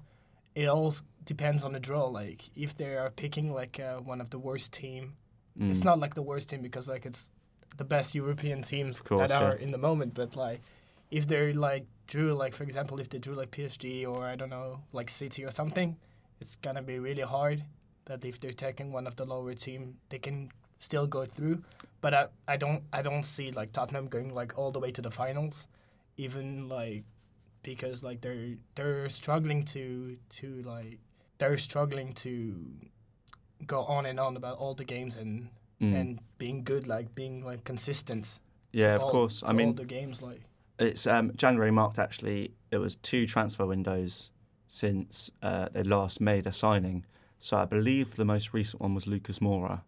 it 0.55 0.67
all 0.67 0.93
depends 1.25 1.63
on 1.63 1.73
the 1.73 1.79
draw. 1.79 2.05
Like 2.05 2.49
if 2.55 2.77
they 2.77 2.95
are 2.95 3.09
picking 3.09 3.51
like 3.53 3.79
uh, 3.79 3.97
one 3.97 4.21
of 4.21 4.29
the 4.29 4.39
worst 4.39 4.71
team, 4.73 5.15
it's 5.59 5.81
Mm. 5.81 5.85
not 5.85 5.99
like 5.99 6.13
the 6.15 6.21
worst 6.21 6.49
team 6.49 6.61
because 6.61 6.87
like 6.87 7.05
it's 7.05 7.29
the 7.77 7.83
best 7.83 8.15
European 8.15 8.61
teams 8.63 9.01
course, 9.01 9.29
that 9.29 9.41
are 9.41 9.55
yeah. 9.55 9.63
in 9.63 9.71
the 9.71 9.77
moment. 9.77 10.13
But 10.13 10.35
like 10.35 10.61
if 11.09 11.27
they're 11.27 11.53
like 11.53 11.85
drew 12.07 12.33
like 12.33 12.53
for 12.55 12.63
example 12.63 12.99
if 12.99 13.09
they 13.09 13.19
drew 13.19 13.35
like 13.35 13.51
PSG 13.51 14.05
or 14.05 14.25
I 14.25 14.35
don't 14.35 14.49
know 14.49 14.81
like 14.91 15.09
City 15.09 15.43
or 15.45 15.51
something, 15.51 15.97
it's 16.39 16.55
gonna 16.57 16.81
be 16.81 16.99
really 16.99 17.23
hard. 17.23 17.63
That 18.05 18.25
if 18.25 18.39
they're 18.39 18.53
taking 18.67 18.91
one 18.91 19.07
of 19.07 19.15
the 19.15 19.25
lower 19.25 19.53
team, 19.53 19.97
they 20.09 20.19
can 20.19 20.49
still 20.79 21.07
go 21.07 21.25
through. 21.25 21.63
But 22.01 22.13
I, 22.13 22.27
I 22.47 22.57
don't 22.57 22.83
I 22.91 23.01
don't 23.01 23.23
see 23.23 23.51
like 23.51 23.71
Tottenham 23.73 24.07
going 24.07 24.33
like 24.33 24.57
all 24.57 24.71
the 24.71 24.79
way 24.79 24.91
to 24.91 25.01
the 25.01 25.11
finals, 25.11 25.67
even 26.17 26.67
like 26.67 27.03
because 27.63 28.01
like 28.03 28.21
they're 28.21 28.55
they're 28.75 29.07
struggling 29.09 29.63
to 29.65 30.17
to 30.37 30.61
like 30.63 30.99
they're 31.37 31.57
struggling 31.57 32.13
to 32.13 32.33
go 33.67 33.83
on 33.83 34.05
and 34.05 34.19
on 34.19 34.35
about 34.37 34.57
all 34.57 34.73
the 34.75 34.85
games 34.85 35.15
and 35.15 35.49
Mm. 35.81 35.95
and 35.99 36.19
being 36.37 36.63
good 36.63 36.85
like 36.87 37.15
being 37.15 37.43
like 37.43 37.63
consistent. 37.63 38.39
yeah, 38.71 38.95
of 38.95 39.01
all- 39.01 39.09
course. 39.11 39.41
I 39.45 39.51
mean, 39.53 39.67
all 39.69 39.73
the 39.73 39.85
games 39.85 40.21
like 40.21 40.41
It's 40.77 41.07
um, 41.07 41.31
January 41.35 41.71
marked 41.71 41.97
actually. 41.99 42.51
It 42.71 42.77
was 42.77 42.95
two 42.97 43.25
transfer 43.25 43.65
windows 43.65 44.29
since 44.67 45.31
uh, 45.41 45.69
they 45.73 45.83
last 45.83 46.21
made 46.21 46.45
a 46.47 46.53
signing. 46.53 47.05
So 47.39 47.57
I 47.57 47.65
believe 47.65 48.15
the 48.15 48.25
most 48.25 48.53
recent 48.53 48.81
one 48.81 48.93
was 48.93 49.07
Lucas 49.07 49.39
Moura. 49.39 49.81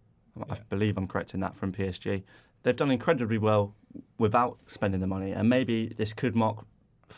I 0.50 0.56
Yeah. 0.56 0.64
believe 0.70 0.98
I'm 0.98 1.08
correct 1.08 1.34
in 1.36 1.40
that 1.42 1.56
from 1.56 1.72
PSG. 1.72 2.24
They've 2.64 2.76
done 2.76 2.90
incredibly 2.92 3.38
well 3.38 3.76
without 4.18 4.58
spending 4.66 5.00
the 5.00 5.08
money, 5.08 5.32
and 5.32 5.48
maybe 5.48 5.88
this 5.88 6.14
could 6.14 6.36
mark 6.36 6.66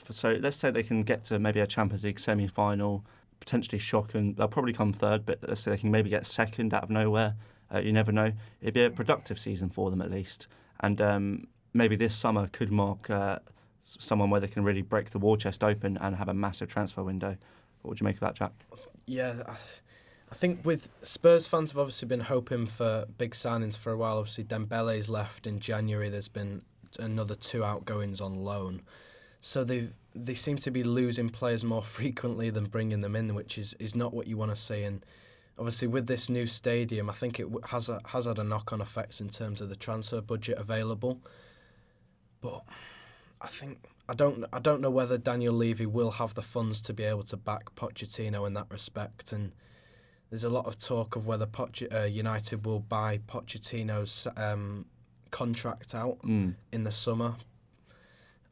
So 0.09 0.33
let's 0.33 0.57
say 0.57 0.69
they 0.69 0.83
can 0.83 1.03
get 1.03 1.23
to 1.25 1.39
maybe 1.39 1.61
a 1.61 1.67
Champions 1.67 2.03
League 2.03 2.19
semi-final, 2.19 3.05
potentially 3.45 3.79
shock, 3.79 4.15
and 4.15 4.35
they'll 4.35 4.47
probably 4.47 4.73
come 4.73 4.91
third. 4.91 5.25
But 5.25 5.57
say 5.57 5.71
they 5.71 5.77
can 5.77 5.91
maybe 5.91 6.09
get 6.09 6.25
second 6.25 6.73
out 6.73 6.83
of 6.83 6.89
nowhere. 6.89 7.35
Uh, 7.73 7.79
you 7.79 7.91
never 7.91 8.11
know. 8.11 8.31
It'd 8.61 8.73
be 8.73 8.83
a 8.83 8.89
productive 8.89 9.39
season 9.39 9.69
for 9.69 9.89
them 9.89 10.01
at 10.01 10.11
least, 10.11 10.47
and 10.81 10.99
um, 11.01 11.47
maybe 11.73 11.95
this 11.95 12.15
summer 12.15 12.47
could 12.51 12.71
mark 12.71 13.09
uh, 13.09 13.39
someone 13.83 14.29
where 14.29 14.41
they 14.41 14.47
can 14.47 14.63
really 14.63 14.81
break 14.81 15.11
the 15.11 15.19
war 15.19 15.37
chest 15.37 15.63
open 15.63 15.97
and 15.97 16.15
have 16.15 16.27
a 16.27 16.33
massive 16.33 16.67
transfer 16.67 17.03
window. 17.03 17.37
What 17.81 17.89
would 17.89 17.99
you 17.99 18.05
make 18.05 18.15
of 18.15 18.21
that, 18.21 18.35
Jack? 18.35 18.53
Yeah, 19.05 19.43
I, 19.47 19.55
I 20.31 20.35
think 20.35 20.65
with 20.65 20.89
Spurs 21.01 21.47
fans 21.47 21.71
have 21.71 21.77
obviously 21.77 22.07
been 22.07 22.21
hoping 22.21 22.65
for 22.65 23.05
big 23.17 23.31
signings 23.31 23.77
for 23.77 23.91
a 23.91 23.97
while. 23.97 24.17
Obviously, 24.17 24.43
Dembele's 24.43 25.09
left 25.09 25.45
in 25.45 25.59
January. 25.59 26.09
There's 26.09 26.29
been 26.29 26.63
another 26.97 27.35
two 27.35 27.63
outgoings 27.63 28.21
on 28.21 28.37
loan, 28.37 28.81
so 29.41 29.63
they 29.63 29.89
they 30.15 30.33
seem 30.33 30.57
to 30.57 30.71
be 30.71 30.83
losing 30.83 31.29
players 31.29 31.63
more 31.63 31.83
frequently 31.97 32.49
than 32.49 32.65
bringing 32.65 33.01
them 33.01 33.15
in, 33.15 33.35
which 33.35 33.57
is, 33.57 33.75
is 33.79 33.93
not 33.95 34.13
what 34.13 34.27
you 34.27 34.37
want 34.37 34.51
to 34.51 34.57
see. 34.57 34.81
And 34.83 35.05
obviously, 35.59 35.87
with 35.87 36.07
this 36.07 36.29
new 36.29 36.45
stadium, 36.47 37.09
I 37.09 37.13
think 37.13 37.39
it 37.39 37.47
has 37.67 37.89
a, 37.89 37.99
has 38.07 38.25
had 38.25 38.39
a 38.39 38.43
knock 38.43 38.71
on 38.73 38.81
effects 38.81 39.19
in 39.21 39.29
terms 39.29 39.61
of 39.61 39.69
the 39.69 39.75
transfer 39.75 40.21
budget 40.21 40.57
available. 40.57 41.19
But 42.41 42.63
I 43.41 43.47
think 43.47 43.79
I 44.07 44.13
don't 44.13 44.45
I 44.53 44.59
don't 44.59 44.81
know 44.81 44.89
whether 44.91 45.17
Daniel 45.17 45.53
Levy 45.53 45.85
will 45.85 46.11
have 46.11 46.33
the 46.35 46.41
funds 46.41 46.79
to 46.81 46.93
be 46.93 47.03
able 47.03 47.23
to 47.23 47.37
back 47.37 47.75
Pochettino 47.75 48.45
in 48.47 48.53
that 48.53 48.67
respect, 48.69 49.31
and 49.31 49.51
there's 50.29 50.43
a 50.43 50.49
lot 50.49 50.65
of 50.65 50.77
talk 50.77 51.15
of 51.15 51.25
whether 51.27 51.45
Poch- 51.45 51.93
uh, 51.93 52.05
United 52.05 52.65
will 52.65 52.79
buy 52.79 53.19
Pochettino's 53.27 54.27
um, 54.37 54.85
contract 55.31 55.93
out 55.95 56.19
Mm. 56.23 56.55
in 56.71 56.83
the 56.83 56.91
summer. 56.91 57.35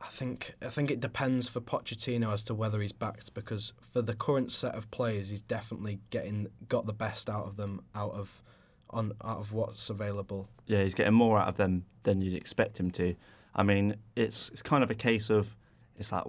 I 0.04 0.10
think 0.10 0.56
I 0.62 0.68
think 0.68 0.92
it 0.92 1.00
depends 1.00 1.48
for 1.48 1.62
Pochettino 1.62 2.34
as 2.34 2.44
to 2.44 2.54
whether 2.54 2.82
he's 2.82 2.92
backed 2.92 3.34
because 3.34 3.74
for 3.80 4.02
the 4.02 4.13
current 4.13 4.52
set 4.52 4.76
of 4.76 4.92
players, 4.92 5.30
he's 5.30 5.42
definitely 5.42 6.00
getting 6.10 6.48
got 6.68 6.86
the 6.86 6.94
best 6.94 7.30
out 7.30 7.46
of 7.46 7.56
them 7.56 7.82
out 7.96 8.12
of 8.12 8.44
on 8.89 9.13
out 9.24 9.39
of 9.39 9.54
what's 9.54 9.89
available. 9.89 10.50
Yeah, 10.68 10.84
he's 10.84 10.94
getting 10.94 11.13
more 11.13 11.39
out 11.39 11.48
of 11.48 11.58
them 11.58 11.86
than 12.04 12.22
you'd 12.22 12.36
expect 12.36 12.80
him 12.80 12.92
to. 12.92 13.16
I 13.56 13.63
mean, 13.63 13.96
it's 14.16 14.50
it's 14.50 14.62
kind 14.62 14.84
of 14.84 14.92
a 14.92 14.96
case 14.96 15.30
of 15.30 15.56
it's 15.98 16.12
like 16.12 16.26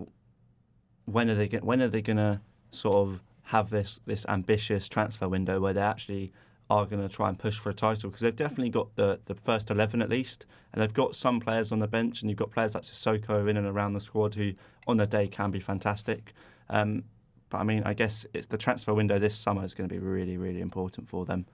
when 1.07 1.29
are 1.29 1.35
they 1.35 1.49
get, 1.49 1.65
when 1.65 1.83
are 1.83 1.89
they 1.89 2.03
gonna 2.03 2.43
sort 2.71 3.09
of 3.09 3.23
have 3.45 3.71
this 3.71 4.01
this 4.07 4.25
ambitious 4.29 4.89
transfer 4.89 5.29
window 5.29 5.61
where 5.61 5.73
they 5.73 5.81
actually 5.81 6.33
are 6.71 6.87
going 6.87 7.07
to 7.07 7.15
try 7.15 7.29
and 7.29 7.39
push 7.39 7.59
for 7.59 7.71
a 7.71 7.75
title 7.75 8.09
because 8.09 8.23
they've 8.23 8.35
definitely 8.35 8.71
got 8.71 8.95
the, 8.97 9.21
the 9.27 9.35
first 9.35 9.71
11 9.71 10.01
at 10.01 10.09
least 10.09 10.47
and 10.73 10.81
they've 10.83 10.95
got 10.95 11.15
some 11.15 11.39
players 11.41 11.71
on 11.71 11.79
the 11.79 11.87
bench 11.87 12.23
and 12.23 12.31
you've 12.31 12.39
got 12.39 12.51
players 12.51 12.75
like 12.75 12.85
Sissoko 12.85 13.49
in 13.49 13.57
and 13.57 13.67
around 13.67 13.93
the 13.93 14.01
squad 14.01 14.35
who 14.35 14.53
on 14.87 14.97
the 14.97 15.07
day 15.07 15.29
can 15.29 15.51
be 15.51 15.61
fantastic. 15.61 16.33
Um, 16.71 17.05
but 17.51 17.59
I 17.59 17.65
mean 17.65 17.83
I 17.85 17.93
guess 17.93 18.27
it's 18.33 18.47
the 18.47 18.57
transfer 18.57 18.95
window 18.95 19.19
this 19.19 19.37
summer 19.37 19.63
is 19.65 19.75
going 19.75 19.89
to 19.89 19.95
be 19.95 19.99
really 19.99 20.37
really 20.39 20.61
important 20.61 21.09
for 21.09 21.25
them. 21.27 21.47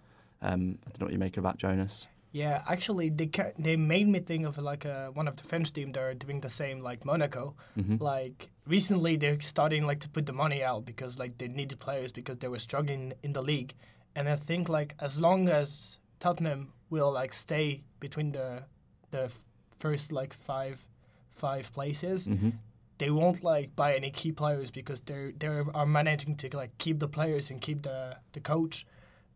Um, 0.42 0.78
I 0.86 0.90
don't 0.90 1.00
know 1.00 1.06
what 1.06 1.12
you 1.12 1.18
make 1.18 1.36
of 1.36 1.42
that 1.42 1.56
Jonas. 1.58 2.06
Yeah, 2.32 2.62
actually, 2.68 3.08
they 3.10 3.26
ca- 3.26 3.52
they 3.58 3.76
made 3.76 4.06
me 4.06 4.20
think 4.20 4.46
of 4.46 4.56
like 4.56 4.86
uh, 4.86 5.08
one 5.08 5.26
of 5.26 5.34
the 5.34 5.42
French 5.42 5.72
team 5.72 5.90
that 5.92 6.00
are 6.00 6.14
doing 6.14 6.40
the 6.40 6.48
same, 6.48 6.80
like 6.80 7.04
Monaco. 7.04 7.56
hmm 7.74 7.96
Like 7.98 8.50
recently, 8.68 9.16
they're 9.16 9.40
starting 9.40 9.84
like 9.84 9.98
to 10.00 10.08
put 10.08 10.26
the 10.26 10.32
money 10.32 10.62
out 10.62 10.84
because 10.84 11.18
like 11.18 11.38
they 11.38 11.48
needed 11.48 11.80
players 11.80 12.12
because 12.12 12.38
they 12.38 12.46
were 12.46 12.60
struggling 12.60 13.14
in 13.24 13.32
the 13.32 13.42
league, 13.42 13.74
and 14.14 14.28
I 14.28 14.36
think 14.36 14.68
like 14.68 14.94
as 15.00 15.20
long 15.20 15.48
as 15.48 15.98
Tottenham 16.18 16.72
will 16.90 17.12
like 17.12 17.32
stay 17.32 17.82
between 18.00 18.32
the 18.32 18.64
the 19.10 19.30
first 19.78 20.12
like 20.12 20.34
five 20.34 20.86
five 21.34 21.72
places, 21.72 22.26
hmm 22.26 22.50
they 22.98 23.10
won't 23.10 23.42
like 23.42 23.74
buy 23.74 23.94
any 23.94 24.10
key 24.10 24.30
players 24.30 24.70
because 24.70 25.00
they're 25.00 25.32
they 25.32 25.46
are 25.46 25.86
managing 25.86 26.36
to 26.36 26.54
like 26.54 26.76
keep 26.76 26.98
the 27.00 27.08
players 27.08 27.50
and 27.50 27.60
keep 27.62 27.82
the 27.82 28.16
the 28.32 28.40
coach. 28.40 28.86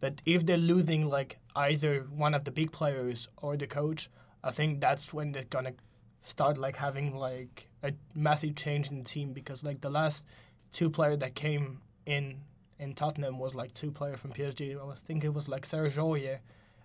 But 0.00 0.20
if 0.26 0.44
they're 0.44 0.58
losing 0.58 1.08
like 1.08 1.38
either 1.56 2.00
one 2.14 2.34
of 2.34 2.44
the 2.44 2.50
big 2.50 2.72
players 2.72 3.28
or 3.38 3.56
the 3.56 3.66
coach, 3.66 4.10
I 4.42 4.50
think 4.50 4.80
that's 4.80 5.14
when 5.14 5.32
they're 5.32 5.44
gonna 5.48 5.72
start 6.20 6.58
like 6.58 6.76
having 6.76 7.16
like 7.16 7.68
a 7.82 7.92
massive 8.14 8.54
change 8.54 8.90
in 8.90 8.98
the 8.98 9.04
team 9.04 9.32
because 9.32 9.64
like 9.64 9.80
the 9.80 9.90
last 9.90 10.24
two 10.72 10.90
players 10.90 11.18
that 11.20 11.34
came 11.34 11.80
in 12.04 12.42
in 12.78 12.94
Tottenham 12.94 13.38
was 13.38 13.54
like 13.54 13.72
two 13.74 13.90
players 13.90 14.18
from 14.18 14.32
PSG. 14.32 14.78
I 14.80 14.84
was 14.84 14.98
think 15.00 15.24
it 15.24 15.32
was 15.32 15.48
like 15.48 15.64
Serge 15.66 15.94
Aurier 15.96 16.38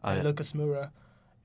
Oh, 0.04 0.10
and 0.10 0.18
yeah. 0.20 0.24
Lucas 0.24 0.54
Moura. 0.54 0.92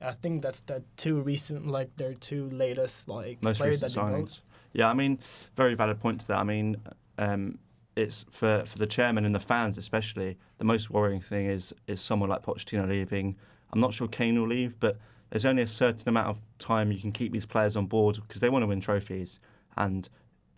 I 0.00 0.12
think 0.12 0.42
that's 0.42 0.60
the 0.60 0.82
two 0.96 1.20
recent 1.20 1.66
like 1.66 1.96
their 1.96 2.14
two 2.14 2.50
latest 2.50 3.08
like 3.08 3.42
most 3.42 3.58
players 3.58 3.82
recent 3.82 3.92
signings. 4.06 4.40
Yeah, 4.72 4.88
I 4.88 4.94
mean, 4.94 5.18
very 5.56 5.74
valid 5.74 6.00
point 6.00 6.20
to 6.22 6.26
that. 6.28 6.38
I 6.38 6.44
mean, 6.44 6.76
um, 7.18 7.58
it's 7.96 8.24
for 8.30 8.64
for 8.66 8.78
the 8.78 8.86
chairman 8.86 9.24
and 9.24 9.34
the 9.34 9.40
fans 9.40 9.78
especially. 9.78 10.36
The 10.58 10.64
most 10.64 10.90
worrying 10.90 11.20
thing 11.20 11.46
is 11.46 11.72
is 11.86 12.00
someone 12.00 12.28
like 12.28 12.42
Pochettino 12.42 12.88
leaving. 12.88 13.36
I'm 13.72 13.80
not 13.80 13.94
sure 13.94 14.06
Kane 14.08 14.40
will 14.40 14.48
leave, 14.48 14.78
but 14.78 14.98
there's 15.30 15.44
only 15.44 15.62
a 15.62 15.66
certain 15.66 16.08
amount 16.08 16.28
of 16.28 16.40
time 16.58 16.92
you 16.92 16.98
can 17.00 17.10
keep 17.12 17.32
these 17.32 17.46
players 17.46 17.74
on 17.76 17.86
board 17.86 18.16
because 18.16 18.40
they 18.40 18.50
want 18.50 18.62
to 18.62 18.66
win 18.66 18.80
trophies, 18.80 19.40
and 19.76 20.08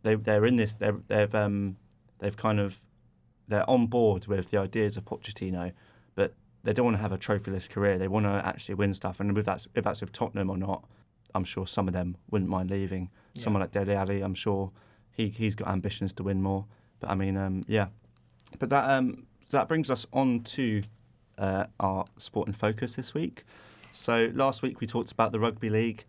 they 0.02 0.16
they're 0.16 0.44
in 0.44 0.56
this. 0.56 0.74
They're, 0.74 0.96
they've 1.08 1.34
um, 1.34 1.76
they've 2.18 2.36
kind 2.36 2.58
of 2.58 2.80
they're 3.48 3.68
on 3.68 3.86
board 3.86 4.26
with 4.26 4.50
the 4.50 4.58
ideas 4.58 4.96
of 4.96 5.04
Pochettino, 5.04 5.72
but 6.14 6.34
they 6.64 6.72
don't 6.72 6.84
want 6.84 6.96
to 6.96 7.02
have 7.02 7.12
a 7.12 7.18
trophyless 7.18 7.68
career. 7.68 7.98
They 7.98 8.08
want 8.08 8.26
to 8.26 8.42
actually 8.44 8.74
win 8.74 8.94
stuff, 8.94 9.20
and 9.20 9.36
if 9.36 9.44
that's 9.44 9.68
if 9.74 9.84
that's 9.84 10.00
with 10.00 10.12
Tottenham 10.12 10.50
or 10.50 10.56
not, 10.56 10.84
I'm 11.34 11.44
sure 11.44 11.66
some 11.66 11.86
of 11.86 11.94
them 11.94 12.16
wouldn't 12.30 12.50
mind 12.50 12.70
leaving. 12.70 13.10
Yeah. 13.34 13.42
Someone 13.42 13.60
like 13.60 13.72
Dele 13.72 13.94
Alli, 13.94 14.22
I'm 14.22 14.34
sure 14.34 14.72
he 15.10 15.28
he's 15.28 15.54
got 15.54 15.68
ambitions 15.68 16.12
to 16.14 16.22
win 16.22 16.42
more. 16.42 16.66
But 17.00 17.10
I 17.10 17.14
mean, 17.14 17.36
um, 17.36 17.64
yeah. 17.68 17.88
But 18.58 18.70
that 18.70 18.88
um, 18.90 19.26
so 19.48 19.58
that 19.58 19.68
brings 19.68 19.90
us 19.90 20.06
on 20.12 20.40
to 20.40 20.82
uh, 21.38 21.66
our 21.78 22.06
sport 22.18 22.48
and 22.48 22.56
focus 22.56 22.96
this 22.96 23.14
week. 23.14 23.44
So 23.92 24.30
last 24.34 24.62
week 24.62 24.80
we 24.80 24.86
talked 24.86 25.12
about 25.12 25.32
the 25.32 25.40
rugby 25.40 25.70
league. 25.70 26.04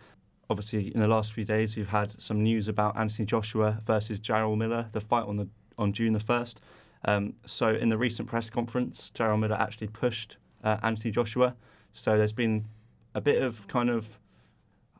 Obviously, 0.50 0.94
in 0.94 1.02
the 1.02 1.08
last 1.08 1.34
few 1.34 1.44
days 1.44 1.76
we've 1.76 1.90
had 1.90 2.20
some 2.20 2.42
news 2.42 2.68
about 2.68 2.98
Anthony 2.98 3.26
Joshua 3.26 3.82
versus 3.86 4.20
Jarrell 4.20 4.58
Miller, 4.58 4.88
the 4.94 5.02
fight 5.02 5.26
on 5.26 5.38
the 5.38 5.50
on 5.78 5.94
June 5.94 6.14
the 6.14 6.20
first. 6.20 6.62
Um, 7.06 7.34
so 7.46 7.70
in 7.74 7.90
the 7.90 7.98
recent 7.98 8.28
press 8.28 8.50
conference, 8.50 9.12
Jarrell 9.14 9.40
Miller 9.40 9.58
actually 9.60 9.88
pushed 9.88 10.38
uh, 10.64 10.78
Anthony 10.84 11.12
Joshua. 11.12 11.56
So 11.94 12.18
there's 12.18 12.34
been 12.34 12.66
a 13.14 13.22
bit 13.22 13.42
of 13.42 13.68
kind 13.68 13.90
of 13.90 14.20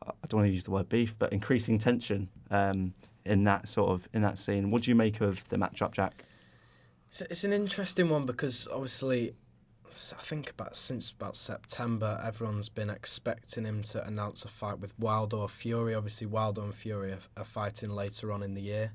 I 0.08 0.26
don't 0.26 0.40
want 0.40 0.48
to 0.48 0.52
use 0.52 0.64
the 0.64 0.70
word 0.70 0.88
beef, 0.88 1.14
but 1.18 1.32
increasing 1.32 1.78
tension 1.78 2.28
um, 2.50 2.94
in 3.24 3.44
that 3.44 3.68
sort 3.68 3.90
of 3.90 4.08
in 4.12 4.22
that 4.22 4.38
scene. 4.38 4.70
What 4.70 4.82
do 4.82 4.90
you 4.90 4.94
make 4.94 5.20
of 5.20 5.48
the 5.48 5.56
matchup, 5.56 5.92
Jack? 5.92 6.24
It's, 7.10 7.20
it's 7.22 7.44
an 7.44 7.52
interesting 7.52 8.08
one 8.08 8.26
because 8.26 8.68
obviously, 8.72 9.34
I 9.86 10.22
think 10.22 10.50
about 10.50 10.76
since 10.76 11.10
about 11.10 11.36
September, 11.36 12.20
everyone's 12.24 12.68
been 12.68 12.90
expecting 12.90 13.64
him 13.64 13.82
to 13.84 14.06
announce 14.06 14.44
a 14.44 14.48
fight 14.48 14.78
with 14.78 14.98
Wilder 14.98 15.36
or 15.36 15.48
Fury. 15.48 15.94
Obviously, 15.94 16.26
Wilder 16.26 16.62
and 16.62 16.74
Fury 16.74 17.12
are, 17.12 17.20
are 17.36 17.44
fighting 17.44 17.90
later 17.90 18.32
on 18.32 18.42
in 18.42 18.54
the 18.54 18.62
year, 18.62 18.92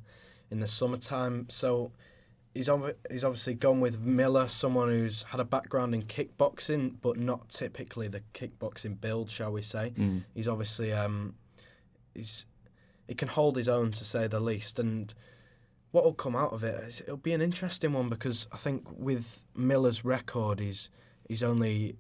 in 0.50 0.60
the 0.60 0.68
summertime. 0.68 1.48
So 1.50 1.92
he's 2.54 2.70
he's 3.10 3.24
obviously 3.24 3.54
gone 3.54 3.80
with 3.82 4.00
Miller, 4.00 4.48
someone 4.48 4.90
who's 4.90 5.24
had 5.24 5.40
a 5.40 5.46
background 5.46 5.94
in 5.94 6.04
kickboxing, 6.04 6.96
but 7.02 7.18
not 7.18 7.50
typically 7.50 8.08
the 8.08 8.22
kickboxing 8.34 9.00
build, 9.00 9.30
shall 9.30 9.52
we 9.52 9.62
say. 9.62 9.94
Mm. 9.98 10.24
He's 10.34 10.48
obviously 10.48 10.92
um, 10.92 11.36
he's 12.14 12.46
he 13.08 13.16
can 13.16 13.28
hold 13.28 13.58
his 13.58 13.68
own 13.68 13.92
to 13.92 14.06
say 14.06 14.28
the 14.28 14.40
least, 14.40 14.80
and 14.80 15.14
what 15.92 16.04
will 16.04 16.14
come 16.14 16.36
out 16.36 16.54
of 16.54 16.64
it 16.64 16.84
is 16.84 17.02
it'll 17.02 17.18
be 17.18 17.34
an 17.34 17.42
interesting 17.42 17.94
one 17.94 18.10
because 18.10 18.48
I 18.52 18.58
think 18.58 18.88
with 18.92 19.44
Miller's 19.56 20.06
record, 20.06 20.60
he's 20.60 20.90
he's 21.28 21.44
only 21.44 21.98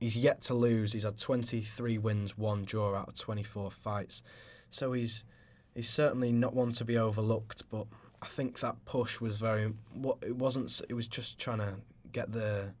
he's 0.00 0.16
yet 0.16 0.42
to 0.42 0.54
lose. 0.54 0.92
He's 0.92 1.04
had 1.04 1.18
23 1.18 1.98
wins, 1.98 2.38
one 2.38 2.64
draw 2.64 2.94
out 2.94 3.08
of 3.08 3.14
24 3.14 3.70
fights, 3.70 4.22
so 4.70 4.92
he's 4.92 5.24
he's 5.74 5.88
certainly 5.88 6.32
not 6.32 6.54
one 6.54 6.72
to 6.72 6.84
be 6.84 6.96
overlooked. 6.96 7.64
But 7.68 7.86
I 8.22 8.26
think 8.26 8.60
that 8.60 8.84
push 8.84 9.20
was 9.20 9.36
very 9.36 9.72
what 9.92 10.18
it 10.22 10.36
wasn't. 10.36 10.80
It 10.88 10.94
was 10.94 11.08
just 11.08 11.38
trying 11.38 11.58
to 11.58 11.74
get 12.12 12.32
the 12.32 12.72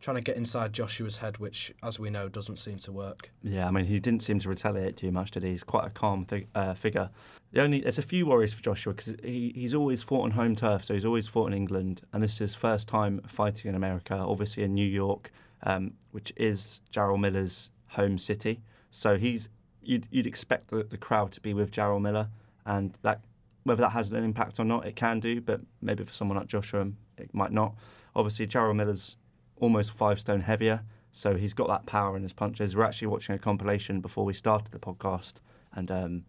trying 0.00 0.16
to 0.16 0.22
get 0.22 0.36
inside 0.36 0.72
Joshua's 0.72 1.16
head, 1.16 1.38
which, 1.38 1.74
as 1.82 1.98
we 1.98 2.08
know, 2.08 2.28
doesn't 2.28 2.58
seem 2.58 2.78
to 2.78 2.92
work. 2.92 3.30
Yeah, 3.42 3.66
I 3.66 3.70
mean, 3.72 3.84
he 3.84 3.98
didn't 3.98 4.22
seem 4.22 4.38
to 4.40 4.48
retaliate 4.48 4.96
too 4.96 5.10
much, 5.10 5.32
did 5.32 5.42
he? 5.42 5.50
He's 5.50 5.64
quite 5.64 5.86
a 5.86 5.90
calm 5.90 6.24
thi- 6.24 6.46
uh, 6.54 6.74
figure. 6.74 7.10
The 7.52 7.62
only 7.62 7.80
there's 7.80 7.98
a 7.98 8.02
few 8.02 8.26
worries 8.26 8.52
for 8.52 8.62
Joshua 8.62 8.92
because 8.92 9.16
he, 9.22 9.52
he's 9.54 9.74
always 9.74 10.02
fought 10.02 10.22
on 10.24 10.32
home 10.32 10.54
turf, 10.54 10.84
so 10.84 10.94
he's 10.94 11.04
always 11.04 11.28
fought 11.28 11.46
in 11.46 11.54
England, 11.54 12.02
and 12.12 12.22
this 12.22 12.32
is 12.32 12.38
his 12.38 12.54
first 12.54 12.88
time 12.88 13.20
fighting 13.26 13.68
in 13.68 13.74
America. 13.74 14.14
Obviously 14.14 14.64
in 14.64 14.74
New 14.74 14.86
York, 14.86 15.30
um, 15.62 15.94
which 16.10 16.32
is 16.36 16.80
Jarrell 16.92 17.18
Miller's 17.18 17.70
home 17.88 18.18
city. 18.18 18.60
So 18.90 19.16
he's 19.16 19.48
you'd, 19.82 20.06
you'd 20.10 20.26
expect 20.26 20.68
the, 20.68 20.84
the 20.84 20.98
crowd 20.98 21.32
to 21.32 21.40
be 21.40 21.54
with 21.54 21.70
Jarrell 21.70 22.00
Miller, 22.00 22.28
and 22.66 22.96
that 23.02 23.20
whether 23.68 23.82
that 23.82 23.90
has 23.90 24.10
an 24.10 24.24
impact 24.24 24.58
or 24.58 24.64
not, 24.64 24.86
it 24.86 24.96
can 24.96 25.20
do, 25.20 25.40
but 25.40 25.60
maybe 25.80 26.04
for 26.04 26.12
someone 26.12 26.36
like 26.38 26.46
Joshua, 26.46 26.88
it 27.16 27.32
might 27.32 27.52
not. 27.52 27.74
Obviously, 28.16 28.46
Jarrell 28.46 28.74
Miller's 28.74 29.16
almost 29.56 29.92
five 29.92 30.20
stone 30.20 30.40
heavier, 30.40 30.82
so 31.12 31.36
he's 31.36 31.54
got 31.54 31.68
that 31.68 31.86
power 31.86 32.16
in 32.16 32.22
his 32.22 32.32
punches. 32.32 32.74
We're 32.74 32.84
actually 32.84 33.08
watching 33.08 33.34
a 33.34 33.38
compilation 33.38 34.00
before 34.00 34.24
we 34.24 34.32
started 34.32 34.72
the 34.72 34.78
podcast, 34.78 35.34
and 35.72 35.90
um, 35.90 36.24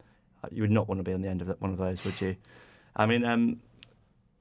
you 0.52 0.62
would 0.62 0.72
not 0.72 0.88
want 0.88 1.00
to 1.00 1.04
be 1.04 1.14
on 1.14 1.22
the 1.22 1.30
end 1.30 1.42
of 1.42 1.50
one 1.60 1.72
of 1.72 1.78
those, 1.78 2.04
would 2.04 2.20
you? 2.22 2.36
I 2.96 3.06
mean, 3.06 3.24
um, 3.26 3.62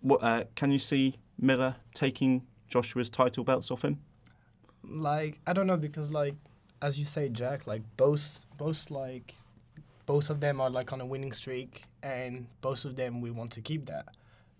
what 0.00 0.22
uh, 0.22 0.44
can 0.54 0.70
you 0.70 0.78
see 0.78 1.16
Miller 1.38 1.76
taking 1.94 2.46
Joshua's 2.68 3.10
title 3.10 3.44
belts 3.44 3.70
off 3.70 3.82
him? 3.82 4.00
Like 4.84 5.40
I 5.46 5.52
don't 5.52 5.66
know 5.66 5.76
because 5.76 6.10
like 6.10 6.34
as 6.80 6.98
you 6.98 7.06
say, 7.06 7.28
Jack, 7.28 7.66
like 7.66 7.82
both 7.96 8.46
both 8.56 8.90
like 8.90 9.34
both 10.08 10.30
of 10.30 10.40
them 10.40 10.58
are 10.58 10.70
like 10.70 10.90
on 10.94 11.02
a 11.02 11.06
winning 11.06 11.32
streak, 11.32 11.82
and 12.02 12.46
both 12.62 12.86
of 12.86 12.96
them 12.96 13.20
we 13.20 13.30
want 13.30 13.50
to 13.52 13.60
keep 13.60 13.84
that. 13.86 14.06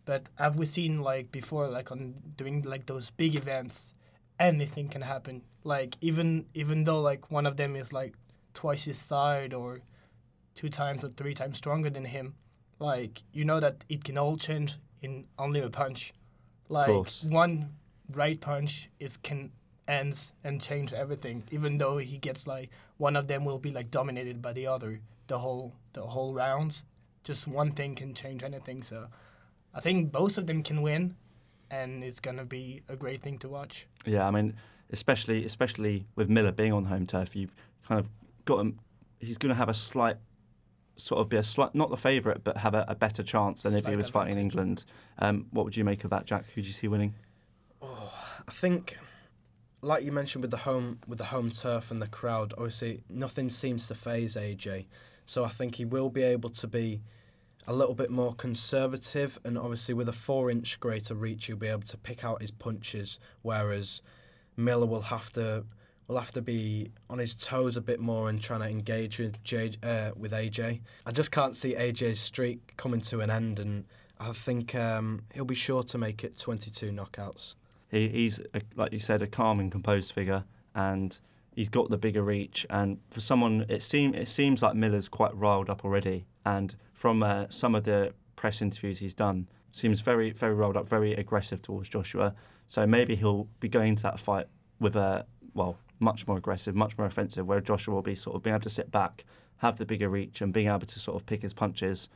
But 0.04 0.24
have 0.34 0.58
we 0.58 0.66
seen 0.66 1.00
like 1.00 1.32
before, 1.32 1.68
like 1.68 1.90
on 1.90 2.16
doing 2.36 2.60
like 2.62 2.84
those 2.84 3.08
big 3.08 3.34
events, 3.34 3.94
anything 4.38 4.88
can 4.90 5.00
happen. 5.00 5.40
Like 5.64 5.96
even 6.02 6.44
even 6.52 6.84
though 6.84 7.00
like 7.00 7.30
one 7.30 7.46
of 7.46 7.56
them 7.56 7.76
is 7.76 7.94
like 7.94 8.12
twice 8.52 8.84
his 8.84 8.98
size 8.98 9.54
or 9.54 9.80
two 10.54 10.68
times 10.68 11.02
or 11.02 11.08
three 11.16 11.32
times 11.32 11.56
stronger 11.56 11.88
than 11.88 12.04
him, 12.04 12.34
like 12.78 13.22
you 13.32 13.46
know 13.46 13.58
that 13.58 13.84
it 13.88 14.04
can 14.04 14.18
all 14.18 14.36
change 14.36 14.76
in 15.00 15.24
only 15.38 15.60
a 15.60 15.70
punch. 15.70 16.12
Like 16.68 16.88
one 17.24 17.72
right 18.12 18.38
punch 18.38 18.90
is 19.00 19.16
can 19.16 19.50
ends 19.86 20.34
and 20.44 20.60
change 20.60 20.92
everything. 20.92 21.44
Even 21.50 21.78
though 21.78 21.96
he 21.96 22.18
gets 22.18 22.46
like 22.46 22.68
one 22.98 23.16
of 23.16 23.28
them 23.28 23.46
will 23.46 23.58
be 23.58 23.70
like 23.70 23.90
dominated 23.90 24.42
by 24.42 24.52
the 24.52 24.66
other 24.66 25.00
the 25.28 25.38
whole 25.38 25.74
the 25.92 26.02
whole 26.02 26.34
rounds. 26.34 26.84
Just 27.24 27.46
one 27.46 27.72
thing 27.72 27.94
can 27.94 28.14
change 28.14 28.42
anything. 28.42 28.82
So 28.82 29.06
I 29.74 29.80
think 29.80 30.10
both 30.10 30.38
of 30.38 30.46
them 30.46 30.62
can 30.62 30.82
win, 30.82 31.14
and 31.70 32.02
it's 32.02 32.20
gonna 32.20 32.44
be 32.44 32.82
a 32.88 32.96
great 32.96 33.22
thing 33.22 33.38
to 33.38 33.48
watch. 33.48 33.86
Yeah, 34.04 34.26
I 34.26 34.30
mean, 34.30 34.54
especially 34.90 35.44
especially 35.44 36.06
with 36.16 36.28
Miller 36.28 36.52
being 36.52 36.72
on 36.72 36.86
home 36.86 37.06
turf, 37.06 37.36
you've 37.36 37.54
kind 37.86 38.00
of 38.00 38.08
got 38.44 38.60
him. 38.60 38.80
He's 39.20 39.38
going 39.38 39.50
to 39.50 39.56
have 39.56 39.68
a 39.68 39.74
slight, 39.74 40.16
sort 40.96 41.20
of 41.20 41.28
be 41.28 41.36
a 41.36 41.42
slight, 41.42 41.74
not 41.74 41.90
the 41.90 41.96
favourite, 41.96 42.44
but 42.44 42.58
have 42.58 42.74
a, 42.74 42.84
a 42.86 42.94
better 42.94 43.22
chance 43.22 43.62
than 43.62 43.76
if 43.76 43.84
he 43.84 43.96
was 43.96 44.08
fighting 44.08 44.34
in. 44.34 44.40
England. 44.40 44.84
Um, 45.18 45.46
what 45.50 45.64
would 45.64 45.76
you 45.76 45.84
make 45.84 46.04
of 46.04 46.10
that, 46.10 46.24
Jack? 46.24 46.44
Who 46.54 46.62
do 46.62 46.68
you 46.68 46.72
see 46.72 46.86
winning? 46.86 47.14
I 47.82 48.52
think, 48.52 48.96
like 49.82 50.04
you 50.04 50.12
mentioned 50.12 50.42
with 50.42 50.50
the 50.50 50.58
home 50.58 51.00
with 51.06 51.18
the 51.18 51.26
home 51.26 51.50
turf 51.50 51.90
and 51.90 52.00
the 52.00 52.06
crowd, 52.06 52.54
obviously 52.56 53.02
nothing 53.08 53.50
seems 53.50 53.86
to 53.88 53.94
phase 53.94 54.36
AJ. 54.36 54.86
So 55.28 55.44
I 55.44 55.50
think 55.50 55.74
he 55.74 55.84
will 55.84 56.08
be 56.08 56.22
able 56.22 56.48
to 56.48 56.66
be 56.66 57.02
a 57.66 57.74
little 57.74 57.94
bit 57.94 58.10
more 58.10 58.34
conservative, 58.34 59.38
and 59.44 59.58
obviously 59.58 59.92
with 59.92 60.08
a 60.08 60.12
four-inch 60.12 60.80
greater 60.80 61.14
reach, 61.14 61.44
he'll 61.44 61.56
be 61.56 61.66
able 61.66 61.82
to 61.82 61.98
pick 61.98 62.24
out 62.24 62.40
his 62.40 62.50
punches. 62.50 63.18
Whereas 63.42 64.00
Miller 64.56 64.86
will 64.86 65.02
have 65.02 65.30
to 65.34 65.64
will 66.06 66.18
have 66.18 66.32
to 66.32 66.40
be 66.40 66.90
on 67.10 67.18
his 67.18 67.34
toes 67.34 67.76
a 67.76 67.82
bit 67.82 68.00
more 68.00 68.30
and 68.30 68.40
trying 68.40 68.60
to 68.60 68.68
engage 68.68 69.18
with 69.18 69.44
J, 69.44 69.72
uh, 69.82 70.12
with 70.16 70.32
AJ. 70.32 70.80
I 71.04 71.12
just 71.12 71.30
can't 71.30 71.54
see 71.54 71.74
AJ's 71.74 72.18
streak 72.18 72.72
coming 72.78 73.02
to 73.02 73.20
an 73.20 73.30
end, 73.30 73.58
and 73.58 73.84
I 74.18 74.32
think 74.32 74.74
um, 74.74 75.24
he'll 75.34 75.44
be 75.44 75.54
sure 75.54 75.82
to 75.82 75.98
make 75.98 76.24
it 76.24 76.38
22 76.38 76.90
knockouts. 76.90 77.52
He, 77.90 78.08
he's 78.08 78.40
a, 78.54 78.62
like 78.74 78.94
you 78.94 79.00
said, 79.00 79.20
a 79.20 79.26
calm 79.26 79.60
and 79.60 79.70
composed 79.70 80.12
figure, 80.12 80.44
and 80.74 81.18
he's 81.58 81.68
got 81.68 81.90
the 81.90 81.98
bigger 81.98 82.22
reach. 82.22 82.64
And 82.70 82.98
for 83.10 83.20
someone, 83.20 83.66
it 83.68 83.82
seem 83.82 84.14
it 84.14 84.28
seems 84.28 84.62
like 84.62 84.76
Miller's 84.76 85.08
quite 85.08 85.34
riled 85.36 85.68
up 85.68 85.84
already. 85.84 86.24
And 86.46 86.76
from 86.94 87.20
uh, 87.20 87.46
some 87.48 87.74
of 87.74 87.82
the 87.82 88.14
press 88.36 88.62
interviews 88.62 89.00
he's 89.00 89.12
done, 89.12 89.48
seems 89.72 90.00
very 90.00 90.30
very 90.30 90.54
riled 90.54 90.76
up, 90.76 90.86
very 90.88 91.14
aggressive 91.14 91.60
towards 91.60 91.88
Joshua. 91.88 92.36
So 92.68 92.86
maybe 92.86 93.16
he'll 93.16 93.48
be 93.58 93.68
going 93.68 93.90
into 93.90 94.04
that 94.04 94.20
fight 94.20 94.46
with 94.78 94.94
a 94.94 95.26
well 95.52 95.78
much 95.98 96.28
more 96.28 96.36
aggressive, 96.36 96.76
much 96.76 96.96
more 96.96 97.08
offensive, 97.08 97.44
where 97.44 97.60
Joshua 97.60 97.92
will 97.92 98.02
be 98.02 98.14
sort 98.14 98.36
of 98.36 98.42
being 98.44 98.54
able 98.54 98.62
to 98.62 98.70
sit 98.70 98.92
back, 98.92 99.24
have 99.56 99.78
the 99.78 99.84
bigger 99.84 100.08
reach, 100.08 100.40
and 100.40 100.52
being 100.52 100.68
able 100.68 100.86
to 100.86 101.00
sort 101.00 101.16
of 101.20 101.26
pick 101.26 101.42
his 101.42 101.52
punches. 101.52 102.08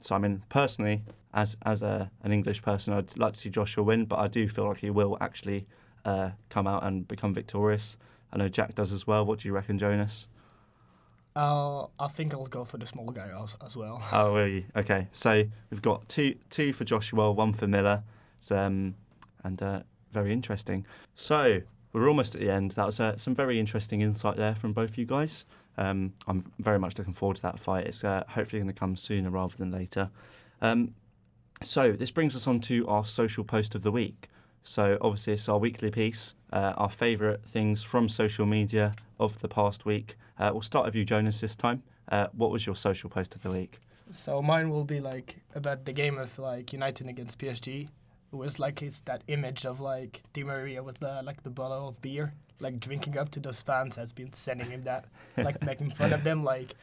So 0.00 0.14
I 0.14 0.18
mean, 0.18 0.44
personally, 0.50 1.04
as 1.32 1.56
as 1.62 1.80
a, 1.82 2.10
an 2.22 2.32
English 2.32 2.60
person, 2.60 2.92
I'd 2.92 3.16
like 3.16 3.32
to 3.32 3.40
see 3.40 3.48
Joshua 3.48 3.82
win, 3.82 4.04
but 4.04 4.18
I 4.18 4.28
do 4.28 4.46
feel 4.46 4.68
like 4.68 4.78
he 4.78 4.90
will 4.90 5.16
actually 5.22 5.66
uh, 6.04 6.32
come 6.50 6.66
out 6.66 6.84
and 6.84 7.08
become 7.08 7.32
victorious. 7.32 7.96
I 8.32 8.38
know 8.38 8.48
Jack 8.48 8.74
does 8.74 8.92
as 8.92 9.06
well. 9.06 9.24
What 9.26 9.40
do 9.40 9.48
you 9.48 9.54
reckon, 9.54 9.78
Jonas? 9.78 10.26
Uh, 11.34 11.86
I 11.98 12.08
think 12.08 12.34
I'll 12.34 12.46
go 12.46 12.64
for 12.64 12.78
the 12.78 12.86
small 12.86 13.10
guy 13.10 13.30
as, 13.42 13.56
as 13.64 13.76
well. 13.76 14.02
Oh, 14.12 14.34
will 14.34 14.48
you? 14.48 14.64
Okay, 14.74 15.08
so 15.12 15.44
we've 15.70 15.82
got 15.82 16.08
two 16.08 16.34
two 16.50 16.72
for 16.72 16.84
Joshua, 16.84 17.30
one 17.32 17.52
for 17.52 17.66
Miller, 17.66 18.02
um, 18.50 18.94
and 19.44 19.62
uh, 19.62 19.82
very 20.12 20.32
interesting. 20.32 20.84
So 21.14 21.60
we're 21.92 22.08
almost 22.08 22.34
at 22.34 22.40
the 22.40 22.50
end. 22.50 22.72
That 22.72 22.86
was 22.86 23.00
uh, 23.00 23.16
some 23.16 23.34
very 23.34 23.60
interesting 23.60 24.00
insight 24.00 24.36
there 24.36 24.54
from 24.54 24.72
both 24.72 24.98
you 24.98 25.04
guys. 25.04 25.44
Um, 25.78 26.14
I'm 26.26 26.44
very 26.58 26.78
much 26.78 26.98
looking 26.98 27.14
forward 27.14 27.36
to 27.36 27.42
that 27.42 27.58
fight. 27.58 27.86
It's 27.86 28.04
uh, 28.04 28.24
hopefully 28.28 28.60
going 28.60 28.72
to 28.72 28.78
come 28.78 28.96
sooner 28.96 29.30
rather 29.30 29.56
than 29.56 29.70
later. 29.70 30.10
Um, 30.60 30.94
so 31.62 31.92
this 31.92 32.10
brings 32.10 32.34
us 32.34 32.46
on 32.46 32.60
to 32.60 32.86
our 32.88 33.04
social 33.04 33.44
post 33.44 33.74
of 33.74 33.82
the 33.82 33.92
week. 33.92 34.28
So 34.62 34.98
obviously 35.00 35.34
it's 35.34 35.48
our 35.48 35.58
weekly 35.58 35.90
piece, 35.90 36.34
uh, 36.52 36.74
our 36.76 36.90
favourite 36.90 37.42
things 37.44 37.82
from 37.82 38.08
social 38.08 38.46
media 38.46 38.94
of 39.18 39.38
the 39.40 39.48
past 39.48 39.84
week. 39.84 40.16
Uh, 40.38 40.50
we'll 40.52 40.62
start 40.62 40.86
with 40.86 40.94
you, 40.94 41.04
Jonas, 41.04 41.40
this 41.40 41.56
time. 41.56 41.82
Uh, 42.08 42.28
what 42.32 42.50
was 42.50 42.66
your 42.66 42.76
social 42.76 43.08
post 43.10 43.34
of 43.34 43.42
the 43.42 43.50
week? 43.50 43.78
So 44.10 44.42
mine 44.42 44.70
will 44.70 44.84
be 44.84 45.00
like 45.00 45.36
about 45.54 45.84
the 45.84 45.92
game 45.92 46.18
of 46.18 46.36
like 46.38 46.72
United 46.72 47.08
against 47.08 47.38
PSG. 47.38 47.88
It 48.32 48.36
was 48.36 48.58
like 48.58 48.82
it's 48.82 49.00
that 49.00 49.22
image 49.28 49.64
of 49.64 49.80
like 49.80 50.22
Di 50.32 50.42
Maria 50.44 50.82
with 50.82 50.98
the 50.98 51.22
like 51.22 51.42
the 51.42 51.50
bottle 51.50 51.88
of 51.88 52.00
beer, 52.02 52.32
like 52.60 52.80
drinking 52.80 53.18
up 53.18 53.30
to 53.32 53.40
those 53.40 53.62
fans 53.62 53.96
that's 53.96 54.12
been 54.12 54.32
sending 54.32 54.70
him 54.70 54.84
that, 54.84 55.06
like 55.36 55.62
making 55.64 55.90
fun 55.90 56.12
of 56.12 56.24
them. 56.28 56.44
Like, 56.44 56.74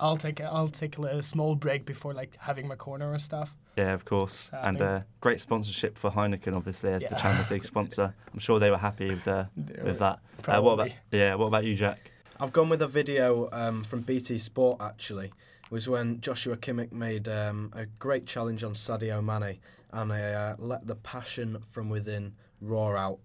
I'll 0.00 0.16
take 0.16 0.40
a, 0.40 0.44
I'll 0.44 0.68
take 0.68 0.98
a 0.98 1.22
small 1.22 1.54
break 1.54 1.84
before 1.84 2.14
like 2.14 2.36
having 2.38 2.68
my 2.68 2.76
corner 2.76 3.12
and 3.12 3.20
stuff. 3.20 3.54
Yeah, 3.76 3.92
of 3.94 4.04
course. 4.04 4.50
I 4.52 4.68
and 4.68 4.80
uh, 4.80 5.00
great 5.20 5.40
sponsorship 5.40 5.96
for 5.96 6.10
Heineken, 6.10 6.54
obviously, 6.56 6.92
as 6.92 7.02
the 7.02 7.08
Yeah. 7.10 7.16
Champions 7.18 7.50
League 7.50 7.64
sponsor. 7.64 8.14
I'm 8.32 8.38
sure 8.40 8.58
they 8.58 8.70
were 8.70 8.76
happy 8.78 9.10
with, 9.10 9.26
uh, 9.28 9.44
with 9.56 9.84
were- 9.84 9.92
that. 9.94 10.18
Uh, 10.46 10.60
what 10.62 10.72
about 10.74 10.76
Probably. 10.88 10.96
yeah? 11.12 11.34
What 11.36 11.46
about 11.46 11.64
you, 11.64 11.74
Jack? 11.76 12.10
I've 12.40 12.52
gone 12.52 12.68
with 12.68 12.82
a 12.82 12.86
video 12.88 13.48
um, 13.52 13.82
from 13.84 14.00
BT 14.02 14.38
Sport 14.38 14.78
actually. 14.80 15.26
It 15.26 15.70
was 15.70 15.88
when 15.88 16.20
Joshua 16.20 16.56
Kimmich 16.56 16.92
made 16.92 17.28
um, 17.28 17.72
a 17.74 17.86
great 17.86 18.26
challenge 18.26 18.64
on 18.64 18.72
Sadio 18.74 19.22
Mane 19.22 19.58
and 19.92 20.10
uh, 20.12 20.54
let 20.58 20.86
the 20.86 20.94
passion 20.94 21.58
from 21.68 21.88
within 21.90 22.34
roar 22.60 22.96
out. 22.96 23.18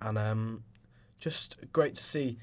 And 0.00 0.16
um, 0.16 0.62
just 1.18 1.56
great 1.72 1.96
to 1.96 2.02
see, 2.02 2.38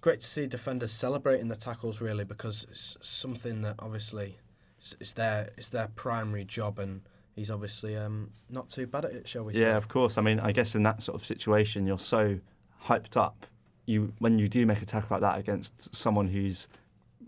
great 0.00 0.20
to 0.20 0.26
see 0.26 0.46
defenders 0.46 0.92
celebrating 0.92 1.48
the 1.48 1.56
tackles 1.56 2.00
really 2.00 2.24
because 2.24 2.66
it's 2.70 2.96
something 3.00 3.62
that 3.62 3.76
obviously 3.78 4.38
it's, 4.80 4.96
it's 5.00 5.12
their 5.12 5.50
it's 5.56 5.68
their 5.68 5.88
primary 5.94 6.44
job 6.44 6.78
and 6.78 7.02
he's 7.36 7.50
obviously 7.50 7.96
um, 7.96 8.30
not 8.48 8.68
too 8.68 8.86
bad 8.86 9.04
at 9.04 9.12
it, 9.12 9.28
shall 9.28 9.44
we 9.44 9.54
say? 9.54 9.60
Yeah, 9.60 9.76
of 9.76 9.88
course. 9.88 10.18
I 10.18 10.22
mean, 10.22 10.40
I 10.40 10.52
guess 10.52 10.74
in 10.74 10.82
that 10.84 11.02
sort 11.02 11.20
of 11.20 11.26
situation, 11.26 11.86
you're 11.86 11.98
so 11.98 12.38
hyped 12.84 13.16
up. 13.16 13.46
You 13.86 14.12
when 14.18 14.38
you 14.38 14.48
do 14.48 14.66
make 14.66 14.82
a 14.82 14.86
tackle 14.86 15.08
like 15.16 15.20
that 15.22 15.38
against 15.38 15.94
someone 15.94 16.28
who's 16.28 16.68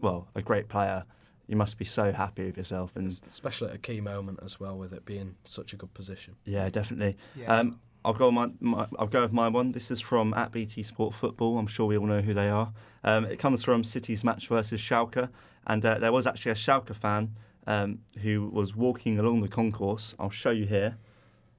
well 0.00 0.28
a 0.34 0.42
great 0.42 0.68
player, 0.68 1.04
you 1.46 1.56
must 1.56 1.76
be 1.78 1.84
so 1.84 2.12
happy 2.12 2.46
with 2.46 2.56
yourself. 2.56 2.96
And 2.96 3.08
Especially 3.26 3.68
at 3.70 3.74
a 3.74 3.78
key 3.78 4.00
moment 4.00 4.40
as 4.42 4.60
well, 4.60 4.76
with 4.78 4.92
it 4.92 5.04
being 5.04 5.34
such 5.44 5.72
a 5.72 5.76
good 5.76 5.92
position. 5.94 6.36
yeah, 6.44 6.68
definitely. 6.70 7.16
Yeah. 7.36 7.58
Um, 7.58 7.80
I'll 8.04 8.12
go 8.12 8.30
my, 8.30 8.50
my 8.60 8.86
I'll 8.98 9.06
go 9.06 9.22
with 9.22 9.32
my 9.32 9.48
one. 9.48 9.72
This 9.72 9.90
is 9.90 10.00
from 10.00 10.34
at 10.34 10.50
BT 10.50 10.82
Sport 10.82 11.14
Football. 11.14 11.58
I'm 11.58 11.66
sure 11.66 11.86
we 11.86 11.96
all 11.96 12.06
know 12.06 12.20
who 12.20 12.34
they 12.34 12.48
are. 12.48 12.72
Um, 13.04 13.24
it 13.26 13.38
comes 13.38 13.62
from 13.62 13.84
City's 13.84 14.24
match 14.24 14.48
versus 14.48 14.80
Schalke, 14.80 15.28
and 15.66 15.84
uh, 15.84 15.98
there 15.98 16.12
was 16.12 16.26
actually 16.26 16.52
a 16.52 16.56
Schalke 16.56 16.94
fan 16.94 17.34
um, 17.66 18.00
who 18.22 18.48
was 18.48 18.74
walking 18.74 19.18
along 19.18 19.40
the 19.42 19.48
concourse. 19.48 20.14
I'll 20.18 20.30
show 20.30 20.50
you 20.50 20.66
here. 20.66 20.96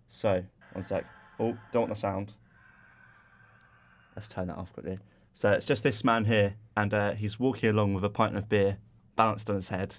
So 0.10 0.44
one 0.74 0.84
sec. 0.84 1.06
Oh, 1.40 1.58
don't 1.72 1.84
want 1.84 1.94
the 1.94 2.00
sound. 2.00 2.34
Let's 4.16 4.28
turn 4.28 4.48
that 4.48 4.58
off 4.58 4.72
quickly. 4.74 5.00
So 5.34 5.52
it's 5.52 5.66
just 5.66 5.84
this 5.84 6.04
man 6.04 6.26
here, 6.26 6.56
and 6.76 6.94
uh, 6.94 7.14
he's 7.14 7.40
walking 7.40 7.70
along 7.70 7.94
with 7.94 8.04
a 8.04 8.10
pint 8.10 8.38
of 8.38 8.50
beer 8.50 8.78
balanced 9.16 9.50
on 9.50 9.56
his 9.56 9.70
head. 9.70 9.96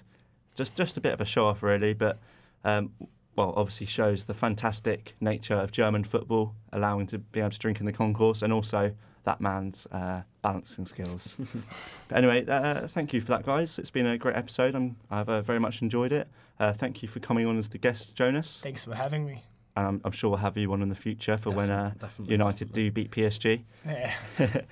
Just 0.55 0.75
just 0.75 0.95
a 0.95 1.01
bit 1.01 1.13
of 1.13 1.21
a 1.21 1.25
show 1.25 1.45
off, 1.47 1.63
really, 1.63 1.93
but 1.93 2.19
um, 2.63 2.91
well, 3.35 3.53
obviously 3.55 3.85
shows 3.85 4.25
the 4.25 4.33
fantastic 4.33 5.15
nature 5.19 5.55
of 5.55 5.71
German 5.71 6.03
football, 6.03 6.55
allowing 6.71 7.07
to 7.07 7.17
be 7.19 7.39
able 7.39 7.49
to 7.51 7.59
drink 7.59 7.79
in 7.79 7.85
the 7.85 7.91
concourse, 7.91 8.41
and 8.41 8.53
also 8.53 8.93
that 9.23 9.41
man's 9.41 9.87
uh, 9.91 10.21
balancing 10.41 10.85
skills. 10.85 11.35
but 12.07 12.17
anyway, 12.17 12.45
uh, 12.45 12.87
thank 12.87 13.13
you 13.13 13.21
for 13.21 13.27
that, 13.27 13.45
guys. 13.45 13.77
It's 13.77 13.91
been 13.91 14.05
a 14.05 14.17
great 14.17 14.35
episode. 14.35 14.75
I'm, 14.75 14.95
I've 15.11 15.27
uh, 15.29 15.41
very 15.41 15.59
much 15.59 15.81
enjoyed 15.81 16.13
it. 16.13 16.27
Uh, 16.59 16.73
thank 16.73 17.01
you 17.01 17.09
for 17.09 17.19
coming 17.19 17.45
on 17.45 17.57
as 17.57 17.69
the 17.69 17.77
guest, 17.77 18.15
Jonas. 18.15 18.61
Thanks 18.61 18.85
for 18.85 18.95
having 18.95 19.25
me. 19.25 19.43
And 19.77 19.87
I'm, 19.87 20.01
I'm 20.05 20.11
sure 20.13 20.29
we'll 20.29 20.39
have 20.39 20.55
you 20.55 20.71
on 20.71 20.81
in 20.81 20.87
the 20.89 20.95
future 20.95 21.37
for 21.37 21.49
when 21.49 21.69
uh, 21.69 21.91
Definitely, 21.99 22.31
United 22.31 22.67
definitely. 22.73 22.89
do 22.89 22.91
beat 22.91 23.11
PSG. 23.11 23.61
Yeah. 23.85 24.13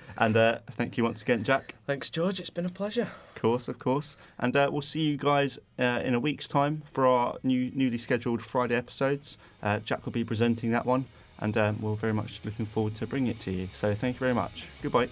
and 0.18 0.36
uh, 0.36 0.58
thank 0.72 0.96
you 0.96 1.04
once 1.04 1.20
again, 1.20 1.44
Jack. 1.44 1.74
Thanks, 1.86 2.08
George. 2.08 2.40
It's 2.40 2.48
been 2.50 2.64
a 2.64 2.70
pleasure. 2.70 3.10
Of 3.36 3.42
course, 3.42 3.68
of 3.68 3.78
course. 3.78 4.16
And 4.38 4.56
uh, 4.56 4.70
we'll 4.72 4.80
see 4.80 5.02
you 5.02 5.18
guys 5.18 5.58
uh, 5.78 6.00
in 6.02 6.14
a 6.14 6.20
week's 6.20 6.48
time 6.48 6.82
for 6.90 7.06
our 7.06 7.36
new 7.42 7.70
newly 7.74 7.98
scheduled 7.98 8.40
Friday 8.40 8.74
episodes. 8.76 9.36
Uh, 9.62 9.78
Jack 9.80 10.06
will 10.06 10.12
be 10.12 10.24
presenting 10.24 10.70
that 10.70 10.86
one, 10.86 11.04
and 11.38 11.54
um, 11.58 11.82
we're 11.82 11.96
very 11.96 12.14
much 12.14 12.40
looking 12.44 12.64
forward 12.64 12.94
to 12.94 13.06
bringing 13.06 13.30
it 13.30 13.40
to 13.40 13.50
you. 13.52 13.68
So 13.74 13.94
thank 13.94 14.16
you 14.16 14.20
very 14.20 14.34
much. 14.34 14.68
Goodbye. 14.82 15.08